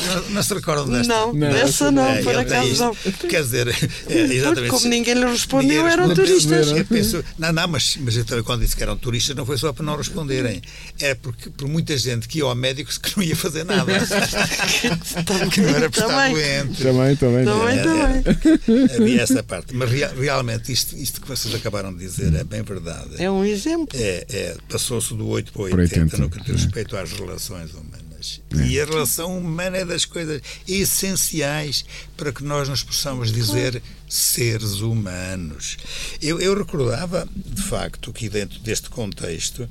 não, 0.07 0.29
não 0.29 0.43
se 0.43 0.53
recordam 0.53 0.89
desta? 0.89 1.13
Não, 1.13 1.33
não 1.33 1.49
dessa 1.51 1.91
não, 1.91 2.09
é, 2.09 2.21
por 2.21 2.35
acaso 2.35 2.83
não. 2.83 2.95
Quer 2.95 3.41
dizer, 3.43 3.67
é, 4.07 4.17
exatamente. 4.17 4.69
Como 4.69 4.87
ninguém 4.87 5.13
lhe 5.15 5.25
respondeu, 5.25 5.83
ninguém 5.83 5.91
eram 5.91 6.13
turistas. 6.13 6.67
Penso, 6.87 7.23
não, 7.37 7.51
não, 7.51 7.67
mas, 7.67 7.97
mas 7.99 8.17
eu 8.17 8.25
também 8.25 8.43
quando 8.43 8.61
disse 8.61 8.75
que 8.75 8.83
eram 8.83 8.97
turistas 8.97 9.35
não 9.35 9.45
foi 9.45 9.57
só 9.57 9.71
para 9.73 9.85
não 9.85 9.95
responderem. 9.95 10.61
É 10.99 11.15
porque 11.15 11.49
por 11.49 11.67
muita 11.67 11.97
gente 11.97 12.27
que 12.27 12.39
ia 12.39 12.43
ao 12.43 12.55
médico 12.55 12.91
que 12.99 13.17
não 13.17 13.23
ia 13.23 13.35
fazer 13.35 13.63
nada. 13.63 13.91
que 15.51 15.61
não 15.61 15.69
era 15.69 15.89
para 15.89 16.05
estar 16.05 16.29
doente. 16.29 16.83
Também, 16.83 17.15
também. 17.15 17.45
Também, 17.45 17.83
também. 17.83 18.95
Havia 18.95 19.21
essa 19.21 19.43
parte. 19.43 19.73
Mas 19.73 19.89
realmente 19.89 20.71
isto, 20.71 20.95
isto 20.95 21.21
que 21.21 21.27
vocês 21.27 21.53
acabaram 21.53 21.93
de 21.93 21.99
dizer 21.99 22.33
é 22.33 22.43
bem 22.43 22.61
verdade. 22.61 23.09
É 23.17 23.29
um 23.29 23.43
exemplo. 23.45 23.97
É, 23.99 24.25
é 24.29 24.57
passou-se 24.99 25.15
do 25.15 25.27
8 25.27 25.53
para 25.53 25.61
80, 25.63 25.81
80 25.81 26.17
no 26.17 26.29
que 26.29 26.43
diz 26.43 26.63
respeito 26.63 26.97
às 26.97 27.11
relações 27.13 27.73
humanas. 27.73 28.41
É. 28.51 28.67
E 28.67 28.79
a 28.79 28.85
relação 28.85 29.37
humana 29.37 29.77
é 29.77 29.85
das 29.85 30.03
coisas 30.03 30.41
essenciais 30.67 31.85
para 32.17 32.33
que 32.33 32.43
nós 32.43 32.67
nos 32.67 32.83
possamos 32.83 33.31
dizer 33.31 33.81
seres 34.07 34.81
humanos. 34.81 35.77
Eu, 36.21 36.39
eu 36.39 36.57
recordava, 36.57 37.27
de 37.33 37.61
facto, 37.61 38.11
que 38.11 38.27
dentro 38.29 38.59
deste 38.59 38.89
contexto, 38.89 39.69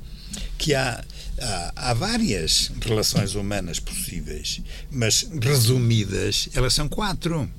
que 0.57 0.73
há, 0.73 1.03
há, 1.39 1.73
há, 1.75 1.93
várias 1.93 2.71
relações 2.81 3.35
humanas 3.35 3.79
possíveis, 3.79 4.61
mas 4.91 5.27
resumidas, 5.41 6.49
elas 6.53 6.73
são 6.73 6.89
quatro. 6.89 7.49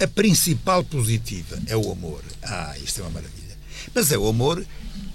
A 0.00 0.06
principal 0.06 0.82
positiva 0.84 1.60
é 1.66 1.76
o 1.76 1.90
amor. 1.92 2.22
Ah, 2.42 2.74
isto 2.82 3.00
é 3.00 3.04
uma 3.04 3.10
maravilha. 3.10 3.56
Mas 3.94 4.10
é 4.10 4.18
o 4.18 4.26
amor 4.28 4.64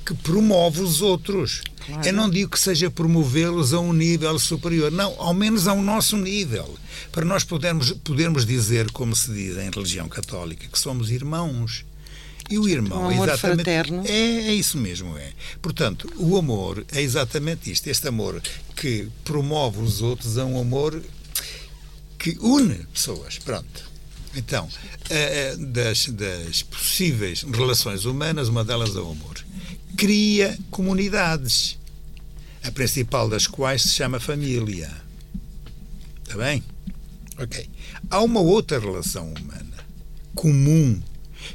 que 0.07 0.13
promove 0.13 0.79
os 0.81 1.01
outros. 1.01 1.61
Claro. 1.85 2.07
Eu 2.07 2.13
não 2.13 2.29
digo 2.29 2.51
que 2.51 2.59
seja 2.59 2.89
promovê-los 2.89 3.73
a 3.73 3.79
um 3.79 3.91
nível 3.91 4.39
superior, 4.39 4.89
não, 4.89 5.13
ao 5.19 5.33
menos 5.33 5.67
ao 5.67 5.81
nosso 5.81 6.15
nível, 6.15 6.77
para 7.11 7.25
nós 7.25 7.43
podermos, 7.43 7.91
podermos 7.91 8.45
dizer, 8.45 8.89
como 8.91 9.13
se 9.13 9.33
diz 9.33 9.57
em 9.57 9.69
religião 9.69 10.07
católica, 10.07 10.65
que 10.65 10.79
somos 10.79 11.11
irmãos. 11.11 11.85
E 12.49 12.57
o 12.57 12.69
irmão 12.69 13.01
um 13.01 13.09
amor 13.09 13.27
exatamente 13.27 13.63
fraterno. 13.63 14.03
É, 14.05 14.47
é 14.47 14.53
isso 14.53 14.77
mesmo, 14.77 15.17
é. 15.17 15.33
Portanto, 15.61 16.09
o 16.15 16.37
amor 16.37 16.85
é 16.93 17.01
exatamente 17.01 17.69
isto, 17.69 17.87
este 17.87 18.07
amor 18.07 18.41
que 18.77 19.09
promove 19.25 19.81
os 19.81 20.01
outros 20.01 20.37
é 20.37 20.43
um 20.45 20.57
amor 20.57 21.01
que 22.17 22.37
une 22.39 22.75
pessoas. 22.93 23.39
Pronto. 23.39 23.91
Então, 24.33 24.69
eh, 25.09 25.55
eh, 25.55 25.57
das, 25.57 26.05
das 26.07 26.63
possíveis 26.63 27.43
relações 27.43 28.05
humanas, 28.05 28.47
uma 28.47 28.63
delas 28.63 28.95
é 28.95 28.99
o 28.99 29.11
amor 29.11 29.46
cria 29.97 30.57
comunidades, 30.69 31.77
a 32.63 32.71
principal 32.71 33.27
das 33.27 33.47
quais 33.47 33.81
se 33.81 33.89
chama 33.89 34.19
família. 34.19 34.89
Está 36.23 36.37
bem? 36.37 36.63
Ok. 37.39 37.67
Há 38.09 38.21
uma 38.21 38.39
outra 38.39 38.79
relação 38.79 39.33
humana 39.33 39.77
comum 40.35 41.01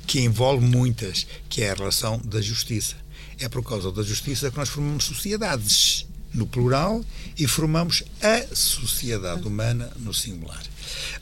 que 0.06 0.20
envolve 0.20 0.66
muitas, 0.66 1.26
que 1.48 1.62
é 1.62 1.70
a 1.70 1.74
relação 1.74 2.18
da 2.24 2.40
justiça. 2.40 2.96
É 3.38 3.48
por 3.48 3.62
causa 3.62 3.92
da 3.92 4.02
justiça 4.02 4.50
que 4.50 4.56
nós 4.56 4.68
formamos 4.68 5.04
sociedades 5.04 6.06
no 6.34 6.46
plural 6.46 7.04
e 7.38 7.46
formamos 7.46 8.02
a 8.20 8.54
sociedade 8.54 9.46
humana 9.46 9.92
no 9.98 10.12
singular. 10.12 10.62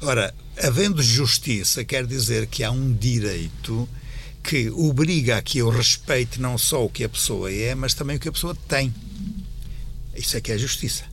Ora, 0.01 0.33
havendo 0.57 1.03
justiça, 1.03 1.85
quer 1.85 2.07
dizer 2.07 2.47
que 2.47 2.65
há 2.65 2.71
um 2.71 2.93
direito 2.93 3.89
que 4.43 4.71
obriga 4.71 5.39
a 5.39 5.43
que 5.43 5.59
eu 5.59 5.69
respeite 5.69 6.41
não 6.41 6.57
só 6.57 6.85
o 6.85 6.91
que 6.91 7.05
a 7.05 7.09
pessoa 7.09 7.53
é, 7.53 7.75
mas 7.75 7.95
também 7.95 8.17
o 8.17 8.21
que 8.21 8.29
a 8.29 8.33
pessoa 8.33 8.57
tem. 8.69 8.93
Isso 10.15 10.37
é 10.37 10.41
que 10.41 10.53
é 10.53 10.59
justiça. 10.59 11.05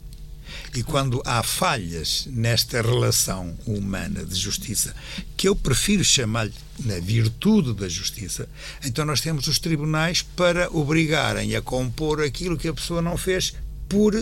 E 0.76 0.84
quando 0.84 1.22
há 1.26 1.42
falhas 1.42 2.28
nesta 2.30 2.82
relação 2.82 3.58
humana 3.66 4.24
de 4.24 4.36
justiça, 4.36 4.96
que 5.36 5.48
eu 5.48 5.56
prefiro 5.56 6.04
chamar-lhe 6.04 6.54
na 6.80 7.00
virtude 7.00 7.74
da 7.74 7.88
justiça, 7.88 8.48
então 8.84 9.06
nós 9.06 9.22
temos 9.22 9.48
os 9.48 9.60
tribunais 9.60 10.22
para 10.22 10.70
obrigarem 10.72 11.56
a 11.56 11.62
compor 11.62 12.22
aquilo 12.22 12.58
que 12.58 12.68
a 12.68 12.74
pessoa 12.74 13.02
não 13.02 13.18
fez 13.18 13.54
por, 13.88 14.14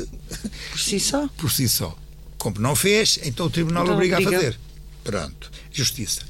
por 0.72 0.80
si 0.80 1.00
só. 1.00 1.28
Por 1.30 1.52
si 1.52 1.68
só. 1.68 1.98
Como 2.38 2.60
não 2.60 2.76
fez, 2.76 3.20
então 3.24 3.48
o 3.48 3.50
tribunal 3.50 3.84
então, 3.84 3.96
obriga, 3.96 4.18
obriga 4.18 4.38
a 4.38 4.40
fazer. 4.40 4.60
Pronto, 5.04 5.52
justiça. 5.72 6.22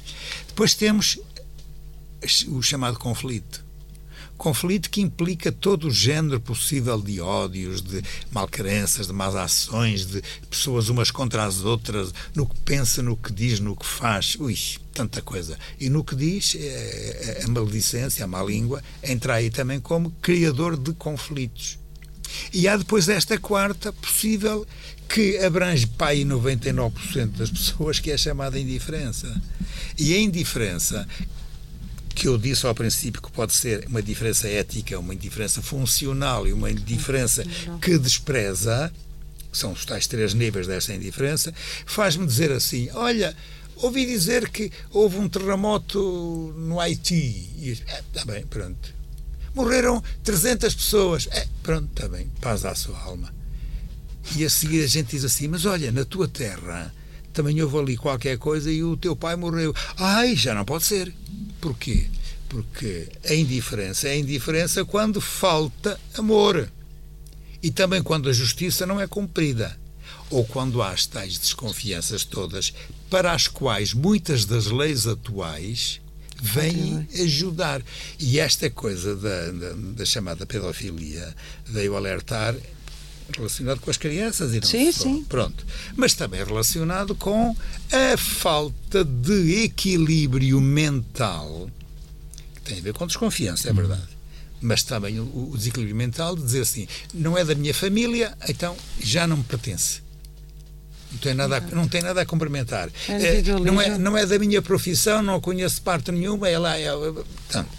Depois 0.48 0.74
temos 0.74 1.18
o 2.48 2.62
chamado 2.62 2.98
conflito. 2.98 3.64
Conflito 4.36 4.90
que 4.90 5.00
implica 5.00 5.50
todo 5.50 5.88
o 5.88 5.90
género 5.90 6.38
possível 6.38 7.00
de 7.00 7.20
ódios, 7.20 7.80
de 7.80 8.02
malcrenças, 8.30 9.06
de 9.06 9.12
más 9.12 9.34
ações, 9.34 10.06
de 10.06 10.22
pessoas 10.50 10.90
umas 10.90 11.10
contra 11.10 11.44
as 11.44 11.64
outras, 11.64 12.12
no 12.34 12.46
que 12.46 12.58
pensa, 12.60 13.02
no 13.02 13.16
que 13.16 13.32
diz, 13.32 13.60
no 13.60 13.74
que 13.74 13.86
faz. 13.86 14.36
Ui, 14.38 14.54
tanta 14.92 15.22
coisa. 15.22 15.58
E 15.80 15.88
no 15.88 16.04
que 16.04 16.14
diz, 16.14 16.54
é, 16.54 17.40
é, 17.40 17.44
a 17.44 17.48
maledicência, 17.48 18.24
a 18.24 18.28
má 18.28 18.42
língua, 18.42 18.82
entra 19.02 19.34
aí 19.34 19.48
também 19.48 19.80
como 19.80 20.10
criador 20.20 20.76
de 20.76 20.92
conflitos. 20.92 21.78
E 22.52 22.68
há 22.68 22.76
depois 22.76 23.08
esta 23.08 23.38
quarta 23.38 23.90
possível 23.90 24.66
que 25.08 25.38
abrange 25.38 25.86
pai 25.86 26.24
99% 26.24 27.26
das 27.36 27.50
pessoas, 27.50 28.00
que 28.00 28.10
é 28.10 28.14
a 28.14 28.18
chamada 28.18 28.58
indiferença. 28.58 29.40
E 29.98 30.14
a 30.14 30.20
indiferença 30.20 31.08
que 32.16 32.26
eu 32.26 32.38
disse 32.38 32.66
ao 32.66 32.74
princípio 32.74 33.20
que 33.20 33.30
pode 33.30 33.52
ser 33.52 33.86
uma 33.86 34.02
diferença 34.02 34.48
ética, 34.48 34.98
uma 34.98 35.12
indiferença 35.12 35.60
funcional 35.60 36.48
e 36.48 36.52
uma 36.52 36.70
indiferença 36.70 37.44
que 37.80 37.98
despreza, 37.98 38.90
são 39.52 39.72
os 39.72 39.84
tais 39.84 40.06
três 40.06 40.32
níveis 40.32 40.66
desta 40.66 40.94
indiferença, 40.94 41.52
faz-me 41.84 42.26
dizer 42.26 42.50
assim: 42.50 42.88
olha, 42.94 43.36
ouvi 43.76 44.06
dizer 44.06 44.48
que 44.48 44.72
houve 44.90 45.18
um 45.18 45.28
terremoto 45.28 46.54
no 46.56 46.80
Haiti. 46.80 47.50
E 47.58 47.72
está 47.72 48.22
é, 48.22 48.24
bem, 48.24 48.46
pronto. 48.46 48.94
Morreram 49.54 50.02
300 50.24 50.74
pessoas. 50.74 51.28
É, 51.30 51.46
pronto, 51.62 51.90
está 51.94 52.08
bem, 52.08 52.30
paz 52.40 52.64
à 52.64 52.74
sua 52.74 52.98
alma. 52.98 53.32
E 54.34 54.42
a 54.42 54.48
seguir 54.48 54.82
a 54.82 54.86
gente 54.86 55.10
diz 55.10 55.22
assim: 55.22 55.48
mas 55.48 55.66
olha, 55.66 55.92
na 55.92 56.06
tua 56.06 56.26
terra 56.26 56.90
também 57.36 57.60
houve 57.60 57.76
ali 57.76 57.96
qualquer 57.98 58.38
coisa 58.38 58.72
e 58.72 58.82
o 58.82 58.96
teu 58.96 59.14
pai 59.14 59.36
morreu. 59.36 59.74
Ai, 59.98 60.34
já 60.34 60.54
não 60.54 60.64
pode 60.64 60.86
ser. 60.86 61.12
Porquê? 61.60 62.06
Porque 62.48 63.08
a 63.28 63.34
indiferença 63.34 64.08
é 64.08 64.12
a 64.12 64.16
indiferença 64.16 64.86
quando 64.86 65.20
falta 65.20 66.00
amor. 66.16 66.66
E 67.62 67.70
também 67.70 68.02
quando 68.02 68.30
a 68.30 68.32
justiça 68.32 68.86
não 68.86 68.98
é 68.98 69.06
cumprida. 69.06 69.78
Ou 70.30 70.46
quando 70.46 70.80
há 70.80 70.92
as 70.92 71.04
tais 71.04 71.38
desconfianças 71.38 72.24
todas, 72.24 72.72
para 73.10 73.32
as 73.32 73.46
quais 73.46 73.92
muitas 73.92 74.46
das 74.46 74.66
leis 74.66 75.06
atuais 75.06 76.00
vêm 76.40 77.06
ajudar. 77.20 77.82
E 78.18 78.40
esta 78.40 78.70
coisa 78.70 79.14
da, 79.14 79.50
da, 79.52 79.72
da 79.74 80.04
chamada 80.06 80.46
pedofilia 80.46 81.34
veio 81.66 81.96
alertar 81.96 82.54
relacionado 83.34 83.80
com 83.80 83.90
as 83.90 83.96
crianças 83.96 84.52
e 84.54 84.60
não 84.60 84.66
sim, 84.66 84.92
só. 84.92 85.04
Sim. 85.04 85.24
Pronto. 85.28 85.64
Mas 85.96 86.14
também 86.14 86.42
relacionado 86.44 87.14
com 87.14 87.56
a 87.92 88.16
falta 88.16 89.04
de 89.04 89.64
equilíbrio 89.64 90.60
mental, 90.60 91.70
que 92.54 92.60
tem 92.62 92.78
a 92.78 92.82
ver 92.82 92.92
com 92.94 93.06
desconfiança, 93.06 93.68
é 93.68 93.70
uhum. 93.70 93.76
verdade. 93.76 94.16
Mas 94.60 94.82
também 94.82 95.20
o, 95.20 95.50
o 95.52 95.54
desequilíbrio 95.56 95.96
mental 95.96 96.34
de 96.34 96.42
dizer 96.42 96.62
assim, 96.62 96.88
não 97.12 97.36
é 97.36 97.44
da 97.44 97.54
minha 97.54 97.74
família, 97.74 98.36
então 98.48 98.76
já 99.00 99.26
não 99.26 99.38
me 99.38 99.44
pertence. 99.44 100.06
Não 101.12 101.18
tem 101.18 101.34
nada 101.34 101.58
a, 101.58 101.60
não 101.60 101.88
tem 101.88 102.02
nada 102.02 102.20
a 102.20 102.26
cumprimentar. 102.26 102.90
É, 103.08 103.42
não, 103.42 103.80
é, 103.80 103.96
não 103.96 104.16
é 104.16 104.26
da 104.26 104.38
minha 104.38 104.60
profissão, 104.60 105.22
não 105.22 105.40
conheço 105.40 105.80
parte 105.82 106.10
nenhuma, 106.10 106.48
é 106.48 106.58
lá. 106.58 106.78
É, 106.78 106.90
portanto, 106.92 107.70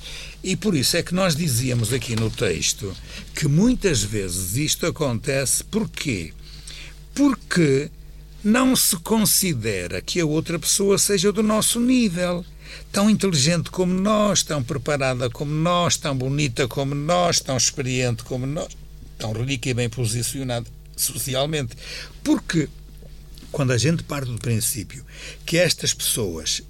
e 0.44 0.56
por 0.56 0.76
isso 0.76 0.96
é 0.96 1.04
que 1.04 1.14
nós 1.14 1.36
dizíamos 1.36 1.92
aqui 1.92 2.16
no 2.16 2.30
texto 2.30 2.96
que 3.36 3.48
muitas 3.48 4.04
vezes 4.04 4.56
isto 4.56 4.86
acontece 4.86 5.64
porquê? 5.64 6.34
Porque 7.14 7.90
não 8.44 8.76
se 8.76 8.96
considera 8.98 10.02
que 10.02 10.20
a 10.20 10.26
outra 10.26 10.60
pessoa 10.60 10.98
seja 10.98 11.32
do 11.32 11.44
nosso 11.44 11.80
nível. 11.80 12.46
Tão 12.92 13.10
inteligente 13.10 13.70
como 13.72 13.94
nós, 13.94 14.44
tão 14.44 14.62
preparada 14.64 15.30
como 15.30 15.52
nós, 15.52 15.98
tão 15.98 16.16
bonita 16.16 16.68
como 16.68 16.94
nós, 16.94 17.40
tão 17.40 17.58
experiente 17.58 18.24
como 18.24 18.46
nós, 18.46 18.76
tão 19.18 19.32
rica 19.34 19.70
e 19.70 19.74
bem 19.74 19.90
posicionada 19.90 20.68
socialmente. 20.96 21.76
Porque 22.24 22.70
quando 23.52 23.72
a 23.72 23.78
gente 23.78 24.04
parte 24.04 24.30
do 24.30 24.38
princípio 24.38 25.04
que 25.46 25.58
estas 25.58 25.94
pessoas 25.94 26.62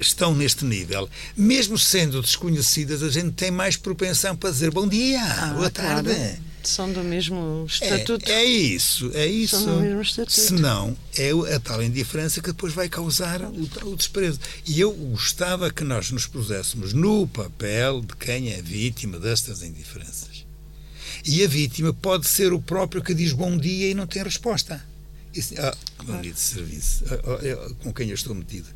estão 0.00 0.34
neste 0.34 0.64
nível, 0.64 1.08
mesmo 1.36 1.78
sendo 1.78 2.20
desconhecidas, 2.20 3.02
a 3.02 3.10
gente 3.10 3.32
tem 3.32 3.50
mais 3.50 3.76
propensão 3.76 4.36
para 4.36 4.50
dizer 4.50 4.70
bom 4.70 4.86
dia, 4.86 5.22
ah, 5.22 5.54
boa 5.54 5.70
tarde. 5.70 6.14
Claro. 6.14 6.50
São 6.62 6.92
do 6.92 7.02
mesmo 7.02 7.64
estatuto. 7.66 8.30
É, 8.30 8.42
é, 8.42 8.44
isso, 8.44 9.10
é 9.14 9.26
isso. 9.26 9.56
São 9.56 9.76
do 9.76 9.80
mesmo 9.80 10.02
estatuto. 10.02 10.40
Senão, 10.40 10.96
é 11.16 11.30
a 11.54 11.60
tal 11.60 11.82
indiferença 11.82 12.40
que 12.40 12.48
depois 12.48 12.74
vai 12.74 12.88
causar 12.88 13.40
o, 13.42 13.68
o 13.86 13.96
desprezo. 13.96 14.38
E 14.66 14.78
eu 14.78 14.92
gostava 14.92 15.70
que 15.70 15.82
nós 15.82 16.10
nos 16.10 16.26
puséssemos 16.26 16.92
no 16.92 17.26
papel 17.26 18.02
de 18.02 18.14
quem 18.16 18.52
é 18.52 18.60
vítima 18.60 19.18
destas 19.18 19.62
indiferenças. 19.62 20.44
E 21.24 21.42
a 21.42 21.48
vítima 21.48 21.92
pode 21.92 22.28
ser 22.28 22.52
o 22.52 22.60
próprio 22.60 23.02
que 23.02 23.14
diz 23.14 23.32
bom 23.32 23.56
dia 23.56 23.90
e 23.90 23.94
não 23.94 24.06
tem 24.06 24.22
resposta. 24.22 24.84
Isso, 25.32 25.54
ah, 25.58 25.76
bom 26.04 26.20
dia 26.20 26.32
de 26.32 26.40
serviço, 26.40 27.04
ah, 27.06 27.14
ah, 27.14 27.74
com 27.82 27.92
quem 27.92 28.08
eu 28.08 28.14
estou 28.14 28.34
metido. 28.34 28.68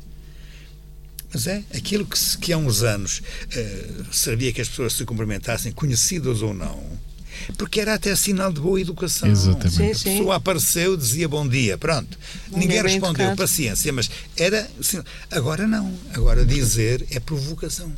Mas 1.35 1.47
é 1.47 1.61
aquilo 1.75 2.05
que, 2.05 2.17
que 2.37 2.53
há 2.53 2.57
uns 2.57 2.81
anos 2.81 3.19
uh, 3.19 4.05
servia 4.09 4.53
que 4.53 4.61
as 4.61 4.69
pessoas 4.69 4.93
se 4.93 5.03
cumprimentassem, 5.03 5.69
conhecidas 5.69 6.41
ou 6.41 6.53
não, 6.53 6.81
porque 7.57 7.81
era 7.81 7.93
até 7.93 8.15
sinal 8.15 8.53
de 8.53 8.61
boa 8.61 8.79
educação. 8.79 9.29
Exatamente. 9.29 9.69
Sim, 9.69 9.93
sim. 9.93 10.09
A 10.09 10.17
pessoa 10.19 10.35
apareceu, 10.37 10.95
dizia 10.95 11.27
bom 11.27 11.45
dia, 11.45 11.77
pronto. 11.77 12.17
Ninguém, 12.47 12.67
Ninguém 12.69 12.83
respondeu, 12.83 13.25
educado. 13.25 13.35
paciência, 13.35 13.91
mas 13.91 14.09
era. 14.37 14.65
Assim, 14.79 15.03
agora 15.29 15.67
não. 15.67 15.93
Agora 16.13 16.45
dizer 16.45 17.05
é 17.11 17.19
provocação. 17.19 17.91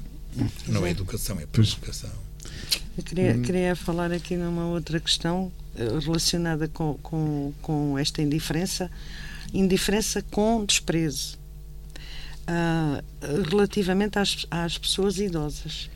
Não 0.65 0.83
é 0.83 0.89
educação, 0.89 1.39
é 1.39 1.45
provocação. 1.45 2.09
Eu 2.97 3.03
queria, 3.03 3.35
hum. 3.35 3.41
queria 3.43 3.75
falar 3.75 4.11
aqui 4.11 4.35
numa 4.35 4.65
outra 4.65 4.99
questão 4.99 5.51
eh, 5.77 5.99
relacionada 6.03 6.67
com, 6.67 6.95
com, 7.03 7.53
com 7.61 7.99
esta 7.99 8.19
indiferença. 8.19 8.89
Indiferença 9.53 10.23
com 10.23 10.65
desprezo 10.65 11.37
uh, 12.47 13.03
relativamente 13.49 14.17
às, 14.17 14.45
às 14.49 14.77
pessoas 14.77 15.19
idosas. 15.19 15.89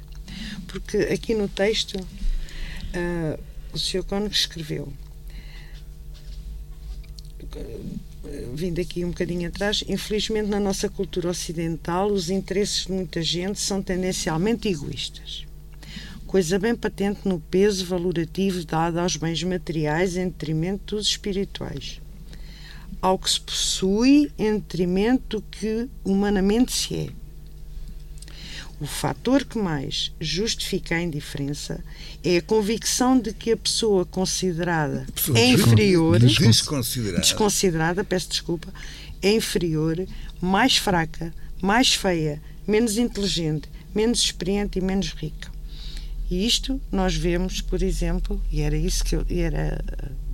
Porque 0.67 0.97
aqui 0.97 1.33
no 1.33 1.47
texto 1.47 1.95
uh, 1.95 3.39
o 3.73 3.79
Sr. 3.79 4.03
Cónigo 4.03 4.33
escreveu 4.33 4.91
vindo 8.53 8.79
aqui 8.79 9.03
um 9.03 9.09
bocadinho 9.09 9.49
atrás, 9.49 9.83
infelizmente 9.87 10.47
na 10.47 10.59
nossa 10.59 10.87
cultura 10.87 11.29
ocidental 11.29 12.11
os 12.11 12.29
interesses 12.29 12.85
de 12.85 12.91
muita 12.91 13.21
gente 13.21 13.59
são 13.59 13.81
tendencialmente 13.81 14.67
egoístas. 14.67 15.45
Coisa 16.25 16.57
bem 16.57 16.75
patente 16.75 17.27
no 17.27 17.41
peso 17.41 17.85
valorativo 17.85 18.63
dado 18.63 18.99
aos 18.99 19.17
bens 19.17 19.43
materiais 19.43 20.15
em 20.15 20.29
detrimento 20.29 20.95
dos 20.95 21.07
espirituais 21.07 21.99
ao 23.01 23.17
que 23.17 23.29
se 23.29 23.41
possui 23.41 24.31
em 24.37 24.53
detrimento 24.53 25.37
do 25.37 25.41
que 25.41 25.89
humanamente 26.03 26.71
se 26.71 26.95
é. 26.95 27.09
O 28.79 28.87
fator 28.87 29.45
que 29.45 29.59
mais 29.59 30.11
justifica 30.19 30.95
a 30.95 31.01
indiferença 31.01 31.83
é 32.23 32.37
a 32.37 32.41
convicção 32.41 33.19
de 33.19 33.31
que 33.31 33.51
a 33.51 33.57
pessoa 33.57 34.05
considerada 34.05 35.05
pessoa 35.13 35.37
é 35.37 35.49
inferior, 35.49 36.19
desconsiderada. 36.19 37.21
desconsiderada, 37.21 38.03
peço 38.03 38.29
desculpa, 38.29 38.73
é 39.21 39.31
inferior, 39.33 40.03
mais 40.41 40.77
fraca, 40.77 41.31
mais 41.61 41.93
feia, 41.93 42.41
menos 42.67 42.97
inteligente, 42.97 43.69
menos 43.93 44.19
experiente 44.19 44.79
e 44.79 44.81
menos 44.81 45.09
rica. 45.09 45.51
E 46.27 46.47
isto 46.47 46.81
nós 46.91 47.15
vemos, 47.15 47.61
por 47.61 47.83
exemplo, 47.83 48.41
e 48.51 48.61
era 48.61 48.75
isso 48.75 49.03
que 49.03 49.15
eu, 49.15 49.23
era 49.29 49.79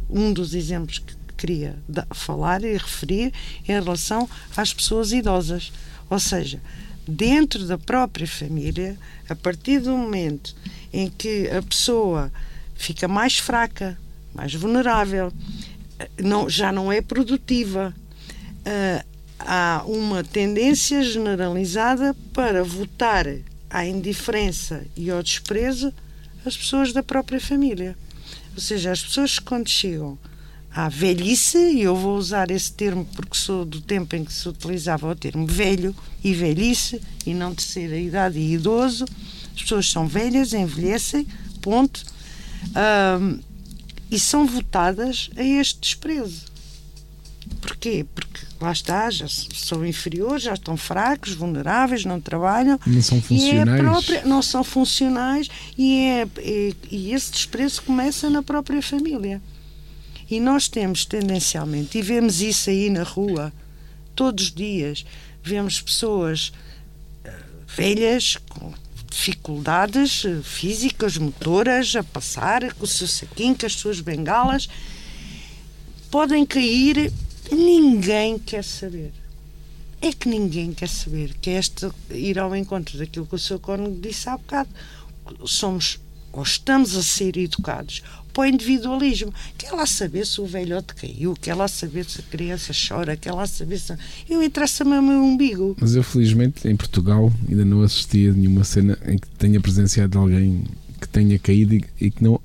um 0.09 0.31
dos 0.31 0.53
exemplos 0.53 0.99
que 0.99 1.16
queria 1.37 1.77
falar 2.13 2.63
e 2.63 2.73
referir 2.73 3.33
em 3.63 3.71
relação 3.71 4.27
às 4.55 4.73
pessoas 4.73 5.11
idosas. 5.11 5.71
Ou 6.09 6.19
seja, 6.19 6.61
dentro 7.07 7.65
da 7.65 7.77
própria 7.77 8.27
família, 8.27 8.97
a 9.29 9.35
partir 9.35 9.79
do 9.79 9.95
momento 9.95 10.55
em 10.91 11.09
que 11.09 11.49
a 11.49 11.61
pessoa 11.61 12.31
fica 12.75 13.07
mais 13.07 13.37
fraca, 13.37 13.97
mais 14.33 14.53
vulnerável, 14.53 15.31
não, 16.19 16.49
já 16.49 16.71
não 16.71 16.91
é 16.91 17.01
produtiva. 17.01 17.93
Uh, 18.59 19.05
há 19.39 19.83
uma 19.85 20.23
tendência 20.23 21.03
generalizada 21.03 22.15
para 22.33 22.63
votar 22.63 23.25
à 23.69 23.85
indiferença 23.85 24.85
e 24.95 25.09
ao 25.09 25.23
desprezo 25.23 25.93
as 26.45 26.55
pessoas 26.55 26.93
da 26.93 27.03
própria 27.03 27.39
família. 27.39 27.95
Ou 28.55 28.61
seja, 28.61 28.91
as 28.91 29.03
pessoas 29.03 29.39
quando 29.39 29.69
chegam 29.69 30.17
à 30.77 30.89
velhice, 30.89 31.57
e 31.57 31.81
eu 31.81 31.95
vou 31.95 32.15
usar 32.15 32.51
esse 32.51 32.71
termo 32.71 33.03
porque 33.15 33.35
sou 33.35 33.65
do 33.65 33.81
tempo 33.81 34.15
em 34.15 34.23
que 34.23 34.31
se 34.31 34.47
utilizava 34.47 35.09
o 35.09 35.15
termo 35.15 35.47
velho 35.47 35.95
e 36.23 36.35
velhice, 36.35 37.01
e 37.25 37.33
não 37.33 37.55
terceira 37.55 37.97
idade 37.97 38.37
e 38.37 38.53
idoso. 38.53 39.05
As 39.55 39.63
pessoas 39.63 39.89
são 39.89 40.07
velhas, 40.07 40.53
envelhecem, 40.53 41.25
ponto. 41.63 42.05
Um, 43.19 43.39
e 44.11 44.19
são 44.19 44.45
votadas 44.45 45.31
a 45.35 45.43
este 45.43 45.79
desprezo. 45.79 46.45
Porquê? 47.59 48.05
Porque 48.13 48.45
lá 48.61 48.71
está, 48.71 49.09
já 49.09 49.27
são 49.27 49.83
inferiores, 49.83 50.43
já 50.43 50.53
estão 50.53 50.77
fracos, 50.77 51.33
vulneráveis, 51.33 52.05
não 52.05 52.21
trabalham. 52.21 52.79
Não 52.85 53.01
são 53.01 53.19
funcionais. 53.19 53.67
É 53.67 53.81
própria, 53.81 54.25
não 54.25 54.41
são 54.43 54.63
funcionais 54.63 55.49
e, 55.75 56.01
é, 56.01 56.27
é, 56.37 56.73
e 56.91 57.13
esse 57.13 57.31
desprezo 57.31 57.81
começa 57.81 58.29
na 58.29 58.43
própria 58.43 58.79
família. 58.79 59.41
E 60.29 60.39
nós 60.39 60.67
temos 60.67 61.05
tendencialmente, 61.05 61.97
e 61.97 62.01
vemos 62.01 62.41
isso 62.41 62.69
aí 62.69 62.89
na 62.89 63.03
rua, 63.03 63.53
todos 64.13 64.45
os 64.45 64.51
dias, 64.51 65.05
vemos 65.41 65.81
pessoas 65.81 66.51
uh, 67.25 67.31
velhas 67.65 68.37
com 68.49 68.73
dificuldades 69.09 70.25
uh, 70.25 70.43
físicas, 70.43 71.17
motoras, 71.17 71.95
a 71.95 72.03
passar 72.03 72.73
com 72.73 72.83
o 72.83 72.87
seu 72.87 73.07
saquinho, 73.07 73.55
com 73.55 73.65
as 73.65 73.73
suas 73.73 74.01
bengalas, 74.01 74.67
podem 76.11 76.45
cair, 76.45 77.11
ninguém 77.49 78.37
quer 78.37 78.63
saber. 78.63 79.13
É 80.01 80.11
que 80.11 80.27
ninguém 80.27 80.73
quer 80.73 80.89
saber, 80.89 81.35
que 81.41 81.51
este 81.51 81.89
ir 82.11 82.37
ao 82.37 82.55
encontro 82.55 82.97
daquilo 82.97 83.25
que 83.25 83.35
o 83.35 83.39
seu 83.39 83.59
cônego 83.59 83.99
disse 83.99 84.29
há 84.29 84.37
bocado. 84.37 84.69
Somos 85.45 85.99
ou 86.37 86.43
estamos 86.43 86.95
a 86.95 87.01
ser 87.01 87.35
educados 87.35 88.03
para 88.37 88.43
o 88.43 88.45
individualismo. 88.45 89.33
Quer 89.57 89.71
lá 89.71 89.87
saber 89.87 90.23
se 90.27 90.39
o 90.39 90.45
velhote 90.45 90.93
caiu, 90.93 91.33
quer 91.41 91.55
lá 91.55 91.67
saber 91.67 92.05
se 92.05 92.19
a 92.19 92.23
criança 92.23 92.71
chora, 92.71 93.17
quer 93.17 93.31
lá 93.31 93.47
saber 93.47 93.79
se. 93.79 93.95
Eu 94.29 94.43
interessa-me 94.43 94.95
o 94.95 95.01
meu 95.01 95.23
umbigo. 95.23 95.75
Mas 95.81 95.95
eu, 95.95 96.03
felizmente, 96.03 96.67
em 96.67 96.75
Portugal, 96.75 97.33
ainda 97.49 97.65
não 97.65 97.81
assisti 97.81 98.27
a 98.29 98.33
nenhuma 98.33 98.63
cena 98.63 98.95
em 99.07 99.17
que 99.17 99.27
tenha 99.29 99.59
presenciado 99.59 100.19
alguém 100.19 100.65
que 101.01 101.07
tenha 101.07 101.39
caído 101.39 101.73
e, 101.73 101.83
e 101.99 102.11
que 102.11 102.23
não. 102.23 102.39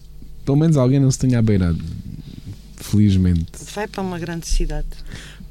Pelo 0.46 0.56
menos 0.56 0.78
alguém 0.78 0.98
não 0.98 1.10
se 1.10 1.18
tenha 1.18 1.38
abeirado. 1.38 1.78
Felizmente. 2.76 3.44
Vai 3.74 3.86
para 3.86 4.02
uma 4.02 4.18
grande 4.18 4.46
cidade. 4.46 4.88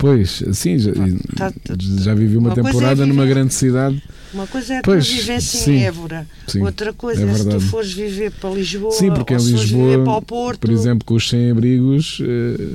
Pois, 0.02 0.44
sim, 0.54 0.80
já, 0.80 0.92
Tá- 1.38 1.52
tá- 1.52 1.76
já 1.80 2.14
vivi 2.16 2.36
uma, 2.36 2.50
uma 2.50 2.60
é 2.60 2.64
temporada 2.64 3.06
numa 3.06 3.22
viver- 3.22 3.36
grande 3.36 3.54
cidade. 3.54 4.02
Uma 4.34 4.48
coisa 4.48 4.74
é 4.74 4.78
a 4.78 4.82
Pois, 4.82 5.06
sim, 5.08 5.72
em 5.74 5.84
Évora, 5.84 6.26
sim, 6.48 6.62
outra 6.64 6.92
coisa 6.94 7.24
é 7.24 7.30
é, 7.30 7.36
se 7.36 7.48
tu 7.50 7.60
fores 7.60 7.94
viver 7.94 8.32
para 8.32 8.50
Lisboa, 8.50 8.92
Sim, 8.94 9.12
porque 9.12 9.34
ou 9.34 9.40
em 9.40 9.44
se 9.44 9.52
fores 9.52 9.70
viver 9.70 9.84
Lisboa, 9.86 10.04
para 10.06 10.14
o 10.18 10.22
Porto. 10.22 10.60
por 10.62 10.70
exemplo, 10.72 11.06
com 11.06 11.14
os 11.16 11.30
sem-abrigos, 11.30 12.20
eh, 12.22 12.68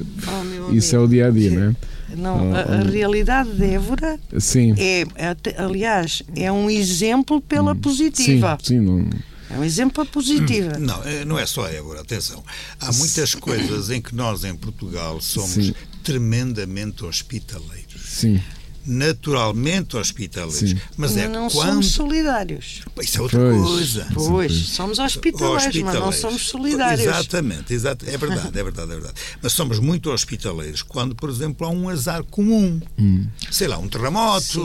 Oh, 0.68 0.72
isso 0.72 0.94
é 0.94 0.98
amigo. 0.98 1.08
o 1.08 1.08
dia 1.14 1.26
a 1.26 1.30
dia, 1.30 1.50
não 1.50 1.62
é? 1.70 1.76
Não, 2.16 2.54
a, 2.54 2.60
a 2.60 2.64
Oh, 2.64 2.86
oh. 2.86 2.90
realidade 2.90 3.50
de 3.50 3.64
Évora 3.64 4.20
Sim. 4.38 4.74
é, 4.78 5.00
é 5.16 5.34
aliás, 5.60 6.22
é 6.36 6.52
um 6.52 6.70
exemplo 6.70 7.40
pela 7.40 7.72
Hum. 7.72 7.74
Sim, 7.74 7.80
positiva. 7.80 8.58
sim, 8.62 8.78
não. 8.78 9.04
É 9.48 9.58
um 9.58 9.64
exemplo 9.64 10.04
positiva. 10.06 10.78
Não, 10.78 11.02
eh, 11.04 11.24
não 11.24 11.38
é 11.38 11.46
só 11.46 11.66
Évora, 11.68 12.00
atenção. 12.02 12.44
Há 12.80 12.92
muitas 12.92 13.34
coisas 13.34 13.90
em 13.90 14.00
que 14.02 14.14
nós, 14.14 14.44
em 14.44 14.54
Portugal, 14.54 15.20
somos 15.20 15.50
Sim. 15.52 15.74
Tremendamente 16.06 17.04
hospitaleiros. 17.04 18.00
Sim, 18.04 18.40
Naturalmente 18.88 19.96
hospitaleiros. 19.96 20.70
Sim. 20.70 20.78
Mas 20.96 21.16
é 21.16 21.26
não 21.26 21.48
quando. 21.50 21.70
somos 21.70 21.86
solidários. 21.88 22.82
Isso 23.02 23.18
é 23.18 23.20
outra 23.20 23.40
Pois. 23.40 23.60
coisa. 23.62 24.06
Pois, 24.14 24.52
somos 24.52 24.98
hospitaleiros, 25.00 25.64
mas 25.64 25.74
não 25.74 25.80
Hospitaleiros. 25.82 26.20
somos 26.20 26.42
solidários. 26.46 27.00
Exatamente, 27.06 27.74
exato, 27.74 28.08
é 28.08 28.16
verdade, 28.16 28.56
é 28.56 28.62
verdade, 28.62 28.92
é 28.92 28.94
verdade. 28.94 29.14
Mas 29.42 29.52
somos 29.54 29.80
muito 29.80 30.08
hospitaleiros 30.12 30.82
quando, 30.82 31.16
por 31.16 31.28
exemplo, 31.28 31.66
há 31.66 31.70
um 31.70 31.88
azar 31.88 32.22
comum. 32.22 32.80
Sei 33.50 33.66
lá, 33.66 33.76
um 33.76 33.88
terremoto, 33.88 34.60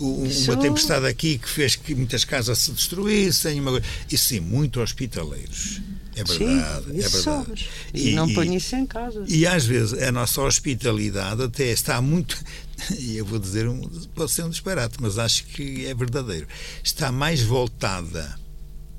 um- 0.00 0.28
uma 0.44 0.56
tempestade 0.56 1.06
aqui 1.06 1.36
que 1.36 1.48
fez 1.48 1.74
que 1.74 1.96
muitas 1.96 2.24
casas 2.24 2.58
se 2.58 2.70
destruíssem. 2.70 3.58
Uma... 3.60 3.82
E 4.08 4.16
sim, 4.16 4.38
muito 4.38 4.80
hospitaleiros. 4.80 5.80
É 6.16 6.24
Sim, 6.24 6.46
verdade, 6.46 6.84
é 6.92 6.98
isso 6.98 7.10
verdade. 7.22 7.22
somos. 7.46 7.68
E, 7.92 8.12
não 8.12 8.32
ponho 8.32 8.54
isso 8.54 8.76
em 8.76 8.86
causa. 8.86 9.24
E 9.28 9.46
às 9.46 9.64
vezes 9.66 9.94
a 10.02 10.12
nossa 10.12 10.40
hospitalidade 10.42 11.42
até 11.42 11.70
está 11.72 12.00
muito, 12.00 12.36
e 12.98 13.16
eu 13.16 13.24
vou 13.24 13.38
dizer, 13.38 13.68
um, 13.68 13.80
pode 14.14 14.30
ser 14.30 14.44
um 14.44 14.50
disparate, 14.50 14.96
mas 15.00 15.18
acho 15.18 15.44
que 15.46 15.86
é 15.86 15.94
verdadeiro, 15.94 16.46
está 16.82 17.10
mais 17.10 17.42
voltada 17.42 18.38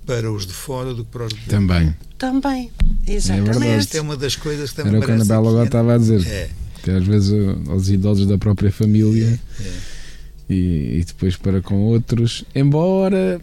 para 0.05 0.31
os 0.31 0.45
de 0.45 0.53
fora 0.53 0.93
do 0.93 1.03
que 1.05 1.11
para 1.11 1.25
os 1.25 1.33
de 1.33 1.39
dentro. 1.39 1.51
também. 1.51 1.95
Também, 2.17 2.71
verdade. 2.79 3.11
exatamente. 3.13 3.79
Isto 3.79 3.97
é 3.97 4.01
uma 4.01 4.15
das 4.17 4.35
coisas 4.35 4.69
que 4.69 4.75
também 4.77 4.91
Era 4.91 4.99
o 4.99 5.01
que 5.01 5.11
a 5.11 5.15
parece 5.15 5.31
Anabela 5.31 5.49
agora 5.49 5.63
que- 5.63 5.67
estava 5.69 5.93
a 5.95 5.97
dizer. 5.97 6.27
É, 6.27 6.49
Que 6.83 6.91
às 6.91 7.05
vezes 7.05 7.29
uh, 7.31 7.71
aos 7.71 7.89
idosos 7.89 8.27
da 8.27 8.37
própria 8.37 8.71
família 8.71 9.39
é. 9.59 10.53
e, 10.53 10.99
e 10.99 11.03
depois 11.05 11.35
para 11.35 11.61
com 11.61 11.81
outros. 11.85 12.43
Embora 12.53 13.41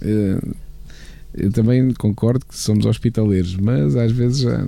eh, 0.00 0.38
eu 1.34 1.50
também 1.50 1.92
concordo 1.94 2.44
que 2.44 2.56
somos 2.56 2.86
hospitaleiros, 2.86 3.56
mas 3.56 3.96
às 3.96 4.12
vezes 4.12 4.40
já, 4.40 4.64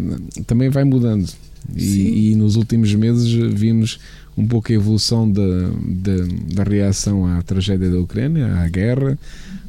também 0.46 0.68
vai 0.68 0.84
mudando. 0.84 1.28
E, 1.76 2.32
e 2.32 2.34
nos 2.34 2.56
últimos 2.56 2.92
meses 2.94 3.28
vimos 3.54 3.98
um 4.36 4.46
pouco 4.46 4.72
a 4.72 4.74
evolução 4.74 5.30
da, 5.30 5.42
da, 5.42 6.54
da 6.54 6.62
reação 6.62 7.26
à 7.26 7.42
tragédia 7.42 7.90
da 7.90 7.98
Ucrânia, 7.98 8.46
à 8.56 8.68
guerra, 8.68 9.18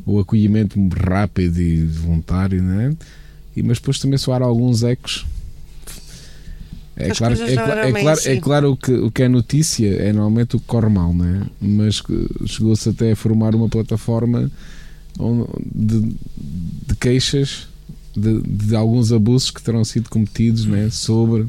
o 0.06 0.20
acolhimento 0.20 0.80
rápido 0.90 1.62
e 1.62 1.84
voluntário, 1.84 2.62
não 2.62 2.80
é? 2.80 2.94
E, 3.56 3.62
mas 3.62 3.78
depois 3.80 4.00
também 4.00 4.18
soaram 4.18 4.46
alguns 4.46 4.84
ecos. 4.84 5.26
É 6.96 7.12
As 7.12 7.18
claro, 7.18 7.42
é, 7.42 7.54
eram 7.54 7.74
é 7.74 7.92
bem 7.92 8.04
claro, 8.04 8.20
assim. 8.20 8.30
é 8.30 8.40
claro 8.40 8.78
que 8.78 8.92
o 8.92 9.12
que 9.12 9.24
é 9.24 9.28
notícia 9.28 9.90
é 9.96 10.14
normalmente 10.14 10.56
o 10.56 10.60
que 10.60 10.66
corre 10.66 10.90
mal, 10.90 11.14
não 11.14 11.26
é? 11.26 11.42
Mas 11.60 12.02
chegou-se 12.46 12.90
até 12.90 13.12
a 13.12 13.16
formar 13.16 13.56
uma 13.56 13.68
plataforma 13.68 14.52
de, 15.74 16.00
de 16.88 16.96
queixas 17.00 17.68
de, 18.16 18.42
de 18.42 18.76
alguns 18.76 19.12
abusos 19.12 19.50
que 19.52 19.62
terão 19.62 19.84
sido 19.84 20.10
cometidos 20.10 20.66
não 20.66 20.76
é? 20.76 20.90
sobre 20.90 21.48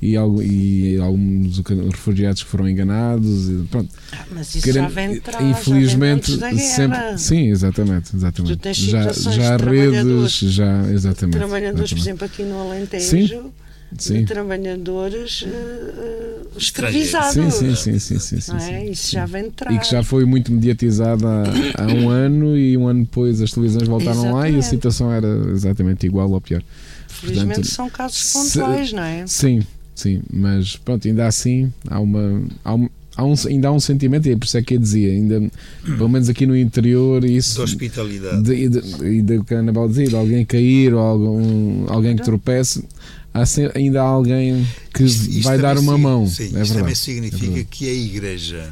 e, 0.00 0.14
e 0.14 0.98
alguns 0.98 1.58
refugiados 1.92 2.42
que 2.42 2.48
foram 2.48 2.68
enganados. 2.68 3.48
E, 3.48 3.64
pronto, 3.70 3.88
Ah, 4.10 4.24
mas 4.32 4.52
isso 4.54 4.64
Querendo- 4.64 4.82
já 4.84 4.88
vem 4.88 5.20
trás, 5.20 5.38
já 5.38 5.42
vem 5.42 5.50
infelizmente 5.52 6.36
da 6.38 6.50
guerra. 6.50 6.74
sempre 6.74 7.18
sim 7.18 7.48
exatamente 7.50 8.16
exatamente 8.16 8.56
Tu 8.56 8.60
tens 8.60 8.76
já 8.78 9.12
já 9.12 9.56
redes 9.56 10.38
já 10.40 10.90
exatamente 10.92 11.36
Trabalhadores, 11.38 11.90
por 11.90 11.98
exatamente. 11.98 12.00
exemplo, 12.00 12.24
aqui 12.26 12.42
no 12.42 12.60
Alentejo, 12.60 13.06
Sim, 13.06 13.52
sim 13.98 14.20
de 14.20 14.24
trabalhadores 14.26 15.44
Estrangeiros. 16.56 16.56
escravizados. 16.56 17.32
sim 17.32 17.50
sim 17.50 17.74
sim 17.74 17.98
sim 17.98 18.18
sim, 18.18 18.40
sim, 18.40 18.58
sim, 18.58 18.72
é? 18.72 18.84
Isso 18.90 19.06
sim. 19.08 19.12
já 19.12 19.26
vem 19.26 19.44
de 19.44 19.50
trás. 19.50 19.76
e 19.76 19.80
que 19.80 19.90
já 19.90 20.02
foi 20.02 20.24
muito 20.24 20.52
mediatizada 20.52 21.26
há, 21.76 21.82
há 21.82 21.86
um 21.86 22.08
ano 22.08 22.56
e 22.56 22.76
um 22.76 22.86
ano 22.88 23.00
depois 23.04 23.40
as 23.40 23.50
televisões 23.52 23.88
voltaram 23.88 24.22
lá 24.32 24.48
e 24.48 24.54
a 24.54 24.58
Exatamente. 24.58 24.66
situação 24.66 25.12
era 25.12 25.28
exatamente 25.52 26.06
igual 26.06 26.30
ou 26.30 26.40
pior 26.40 26.62
Felizmente 27.08 27.46
portanto, 27.46 27.66
são 27.68 27.88
casos 27.90 28.18
se- 28.18 28.58
pontuais, 28.58 28.92
não 28.92 29.02
é? 29.02 29.26
sim 29.26 29.62
sim 29.94 30.22
mas 30.32 30.76
pronto 30.76 31.06
ainda 31.06 31.26
assim 31.26 31.72
há 31.88 31.98
uma 32.00 32.42
há 32.64 32.74
um, 32.74 32.88
há 33.16 33.24
um- 33.24 33.34
ainda 33.46 33.68
há 33.68 33.72
um 33.72 33.80
sentimento 33.80 34.26
e 34.28 34.32
é 34.32 34.36
por 34.36 34.44
isso 34.46 34.56
é 34.58 34.62
que 34.62 34.74
eu 34.74 34.78
dizia 34.78 35.10
ainda 35.10 35.50
pelo 35.84 36.08
menos 36.08 36.28
aqui 36.28 36.46
no 36.46 36.56
interior 36.56 37.24
isso 37.24 37.56
de 37.56 37.60
hospitalidade. 37.62 38.42
de, 38.42 38.54
e 38.54 38.68
de, 38.68 39.22
de 39.22 39.44
que 39.44 39.54
a 39.54 39.58
Anabel 39.60 39.88
dizia, 39.88 40.08
de 40.08 40.16
alguém 40.16 40.44
cair 40.44 40.94
ou 40.94 41.00
algum, 41.00 41.90
alguém 41.92 42.16
que 42.16 42.22
tropece, 42.22 42.84
há 43.34 43.44
ainda 43.74 44.00
há 44.02 44.06
alguém 44.06 44.66
que 44.94 45.04
Isto- 45.04 45.30
isto 45.30 45.42
vai 45.42 45.58
dar 45.58 45.78
uma 45.78 45.96
mão. 45.98 46.26
Sim, 46.28 46.42
é 46.42 46.46
isto 46.46 46.52
verdade. 46.54 46.78
também 46.78 46.92
É 46.92 46.94
significa 46.96 47.46
verdade. 47.46 47.68
que 47.70 47.88
a 47.88 47.92
Igreja, 47.94 48.70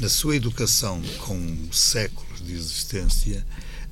na 0.00 0.08
sua 0.08 0.36
educação 0.36 1.00
com 1.20 1.38
séculos 1.72 2.42
de 2.46 2.52
existência, 2.54 3.44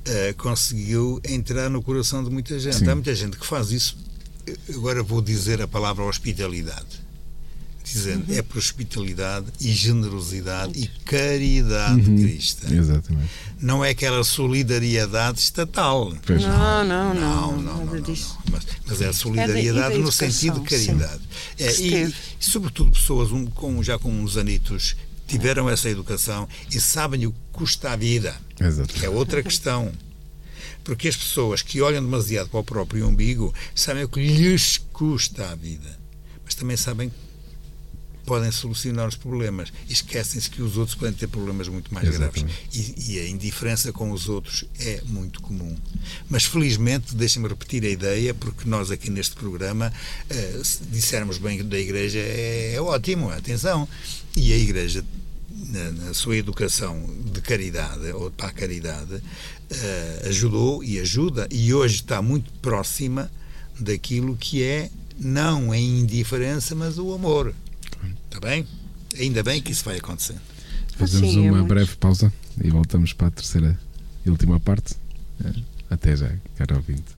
eh, 0.05 0.33
conseguiu 0.37 1.21
entrar 1.27 1.69
no 1.69 1.81
coração 1.81 2.23
de 2.23 2.29
muita 2.29 2.59
gente. 2.59 2.77
Sim. 2.77 2.89
Há 2.89 2.93
muita 2.95 3.15
gente 3.15 3.37
que 3.37 3.45
faz 3.45 3.71
isso. 3.71 3.97
Agora 4.75 5.01
vou 5.01 5.21
dizer 5.21 5.61
a 5.61 5.67
palavra 5.67 6.03
hospitalidade. 6.03 7.02
Dizendo, 7.93 8.33
é 8.33 8.41
por 8.41 8.57
hospitalidade 8.57 9.45
e 9.61 9.71
generosidade 9.71 10.79
e 10.79 10.87
caridade 11.05 12.09
Uhum. 12.09 12.15
cristã. 12.17 12.73
Exatamente. 12.73 13.29
Não 13.61 13.85
é 13.85 13.91
aquela 13.91 14.23
solidariedade 14.23 15.39
estatal. 15.39 16.11
Pois 16.25 16.41
Não, 16.41 16.83
não, 16.83 17.13
não, 17.13 17.13
Não, 17.13 17.61
não, 17.61 17.85
não. 17.85 18.01
Mas, 18.51 18.65
mas 18.87 19.01
é 19.01 19.05
a 19.05 19.07
É 19.07 19.11
da- 19.11 19.13
solidariedade 19.13 19.93
da 19.95 19.99
no 20.01 20.11
sentido 20.11 20.59
de 20.61 20.69
caridade. 20.69 21.21
É, 21.59 21.71
e, 21.79 22.03
e, 22.07 22.13
sobretudo, 22.39 22.91
pessoas 22.91 23.31
um- 23.31 23.45
com, 23.45 23.81
já 23.83 23.99
com 23.99 24.11
uns 24.11 24.37
anitos 24.37 24.95
tiveram 25.27 25.69
essa 25.69 25.89
educação 25.89 26.47
e 26.73 26.79
sabem 26.79 27.25
o 27.27 27.31
que 27.31 27.37
custa 27.51 27.91
a 27.91 27.95
vida. 27.95 28.35
Exato. 28.59 28.93
É 29.05 29.09
outra 29.09 29.41
questão. 29.43 29.91
Porque 30.83 31.07
as 31.07 31.15
pessoas 31.15 31.61
que 31.61 31.79
olham 31.81 32.03
demasiado 32.03 32.49
para 32.49 32.59
o 32.59 32.63
próprio 32.63 33.07
umbigo 33.07 33.53
sabem 33.73 34.03
o 34.03 34.09
que 34.09 34.19
lhes 34.19 34.77
custa 34.91 35.49
a 35.51 35.55
vida. 35.55 35.97
Mas 36.43 36.55
também 36.55 36.75
sabem 36.75 37.09
podem 38.25 38.51
solucionar 38.51 39.07
os 39.07 39.15
problemas. 39.15 39.71
Esquecem-se 39.89 40.49
que 40.49 40.61
os 40.61 40.77
outros 40.77 40.95
podem 40.95 41.13
ter 41.13 41.27
problemas 41.27 41.67
muito 41.67 41.93
mais 41.93 42.07
Exatamente. 42.07 42.43
graves. 42.43 42.93
E, 43.07 43.13
e 43.13 43.19
a 43.19 43.27
indiferença 43.27 43.91
com 43.91 44.11
os 44.11 44.29
outros 44.29 44.65
é 44.79 45.01
muito 45.05 45.41
comum. 45.41 45.75
Mas 46.29 46.45
felizmente, 46.45 47.15
deixem-me 47.15 47.47
repetir 47.47 47.83
a 47.83 47.89
ideia, 47.89 48.33
porque 48.33 48.67
nós 48.67 48.91
aqui 48.91 49.09
neste 49.09 49.35
programa, 49.35 49.91
eh, 50.29 50.61
se 50.63 50.83
dissermos 50.85 51.37
bem 51.37 51.63
da 51.63 51.79
Igreja, 51.79 52.19
é, 52.19 52.73
é 52.75 52.81
ótimo, 52.81 53.29
atenção. 53.29 53.87
E 54.35 54.53
a 54.53 54.57
Igreja, 54.57 55.03
na, 55.69 55.91
na 55.91 56.13
sua 56.13 56.37
educação 56.37 57.09
de 57.25 57.41
caridade, 57.41 58.11
ou 58.13 58.31
para 58.31 58.47
a 58.47 58.51
caridade, 58.51 59.21
eh, 59.69 60.25
ajudou 60.27 60.83
e 60.83 60.99
ajuda, 60.99 61.47
e 61.51 61.73
hoje 61.73 61.95
está 61.95 62.21
muito 62.21 62.51
próxima 62.61 63.29
daquilo 63.79 64.37
que 64.37 64.63
é 64.63 64.89
não 65.17 65.71
a 65.71 65.77
indiferença, 65.77 66.75
mas 66.75 66.97
o 66.97 67.13
amor. 67.13 67.53
Está 68.33 68.47
bem? 68.47 68.65
Ainda 69.19 69.43
bem 69.43 69.61
que 69.61 69.71
isso 69.71 69.85
vai 69.85 69.97
acontecer. 69.97 70.35
Fazemos 70.97 71.29
Sim, 71.29 71.45
é 71.45 71.51
uma 71.51 71.59
muito. 71.59 71.67
breve 71.69 71.95
pausa 71.97 72.33
e 72.59 72.67
voltamos 72.71 73.13
para 73.13 73.27
a 73.27 73.31
terceira 73.31 73.79
e 74.25 74.29
última 74.31 74.59
parte. 74.59 74.95
É, 75.45 75.53
Até 75.93 76.15
já, 76.17 76.31
caro 76.55 76.77
ouvinte. 76.77 77.13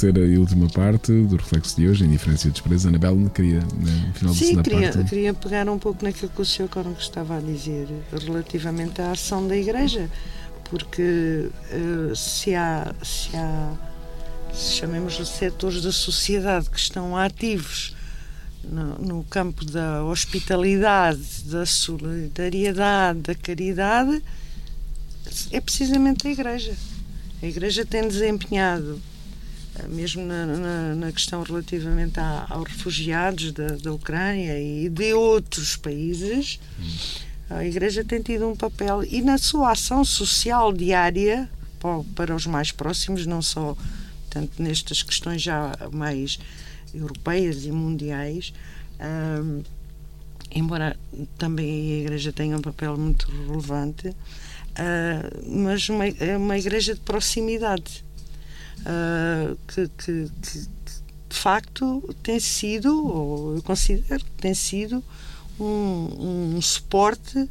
Terceira 0.00 0.20
e 0.26 0.38
última 0.38 0.66
parte 0.68 1.12
do 1.12 1.36
reflexo 1.36 1.76
de 1.76 1.86
hoje, 1.86 2.04
Indiferença 2.04 2.48
e 2.48 2.50
Despreza. 2.50 2.88
Anabel 2.88 3.30
queria, 3.34 3.60
no 3.60 4.14
final 4.14 4.34
Sim, 4.34 4.40
da 4.40 4.46
segunda 4.46 4.62
queria, 4.62 4.92
parte. 4.92 5.08
queria 5.08 5.34
pegar 5.34 5.68
um 5.68 5.78
pouco 5.78 6.02
naquilo 6.02 6.30
que 6.30 6.40
o 6.40 6.44
Sr. 6.44 6.68
Cónigo 6.68 6.98
estava 6.98 7.36
a 7.36 7.40
dizer 7.40 7.86
relativamente 8.10 9.02
à 9.02 9.12
ação 9.12 9.46
da 9.46 9.54
Igreja, 9.54 10.10
porque 10.70 11.50
uh, 11.72 12.16
se 12.16 12.54
há, 12.54 12.94
se 13.02 13.36
há 13.36 13.72
se 14.54 14.76
chamemos 14.76 15.14
de 15.14 15.26
setores 15.26 15.82
da 15.82 15.92
sociedade 15.92 16.70
que 16.70 16.78
estão 16.78 17.16
ativos 17.16 17.94
no, 18.64 18.98
no, 18.98 19.24
campo 19.24 19.64
da 19.66 20.02
hospitalidade, 20.02 21.44
da 21.44 21.66
solidariedade, 21.66 23.20
da 23.20 23.34
caridade, 23.34 24.22
é 25.52 25.60
precisamente 25.60 26.26
a 26.26 26.30
Igreja. 26.30 26.74
A 27.42 27.46
Igreja 27.46 27.84
tem 27.84 28.08
desempenhado, 28.08 29.00
eh, 29.00 29.09
mesmo 29.90 30.24
na, 30.24 30.46
na, 30.46 30.94
na 30.94 31.12
questão 31.12 31.42
relativamente 31.42 32.18
a, 32.18 32.46
aos 32.48 32.68
refugiados 32.68 33.52
da, 33.52 33.68
da 33.76 33.92
Ucrânia 33.92 34.58
e 34.58 34.88
de 34.88 35.12
outros 35.12 35.76
países, 35.76 36.58
a 37.48 37.64
Igreja 37.64 38.04
tem 38.04 38.22
tido 38.22 38.48
um 38.48 38.54
papel 38.54 39.02
e 39.02 39.20
na 39.20 39.36
sua 39.36 39.72
ação 39.72 40.04
social 40.04 40.72
diária 40.72 41.50
para, 42.14 42.34
os 42.34 42.46
mais 42.46 42.70
próximos, 42.70 43.26
não 43.26 43.42
só 43.42 43.76
tanto 44.28 44.62
nestas 44.62 45.02
questões 45.02 45.42
já 45.42 45.76
mais 45.92 46.38
europeias 46.94 47.64
e 47.64 47.72
mundiais, 47.72 48.52
um, 49.00 49.62
embora 50.52 50.96
também 51.38 51.94
a 51.94 52.00
Igreja 52.02 52.32
tenha 52.32 52.56
um 52.56 52.62
papel 52.62 52.96
muito 52.96 53.30
relevante, 53.30 54.08
uh, 54.08 54.14
mas 55.48 55.88
uma, 55.88 56.06
é 56.06 56.36
uma 56.36 56.58
Igreja 56.58 56.94
de 56.94 57.00
proximidade. 57.00 58.04
Uh, 58.80 59.56
que, 59.66 59.88
que, 59.88 60.30
que, 60.42 60.58
de 61.28 61.36
facto 61.36 62.14
tem 62.22 62.40
sido, 62.40 63.06
ou 63.06 63.56
eu 63.56 63.62
considero 63.62 64.24
que 64.24 64.30
tem 64.32 64.54
sido, 64.54 65.02
um, 65.58 66.54
um 66.56 66.62
suporte 66.62 67.48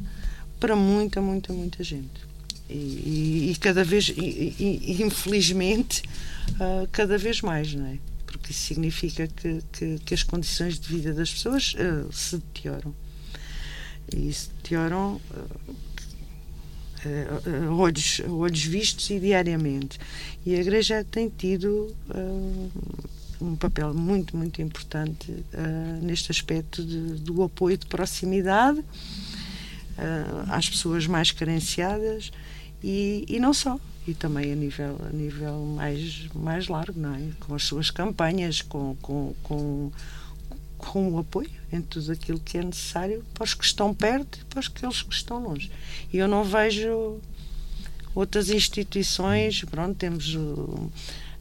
para 0.58 0.76
muita, 0.76 1.20
muita, 1.20 1.52
muita 1.52 1.82
gente. 1.82 2.30
E, 2.68 2.74
e, 2.74 3.50
e 3.50 3.56
cada 3.56 3.82
vez, 3.82 4.12
e, 4.16 5.02
infelizmente, 5.02 6.02
uh, 6.52 6.86
cada 6.92 7.16
vez 7.18 7.40
mais, 7.40 7.74
não 7.74 7.86
é? 7.86 7.98
Porque 8.26 8.52
isso 8.52 8.60
significa 8.60 9.26
que, 9.26 9.60
que, 9.72 9.98
que 9.98 10.14
as 10.14 10.22
condições 10.22 10.78
de 10.78 10.88
vida 10.88 11.12
das 11.12 11.32
pessoas 11.32 11.74
uh, 11.74 12.12
se 12.12 12.36
deterioram. 12.36 12.94
E 14.14 14.32
se 14.32 14.50
deterioram 14.50 15.20
uh, 15.30 15.74
olhos, 17.70 18.20
olhos 18.28 18.64
vistos 18.64 19.10
e 19.10 19.18
diariamente. 19.18 19.98
E 20.44 20.54
a 20.54 20.60
Igreja 20.60 21.04
tem 21.10 21.28
tido 21.28 21.94
um 23.40 23.56
papel 23.56 23.94
muito, 23.94 24.36
muito 24.36 24.60
importante 24.60 25.44
neste 26.02 26.30
aspecto 26.30 26.84
de, 26.84 27.14
do 27.20 27.42
apoio 27.42 27.76
de 27.76 27.86
proximidade 27.86 28.84
às 30.48 30.68
pessoas 30.68 31.06
mais 31.06 31.30
carenciadas 31.30 32.30
e, 32.82 33.24
e 33.28 33.38
não 33.38 33.52
só 33.52 33.78
e 34.06 34.14
também 34.14 34.52
a 34.52 34.56
nível 34.56 34.98
a 35.08 35.12
nível 35.14 35.66
mais 35.76 36.28
mais 36.34 36.68
largo 36.68 36.98
não 36.98 37.14
é 37.14 37.20
com 37.40 37.54
as 37.54 37.64
suas 37.64 37.90
campanhas 37.90 38.62
com 38.62 38.96
com, 39.02 39.34
com 39.42 39.92
com 40.78 41.12
o 41.12 41.18
apoio 41.18 41.59
em 41.72 41.80
tudo 41.80 42.12
aquilo 42.12 42.38
que 42.38 42.58
é 42.58 42.62
necessário 42.62 43.24
para 43.32 43.44
os 43.44 43.54
que 43.54 43.64
estão 43.64 43.94
perto 43.94 44.38
e 44.40 44.44
para 44.44 44.60
aqueles 44.60 45.02
que 45.02 45.14
estão 45.14 45.42
longe. 45.42 45.70
E 46.12 46.18
eu 46.18 46.26
não 46.26 46.44
vejo 46.44 47.20
outras 48.14 48.50
instituições 48.50 49.64
pronto 49.64 49.94
temos 49.94 50.34
o, 50.34 50.90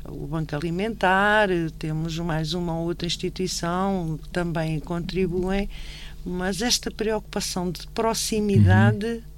o 0.06 0.28
Banco 0.28 0.56
Alimentar 0.56 1.50
temos 1.80 2.18
mais 2.20 2.54
uma 2.54 2.78
ou 2.78 2.86
outra 2.86 3.08
instituição 3.08 4.20
que 4.22 4.30
também 4.30 4.80
contribuem 4.80 5.68
mas 6.24 6.62
esta 6.62 6.92
preocupação 6.92 7.72
de 7.72 7.88
proximidade 7.88 9.06
uhum 9.08 9.29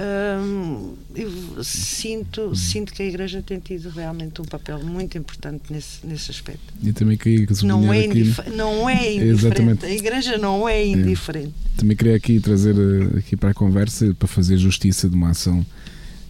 Hum, 0.00 0.94
eu 1.14 1.64
sinto, 1.64 2.54
sinto 2.54 2.92
que 2.92 3.02
a 3.02 3.06
Igreja 3.06 3.42
tem 3.42 3.58
tido 3.58 3.88
realmente 3.88 4.40
um 4.40 4.44
papel 4.44 4.78
muito 4.84 5.18
importante 5.18 5.72
nesse, 5.72 6.06
nesse 6.06 6.30
aspecto. 6.30 6.72
E 6.82 6.92
também 6.92 7.16
queria 7.16 7.46
que 7.46 7.64
não 7.64 7.92
é, 7.92 8.04
aqui... 8.04 8.34
não 8.54 8.88
é 8.88 9.14
indiferente. 9.16 9.84
A 9.84 9.90
Igreja 9.90 10.38
não 10.38 10.68
é 10.68 10.86
indiferente. 10.86 11.54
É. 11.74 11.78
Também 11.78 11.96
queria 11.96 12.14
aqui 12.14 12.38
trazer 12.38 12.76
eh, 12.76 13.18
aqui 13.18 13.36
para 13.36 13.50
a 13.50 13.54
conversa 13.54 14.14
para 14.14 14.28
fazer 14.28 14.56
justiça 14.56 15.08
de 15.08 15.16
uma 15.16 15.30
ação 15.30 15.66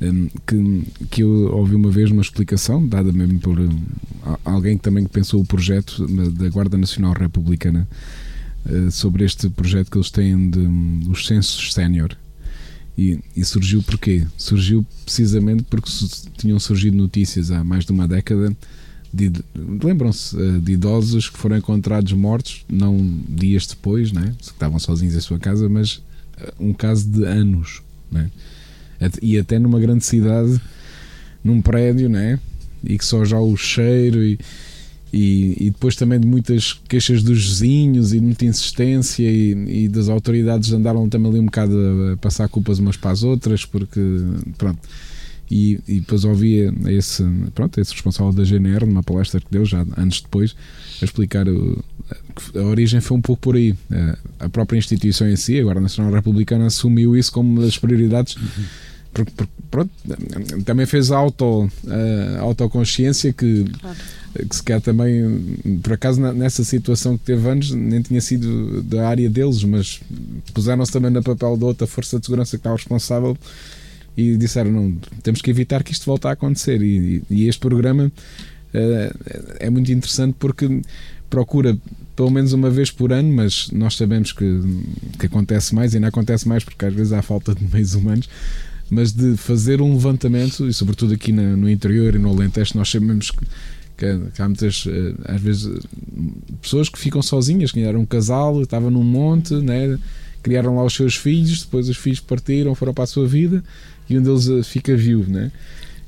um, 0.00 0.28
que, 0.46 1.06
que 1.10 1.22
eu 1.22 1.54
ouvi 1.54 1.74
uma 1.74 1.90
vez 1.90 2.10
uma 2.10 2.22
explicação 2.22 2.86
dada 2.86 3.12
mesmo 3.12 3.38
por 3.38 3.60
um, 3.60 3.82
alguém 4.44 4.78
que 4.78 4.82
também 4.82 5.04
pensou 5.04 5.42
o 5.42 5.44
projeto 5.44 6.06
da 6.32 6.48
Guarda 6.48 6.78
Nacional 6.78 7.12
Republicana 7.12 7.86
uh, 8.64 8.90
sobre 8.90 9.24
este 9.24 9.50
projeto 9.50 9.90
que 9.90 9.98
eles 9.98 10.10
têm 10.10 10.48
de, 10.48 10.66
dos 11.04 11.26
censos 11.26 11.74
sénior 11.74 12.16
e, 12.98 13.20
e, 13.36 13.44
surgiu 13.44 13.80
porquê? 13.80 14.26
Surgiu 14.36 14.84
precisamente 15.04 15.62
porque 15.62 15.88
tinham 16.36 16.58
surgido 16.58 16.96
notícias 16.96 17.52
há 17.52 17.62
mais 17.62 17.84
de 17.84 17.92
uma 17.92 18.08
década 18.08 18.54
de, 19.14 19.32
lembram-se 19.54 20.36
eh, 20.36 20.58
de 20.58 20.72
idosos 20.72 21.30
que 21.30 21.38
foram 21.38 21.56
encontrados 21.56 22.12
mortos, 22.12 22.64
não 22.68 22.98
dias 23.28 23.66
depois, 23.66 24.12
né? 24.12 24.34
estavam 24.40 24.78
sozinhos 24.78 25.14
em 25.14 25.20
sua 25.20 25.38
casa, 25.38 25.68
mas 25.68 26.02
eh, 26.38 26.52
um 26.58 26.72
caso 26.74 27.08
de 27.08 27.24
anos, 27.24 27.82
né? 28.10 28.30
e 29.22 29.38
até 29.38 29.60
numa 29.60 29.78
grande 29.78 30.04
cidade, 30.04 30.60
num 31.42 31.62
prédio, 31.62 32.08
né? 32.08 32.38
e 32.82 32.98
que 32.98 33.04
só 33.04 33.24
já 33.24 33.38
o 33.38 33.56
cheiro 33.56 34.22
e, 34.22 34.38
e, 35.12 35.56
e, 35.58 35.70
depois 35.70 35.96
também 35.96 36.20
de 36.20 36.26
muitas 36.26 36.74
queixas 36.88 37.22
dos 37.22 37.46
vizinhos 37.46 38.12
e 38.12 38.20
de 38.20 38.24
muita 38.24 38.44
insistência 38.44 39.24
e, 39.24 39.84
e, 39.84 39.88
das 39.88 40.08
autoridades 40.08 40.72
andaram 40.72 41.08
também 41.08 41.30
ali 41.30 41.40
um 41.40 41.46
bocado 41.46 41.76
a 42.12 42.16
passar 42.18 42.48
culpas 42.48 42.78
umas 42.78 42.96
para 42.96 43.10
as 43.10 43.22
outras 43.22 43.64
porque 43.64 44.00
pronto 44.56 44.80
e, 45.50 45.80
e 45.88 46.00
depois 46.00 46.24
ouvia 46.24 46.72
esse 46.88 47.24
pronto 47.54 47.80
esse 47.80 47.92
responsável 47.92 48.32
da 48.32 48.44
GNR 48.44 48.84
numa 48.84 49.02
palestra 49.02 49.40
que 49.40 49.46
deu 49.50 49.64
já 49.64 49.84
anos 49.96 50.20
depois 50.20 50.54
a 51.00 51.04
explicar 51.04 51.48
o, 51.48 51.82
a 52.54 52.62
origem 52.62 53.00
foi 53.00 53.16
um 53.16 53.20
pouco 53.20 53.42
por 53.42 53.56
aí. 53.56 53.74
A 54.38 54.48
própria 54.48 54.78
instituição 54.78 55.28
em 55.28 55.36
si 55.36 55.58
agora 55.58 55.78
a 55.78 55.82
Nacional 55.82 56.12
Republicana 56.12 56.66
assumiu 56.66 57.16
isso 57.16 57.32
como 57.32 57.50
uma 57.50 57.62
das 57.62 57.76
prioridades 57.76 58.36
porque, 59.12 59.32
porque, 59.36 59.52
pronto, 59.70 59.90
também 60.64 60.86
fez 60.86 61.10
auto, 61.10 61.70
a 62.36 62.40
autoconsciência 62.40 63.32
que 63.32 63.64
claro 63.80 63.96
que 64.48 64.56
se 64.56 64.62
quer 64.62 64.80
também, 64.80 65.56
por 65.82 65.94
acaso 65.94 66.20
nessa 66.20 66.62
situação 66.62 67.16
que 67.16 67.24
teve 67.24 67.48
anos, 67.48 67.70
nem 67.70 68.02
tinha 68.02 68.20
sido 68.20 68.82
da 68.82 69.08
área 69.08 69.28
deles, 69.28 69.64
mas 69.64 70.00
puseram-se 70.52 70.92
também 70.92 71.10
no 71.10 71.22
papel 71.22 71.56
da 71.56 71.66
outra 71.66 71.86
força 71.86 72.18
de 72.18 72.26
segurança 72.26 72.50
que 72.50 72.60
estava 72.60 72.76
responsável 72.76 73.36
e 74.16 74.36
disseram: 74.36 74.70
não, 74.70 74.96
temos 75.22 75.40
que 75.40 75.50
evitar 75.50 75.82
que 75.82 75.92
isto 75.92 76.04
volte 76.04 76.26
a 76.26 76.32
acontecer. 76.32 76.82
E, 76.82 77.22
e 77.30 77.48
este 77.48 77.60
programa 77.60 78.06
uh, 78.06 79.54
é 79.58 79.70
muito 79.70 79.90
interessante 79.90 80.36
porque 80.38 80.82
procura 81.30 81.76
pelo 82.14 82.30
menos 82.30 82.52
uma 82.52 82.68
vez 82.68 82.90
por 82.90 83.12
ano, 83.12 83.32
mas 83.32 83.70
nós 83.70 83.96
sabemos 83.96 84.32
que, 84.32 84.60
que 85.18 85.26
acontece 85.26 85.74
mais 85.74 85.94
e 85.94 86.00
não 86.00 86.08
acontece 86.08 86.48
mais 86.48 86.64
porque 86.64 86.84
às 86.84 86.92
vezes 86.92 87.12
há 87.12 87.22
falta 87.22 87.54
de 87.54 87.64
meios 87.72 87.94
humanos. 87.94 88.28
Mas 88.90 89.12
de 89.12 89.36
fazer 89.36 89.82
um 89.82 89.92
levantamento, 89.92 90.66
e 90.66 90.72
sobretudo 90.72 91.14
aqui 91.14 91.30
no 91.30 91.68
interior 91.68 92.14
e 92.14 92.18
no 92.18 92.30
Alentejo, 92.30 92.72
nós 92.74 92.88
sabemos 92.88 93.30
que 93.30 93.44
que, 93.98 94.40
há 94.40 94.48
muitas, 94.48 94.84
eh, 94.86 95.14
às 95.24 95.40
vezes, 95.40 95.68
pessoas 96.62 96.88
que 96.88 96.96
ficam 96.96 97.20
sozinhas, 97.20 97.72
que 97.72 97.80
eram 97.80 98.00
um 98.00 98.06
casal, 98.06 98.62
estavam 98.62 98.90
num 98.90 99.02
monte, 99.02 99.54
né? 99.54 99.98
criaram 100.40 100.76
lá 100.76 100.84
os 100.84 100.94
seus 100.94 101.16
filhos, 101.16 101.64
depois 101.64 101.88
os 101.88 101.96
filhos 101.96 102.20
partiram, 102.20 102.74
foram 102.74 102.94
para 102.94 103.04
a 103.04 103.06
sua 103.08 103.26
vida 103.26 103.62
e 104.08 104.16
um 104.16 104.22
deles 104.22 104.48
eh, 104.48 104.62
fica 104.62 104.96
viúvo, 104.96 105.30
né? 105.30 105.50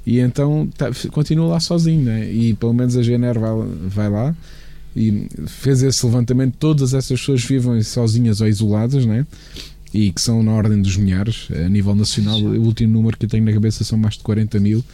E 0.07 0.19
então 0.21 0.69
tá, 0.77 0.91
continua 1.11 1.49
lá 1.49 1.61
sozinho, 1.61 2.03
né? 2.03 2.31
E 2.33 2.55
pelo 2.55 2.73
menos 2.73 2.97
a 2.97 3.03
GNR 3.03 3.39
vai, 3.39 3.51
vai 3.89 4.09
lá 4.09 4.37
e 4.97 5.27
fez 5.47 5.83
esse 5.83 6.07
levantamento. 6.07 6.55
Todas 6.59 6.95
essas 6.95 7.21
pessoas 7.21 7.45
vivem 7.45 7.83
sozinhas 7.83 8.41
ou 8.41 8.49
isoladas, 8.49 9.05
né? 9.05 9.27
E 9.93 10.13
que 10.13 10.21
são 10.21 10.43
na 10.43 10.53
ordem 10.53 10.81
dos 10.81 10.97
milhares. 10.97 11.49
A 11.51 11.69
nível 11.69 11.95
nacional, 11.95 12.39
o 12.39 12.63
último 12.63 12.93
número 12.93 13.17
que 13.17 13.25
eu 13.25 13.29
tenho 13.29 13.45
na 13.45 13.53
cabeça 13.53 13.83
são 13.83 13.99
mais 13.99 14.15
de 14.15 14.23
40 14.23 14.61
mil. 14.61 14.85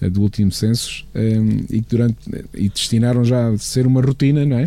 Eh, 0.00 0.10
do 0.10 0.20
último 0.20 0.52
censo 0.52 1.06
ehm, 1.14 1.64
e 1.70 1.80
que 1.80 1.96
durante 1.96 2.18
e 2.54 2.68
destinaram 2.68 3.24
já 3.24 3.48
a 3.48 3.58
ser 3.58 3.86
uma 3.86 4.02
rotina, 4.02 4.44
não 4.44 4.58
é? 4.58 4.66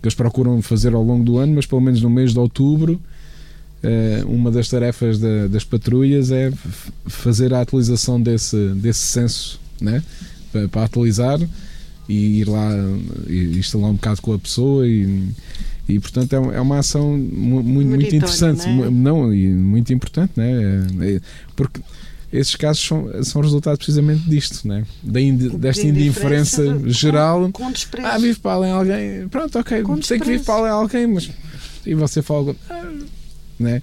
Que 0.00 0.06
eles 0.06 0.14
procuram 0.14 0.62
fazer 0.62 0.94
ao 0.94 1.02
longo 1.02 1.24
do 1.24 1.38
ano, 1.38 1.54
mas 1.54 1.66
pelo 1.66 1.80
menos 1.80 2.00
no 2.00 2.08
mês 2.08 2.32
de 2.32 2.38
outubro 2.38 3.00
eh, 3.82 4.22
uma 4.26 4.50
das 4.50 4.68
tarefas 4.68 5.18
da, 5.18 5.48
das 5.48 5.64
patrulhas 5.64 6.30
é 6.30 6.52
fazer 7.06 7.52
a 7.54 7.60
atualização 7.60 8.20
desse, 8.20 8.56
desse 8.74 9.00
censo, 9.00 9.60
né? 9.80 10.02
Para, 10.52 10.68
para 10.68 10.84
atualizar 10.84 11.40
e 12.08 12.40
ir 12.40 12.48
lá 12.48 12.70
e 13.28 13.58
instalar 13.58 13.90
um 13.90 13.94
bocado 13.94 14.22
com 14.22 14.32
a 14.32 14.38
pessoa 14.38 14.86
e, 14.86 15.28
e 15.88 15.98
portanto 15.98 16.32
é, 16.34 16.56
é 16.56 16.60
uma 16.60 16.78
ação 16.78 17.16
muito, 17.16 17.66
muito 17.66 18.14
interessante 18.14 18.68
não, 18.68 18.84
é? 18.84 18.90
não, 18.90 19.34
e 19.34 19.48
muito 19.48 19.92
importante 19.92 20.32
né? 20.36 20.86
É, 21.00 21.20
porque 21.56 21.80
esses 22.32 22.54
casos 22.56 22.84
são, 22.84 23.24
são 23.24 23.40
resultado 23.40 23.78
precisamente 23.78 24.28
disto, 24.28 24.68
né? 24.68 24.84
da 25.02 25.20
indi, 25.20 25.48
desta 25.48 25.86
indiferença, 25.86 26.62
indiferença 26.62 26.90
geral. 26.90 27.50
Com, 27.52 27.72
com 27.72 27.72
ah, 28.04 28.18
vive 28.18 28.38
para 28.38 28.52
além 28.52 28.70
alguém. 28.70 29.28
Pronto, 29.28 29.58
ok, 29.58 29.82
com 29.82 30.02
sei 30.02 30.18
que 30.18 30.26
vive 30.26 30.44
para 30.44 30.54
além 30.54 30.70
alguém, 30.70 31.06
mas. 31.06 31.30
E 31.86 31.94
você 31.94 32.20
fala. 32.20 32.54
Ah, 32.68 32.92
né? 33.58 33.82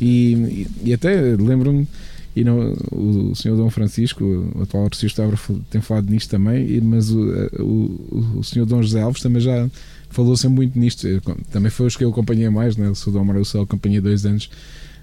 E, 0.00 0.32
e, 0.32 0.66
e 0.84 0.92
até 0.92 1.14
lembro-me. 1.14 1.88
E 2.36 2.44
não, 2.44 2.72
o, 2.92 3.30
o 3.32 3.34
senhor 3.34 3.56
Dom 3.56 3.70
Francisco, 3.70 4.22
o 4.54 4.62
atual 4.62 4.84
arcebispo, 4.84 5.22
tem 5.70 5.80
falado 5.80 6.08
nisto 6.10 6.30
também, 6.30 6.80
mas 6.82 7.10
o, 7.10 7.20
o, 7.58 8.38
o 8.38 8.44
senhor 8.44 8.66
Dom 8.66 8.82
José 8.82 9.00
Alves 9.00 9.22
também 9.22 9.40
já 9.40 9.68
falou 10.10 10.36
sempre 10.36 10.56
muito 10.56 10.78
nisto. 10.78 11.06
Também 11.50 11.70
foi 11.70 11.86
os 11.86 11.96
que 11.96 12.04
eu 12.04 12.10
acompanhei 12.10 12.48
mais, 12.48 12.76
né? 12.76 12.88
o 12.88 12.94
senhor 12.94 13.18
Dom 13.18 13.24
Mário 13.24 13.44
Céu 13.44 13.62
acompanhei 13.62 14.00
dois 14.00 14.24
anos 14.26 14.50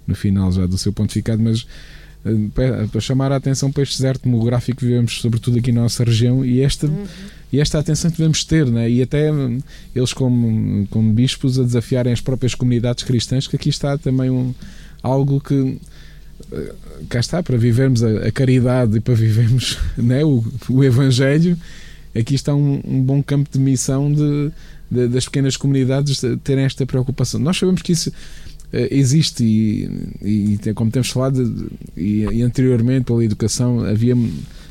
no 0.08 0.16
final 0.16 0.52
já 0.52 0.66
do 0.66 0.78
seu 0.78 0.94
pontificado, 0.94 1.42
mas 1.42 1.66
eh, 2.26 2.88
para 2.92 3.02
chamar 3.02 3.32
a 3.32 3.36
atenção 3.36 3.72
para 3.72 3.84
este 3.84 3.98
deserto 3.98 4.24
demográfico 4.24 4.80
que 4.80 4.86
vivemos, 4.86 5.22
sobretudo 5.22 5.60
aqui 5.60 5.72
na 5.72 5.82
nossa 5.82 6.04
região, 6.04 6.44
e 6.44 6.62
esta, 6.62 6.88
uhum. 6.88 7.06
e 7.52 7.60
esta 7.60 7.80
atenção 7.80 8.10
que 8.10 8.18
devemos 8.18 8.44
ter, 8.44 8.66
né? 8.66 8.90
e 8.90 9.02
até 9.02 9.32
hum, 9.32 9.60
eles, 9.96 10.12
como, 10.12 10.88
como 10.88 11.14
bispos, 11.14 11.60
a 11.60 11.64
desafiarem 11.64 12.12
as 12.12 12.22
próprias 12.22 12.56
comunidades 12.56 13.04
cristãs, 13.04 13.48
que 13.48 13.56
aqui 13.56 13.70
está 13.70 13.98
também 13.98 14.30
um, 14.30 14.54
algo 15.04 15.40
que 15.40 15.78
eh, 16.52 16.74
cá 17.10 17.20
está, 17.20 17.44
para 17.44 17.58
vivermos 17.58 18.04
a, 18.04 18.28
a 18.28 18.32
caridade 18.32 18.98
e 18.98 19.00
para 19.00 19.14
vivermos 19.14 19.78
né, 19.96 20.26
o, 20.26 20.44
o 20.70 20.84
Evangelho, 20.84 21.58
aqui 22.16 22.34
está 22.34 22.56
um, 22.56 22.82
um 22.84 23.02
bom 23.02 23.22
campo 23.22 23.50
de 23.52 23.60
missão 23.60 24.12
de, 24.12 24.52
de, 24.96 25.08
das 25.08 25.26
pequenas 25.26 25.58
comunidades 25.58 26.22
terem 26.44 26.66
esta 26.66 26.86
preocupação. 26.86 27.40
Nós 27.40 27.58
sabemos 27.58 27.82
que 27.82 27.92
isso 27.92 28.12
eh, 28.76 28.90
existe 28.92 29.44
e, 29.44 30.60
e, 30.66 30.74
como 30.74 30.92
temos 30.92 31.10
falado 31.10 31.70
e, 31.96 32.26
e, 32.26 32.42
anteriormente 32.42 33.06
pela 33.06 33.24
educação 33.24 33.80
havia 33.82 34.16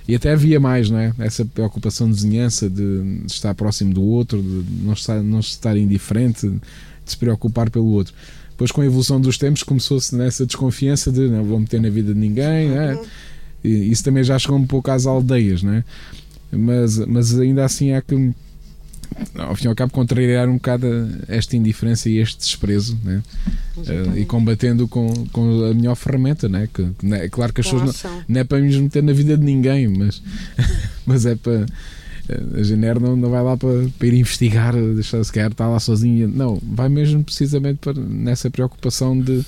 e 0.07 0.15
até 0.15 0.33
havia 0.33 0.61
mais 0.61 0.91
não 0.91 0.99
é 0.99 1.15
essa 1.21 1.45
preocupação 1.45 2.09
de 2.09 2.15
vizinhança 2.15 2.69
de, 2.69 3.21
de, 3.21 3.27
estar 3.27 3.55
próximo 3.55 3.95
do 3.95 4.03
outro 4.03 4.43
de 4.43 4.85
não 4.85 4.93
estar 4.93 5.23
não 5.23 5.41
estar 5.41 5.75
indiferente 5.77 6.49
de 6.49 6.61
se 7.07 7.17
preocupar 7.17 7.71
pelo 7.71 7.87
outro 7.87 8.13
depois 8.51 8.71
com 8.71 8.83
a 8.83 8.85
evolução 8.85 9.19
dos 9.19 9.39
tempos 9.39 9.63
começou-se 9.63 10.15
nessa 10.15 10.45
desconfiança 10.45 11.11
de 11.11 11.29
não 11.29 11.43
vou 11.43 11.59
meter 11.59 11.81
na 11.81 11.89
vida 11.89 12.13
de 12.13 12.21
ninguém 12.21 12.77
é? 12.77 13.01
e, 13.65 13.91
isso 13.91 14.05
também 14.05 14.23
já 14.23 14.39
chegou 14.39 14.59
um 14.59 14.67
pouco 14.67 14.91
às 14.91 15.07
aldeias 15.07 15.63
não 15.63 15.73
é? 15.73 15.85
mas 16.53 16.99
mas 16.99 17.39
ainda 17.39 17.65
assim 17.65 17.93
há 17.93 18.03
que 18.03 18.35
ao 19.39 19.55
fim 19.55 19.67
e 19.67 19.69
ao 19.69 19.75
cabo, 19.75 19.93
contrariar 19.93 20.49
um 20.49 20.55
bocado 20.55 20.87
esta 21.29 21.57
indiferença 21.57 22.09
e 22.09 22.19
este 22.19 22.39
desprezo 22.39 22.99
né? 23.03 23.23
uh, 23.77 24.19
e 24.19 24.25
combatendo 24.25 24.87
com, 24.89 25.13
com 25.33 25.65
a 25.65 25.75
melhor 25.75 25.95
ferramenta. 25.95 26.49
Né? 26.49 26.69
Que, 26.73 26.89
né? 27.03 27.25
É 27.25 27.29
claro 27.29 27.53
que 27.53 27.61
as 27.61 27.67
pessoas 27.67 28.03
não, 28.03 28.25
não, 28.29 28.41
é 28.41 28.45
para 28.45 28.61
nos 28.61 28.77
meter 28.77 29.03
na 29.03 29.13
vida 29.13 29.37
de 29.37 29.45
ninguém, 29.45 29.89
mas, 29.89 30.23
mas 31.07 31.27
é 31.27 31.35
para. 31.35 31.67
A 32.59 32.63
Gener 32.63 32.99
não, 32.99 33.15
não 33.15 33.29
vai 33.29 33.43
lá 33.43 33.55
para, 33.55 33.69
para 33.99 34.09
ir 34.09 34.15
investigar, 34.15 34.73
deixar 34.73 35.23
se 35.23 35.31
quer 35.31 35.51
estar 35.51 35.69
lá 35.69 35.79
sozinha. 35.79 36.27
Não, 36.27 36.59
vai 36.63 36.89
mesmo 36.89 37.23
precisamente 37.23 37.77
para, 37.77 37.93
nessa 37.93 38.51
preocupação 38.51 39.21
de 39.21 39.45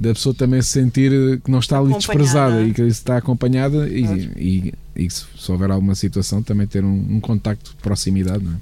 da 0.00 0.14
pessoa 0.14 0.34
também 0.34 0.62
se 0.62 0.68
sentir 0.68 1.40
que 1.44 1.50
não 1.50 1.58
está 1.58 1.78
ali 1.78 1.92
desprezada 1.92 2.62
e 2.62 2.72
que 2.72 2.80
está 2.82 3.18
acompanhada 3.18 3.86
e, 3.86 4.04
e, 4.36 4.74
e, 5.00 5.10
se, 5.10 5.24
se 5.38 5.50
houver 5.50 5.70
alguma 5.70 5.94
situação 5.94 6.42
também 6.42 6.66
ter 6.66 6.84
um, 6.84 7.16
um 7.16 7.20
contacto 7.20 7.70
de 7.70 7.76
proximidade. 7.78 8.44
Não 8.44 8.52
é? 8.52 8.58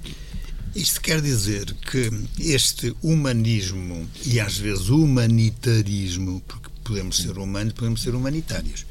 Isto 0.75 1.01
quer 1.01 1.21
dizer 1.21 1.73
que 1.73 2.09
este 2.39 2.95
humanismo 3.01 4.07
e 4.25 4.39
às 4.39 4.57
vezes 4.57 4.89
humanitarismo, 4.89 6.41
porque 6.47 6.69
podemos 6.83 7.17
ser 7.17 7.37
humanos, 7.37 7.73
podemos 7.73 8.01
ser 8.01 8.15
humanitários, 8.15 8.85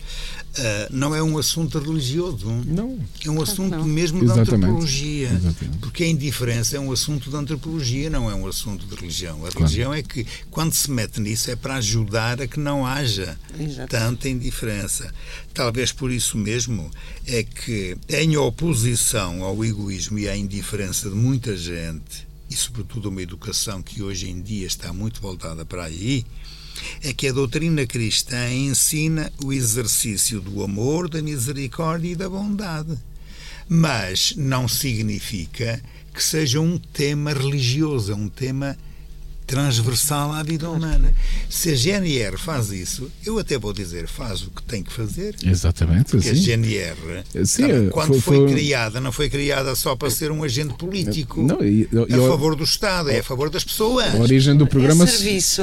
Uh, 0.57 0.89
não 0.91 1.15
é 1.15 1.23
um 1.23 1.39
assunto 1.39 1.79
religioso. 1.79 2.49
Não. 2.67 2.99
É 3.25 3.31
um 3.31 3.41
assunto 3.41 3.77
não. 3.77 3.85
mesmo 3.85 4.23
Exatamente. 4.25 4.49
de 4.49 4.55
antropologia. 4.57 5.29
Exatamente. 5.29 5.79
Porque 5.79 6.03
a 6.03 6.09
indiferença 6.09 6.77
é 6.77 6.81
um 6.81 6.91
assunto 6.91 7.31
de 7.31 7.37
antropologia, 7.37 8.11
não 8.11 8.29
é 8.29 8.35
um 8.35 8.47
assunto 8.47 8.85
de 8.87 8.95
religião. 8.95 9.37
A 9.37 9.41
claro. 9.51 9.59
religião 9.59 9.95
é 9.95 10.03
que, 10.03 10.27
quando 10.51 10.75
se 10.75 10.91
mete 10.91 11.21
nisso, 11.21 11.51
é 11.51 11.57
para 11.57 11.77
ajudar 11.77 12.43
a 12.43 12.49
que 12.49 12.59
não 12.59 12.85
haja 12.85 13.39
Exato. 13.59 13.89
tanta 13.89 14.29
indiferença. 14.29 15.13
Talvez 15.55 15.93
por 15.93 16.11
isso 16.11 16.37
mesmo 16.37 16.91
é 17.27 17.45
que, 17.45 17.97
em 18.09 18.37
oposição 18.37 19.45
ao 19.45 19.65
egoísmo 19.65 20.19
e 20.19 20.29
à 20.29 20.37
indiferença 20.37 21.09
de 21.09 21.15
muita 21.15 21.57
gente, 21.57 22.27
e 22.51 22.57
sobretudo 22.57 23.11
uma 23.11 23.23
educação 23.23 23.83
que 23.83 24.03
hoje 24.03 24.29
em 24.29 24.41
dia 24.41 24.67
está 24.67 24.93
muito 24.93 25.21
voltada 25.21 25.65
para 25.65 25.85
aí, 25.85 26.25
é 27.03 27.13
que 27.13 27.29
a 27.29 27.33
doutrina 27.33 27.87
cristã 27.87 28.51
ensina 28.51 29.33
o 29.45 29.53
exercício 29.53 30.41
do 30.41 30.63
amor, 30.63 31.09
da 31.09 31.23
misericórdia 31.23 32.13
e 32.13 32.17
da 32.17 32.29
bondade. 32.29 32.97
Mas 33.69 34.35
não 34.37 34.67
significa 34.67 35.83
que 36.13 36.23
seja 36.23 36.61
um 36.61 36.79
tema 36.79 37.33
religioso, 37.33 38.13
é 38.13 38.15
um 38.15 38.29
tema 38.29 38.77
transversal 39.49 40.31
à 40.33 40.43
vida 40.43 40.69
humana. 40.69 41.13
Se 41.49 41.71
a 41.71 41.75
GNR 41.75 42.37
faz 42.37 42.71
isso, 42.71 43.11
eu 43.25 43.39
até 43.39 43.59
vou 43.59 43.73
dizer, 43.73 44.07
faz 44.07 44.43
o 44.43 44.51
que 44.51 44.63
tem 44.63 44.83
que 44.83 44.93
fazer. 44.93 45.35
Exatamente. 45.43 46.11
Porque 46.11 46.35
sim. 46.35 46.53
a 46.53 46.57
GNR, 46.57 47.25
sim, 47.35 47.45
sabe, 47.45 47.89
quando 47.91 48.21
foi, 48.21 48.37
foi, 48.37 48.53
criada, 48.53 49.01
não 49.01 49.11
foi 49.11 49.31
criada 49.31 49.75
só 49.75 49.97
para 49.97 50.11
ser 50.11 50.31
um 50.31 50.45
agente 50.45 50.75
político 50.75 51.43
não, 51.43 51.65
e, 51.65 51.89
e, 51.91 52.15
a 52.15 52.29
favor 52.29 52.55
do 52.55 52.63
Estado, 52.63 53.11
é 53.11 53.21
a 53.21 53.23
favor 53.23 53.49
das 53.49 53.65
pessoas. 53.65 54.15
A 54.15 54.19
origem 54.19 54.55
do 54.55 54.67
programa. 54.67 55.05
É 55.05 55.07
serviço. 55.07 55.63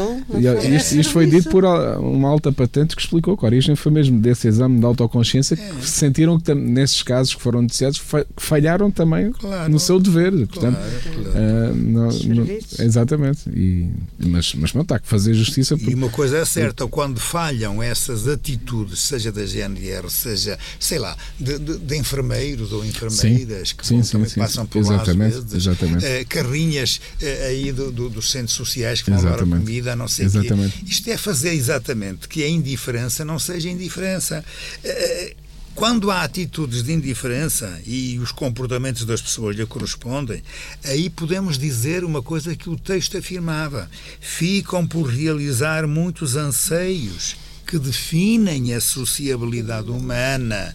Isto, 0.75 0.95
isto 0.95 1.13
foi 1.13 1.27
dito 1.27 1.49
por 1.49 1.63
uma 1.63 2.27
alta 2.27 2.51
patente 2.51 2.95
que 2.95 3.01
explicou 3.03 3.37
que 3.37 3.45
a 3.45 3.47
origem 3.47 3.75
foi 3.75 3.91
mesmo 3.91 4.19
desse 4.19 4.47
exame 4.47 4.79
de 4.79 4.85
autoconsciência 4.85 5.53
é. 5.53 5.57
que 5.57 5.87
sentiram 5.87 6.39
que 6.39 6.53
nesses 6.55 7.03
casos 7.03 7.35
que 7.35 7.41
foram 7.41 7.61
noticiados 7.61 8.01
falharam 8.35 8.89
também 8.89 9.31
claro, 9.31 9.71
no 9.71 9.79
seu 9.79 9.99
dever. 9.99 10.31
Portanto, 10.47 10.75
claro, 10.75 11.23
claro. 11.23 11.71
Uh, 11.71 11.75
no, 11.75 12.11
no, 12.11 12.51
exatamente. 12.79 13.49
E, 13.49 13.74
mas, 14.19 14.53
mas 14.55 14.73
não 14.73 14.81
está 14.81 14.99
que 14.99 15.07
fazer 15.07 15.33
justiça. 15.33 15.75
E 15.79 15.93
uma 15.93 16.09
coisa 16.09 16.37
é 16.37 16.45
certa, 16.45 16.87
quando 16.87 17.19
falham 17.19 17.81
essas 17.81 18.27
atitudes, 18.27 18.99
seja 18.99 19.31
da 19.31 19.45
GNR, 19.45 20.09
seja, 20.09 20.57
sei 20.79 20.99
lá, 20.99 21.17
de, 21.39 21.57
de, 21.59 21.77
de 21.77 21.97
enfermeiros 21.97 22.71
ou 22.71 22.85
enfermeiras 22.85 23.69
sim, 23.69 23.75
que 23.75 23.87
sim, 23.87 24.03
sim, 24.03 24.11
também 24.11 24.29
passam 24.31 24.65
por 24.65 24.79
exatamente, 24.79 25.35
lá 25.35 25.41
vezes, 25.41 25.53
exatamente. 25.53 26.05
Uh, 26.05 26.27
carrinhas 26.27 26.99
uh, 27.21 27.45
aí 27.47 27.71
do, 27.71 27.91
do, 27.91 28.09
dos 28.09 28.31
centros 28.31 28.53
sociais 28.53 29.01
que 29.01 29.11
vão 29.11 29.23
dar 29.23 29.37
comida, 29.39 29.95
não 29.95 30.07
sei 30.07 30.27
o 30.27 30.31
quê. 30.31 30.49
Isto 30.85 31.09
é 31.09 31.17
fazer 31.17 31.53
exatamente 31.53 32.27
que 32.27 32.43
a 32.43 32.49
indiferença 32.49 33.23
não 33.25 33.39
seja 33.39 33.69
indiferença. 33.69 34.43
Uh, 34.83 35.44
quando 35.75 36.09
há 36.09 36.23
atitudes 36.23 36.81
de 36.81 36.93
indiferença 36.93 37.81
e 37.85 38.17
os 38.17 38.31
comportamentos 38.31 39.03
das 39.03 39.21
pessoas 39.21 39.57
lhe 39.57 39.65
correspondem, 39.65 40.41
aí 40.85 41.09
podemos 41.09 41.57
dizer 41.57 42.05
uma 42.05 42.23
coisa 42.23 42.55
que 42.55 42.69
o 42.69 42.79
texto 42.79 43.17
afirmava: 43.17 43.89
ficam 44.21 44.87
por 44.87 45.03
realizar 45.03 45.85
muitos 45.85 46.37
anseios 46.37 47.35
que 47.67 47.77
definem 47.77 48.73
a 48.73 48.79
sociabilidade 48.79 49.91
humana. 49.91 50.73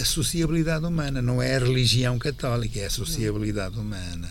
A 0.00 0.04
sociabilidade 0.04 0.84
humana 0.84 1.20
não 1.20 1.42
é 1.42 1.56
a 1.56 1.60
religião 1.60 2.16
católica, 2.16 2.78
é 2.78 2.86
a 2.86 2.90
sociabilidade 2.90 3.78
humana. 3.78 4.30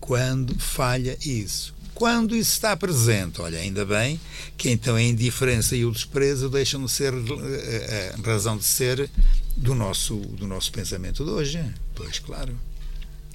Quando 0.00 0.58
falha 0.58 1.16
isso, 1.24 1.74
quando 2.00 2.34
isso 2.34 2.52
está 2.52 2.74
presente, 2.74 3.42
olha, 3.42 3.58
ainda 3.58 3.84
bem 3.84 4.18
que 4.56 4.70
então 4.70 4.96
a 4.96 5.02
indiferença 5.02 5.76
e 5.76 5.84
o 5.84 5.92
desprezo 5.92 6.48
deixam 6.48 6.82
de 6.82 6.90
ser 6.90 7.12
a 7.12 7.16
eh, 7.18 8.14
eh, 8.16 8.16
razão 8.24 8.56
de 8.56 8.64
ser 8.64 9.10
do 9.54 9.74
nosso, 9.74 10.16
do 10.16 10.46
nosso 10.46 10.72
pensamento 10.72 11.22
de 11.22 11.30
hoje. 11.30 11.62
Pois, 11.94 12.18
claro. 12.18 12.58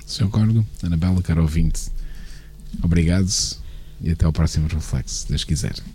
Sr. 0.03 0.29
Cordo, 0.29 0.65
Anabela, 0.81 1.21
caro 1.21 1.43
ouvinte, 1.43 1.91
obrigado 2.81 3.29
e 4.01 4.09
até 4.09 4.25
ao 4.25 4.33
próximo 4.33 4.67
reflexo, 4.67 5.13
se 5.13 5.27
Deus 5.27 5.43
quiser. 5.43 5.94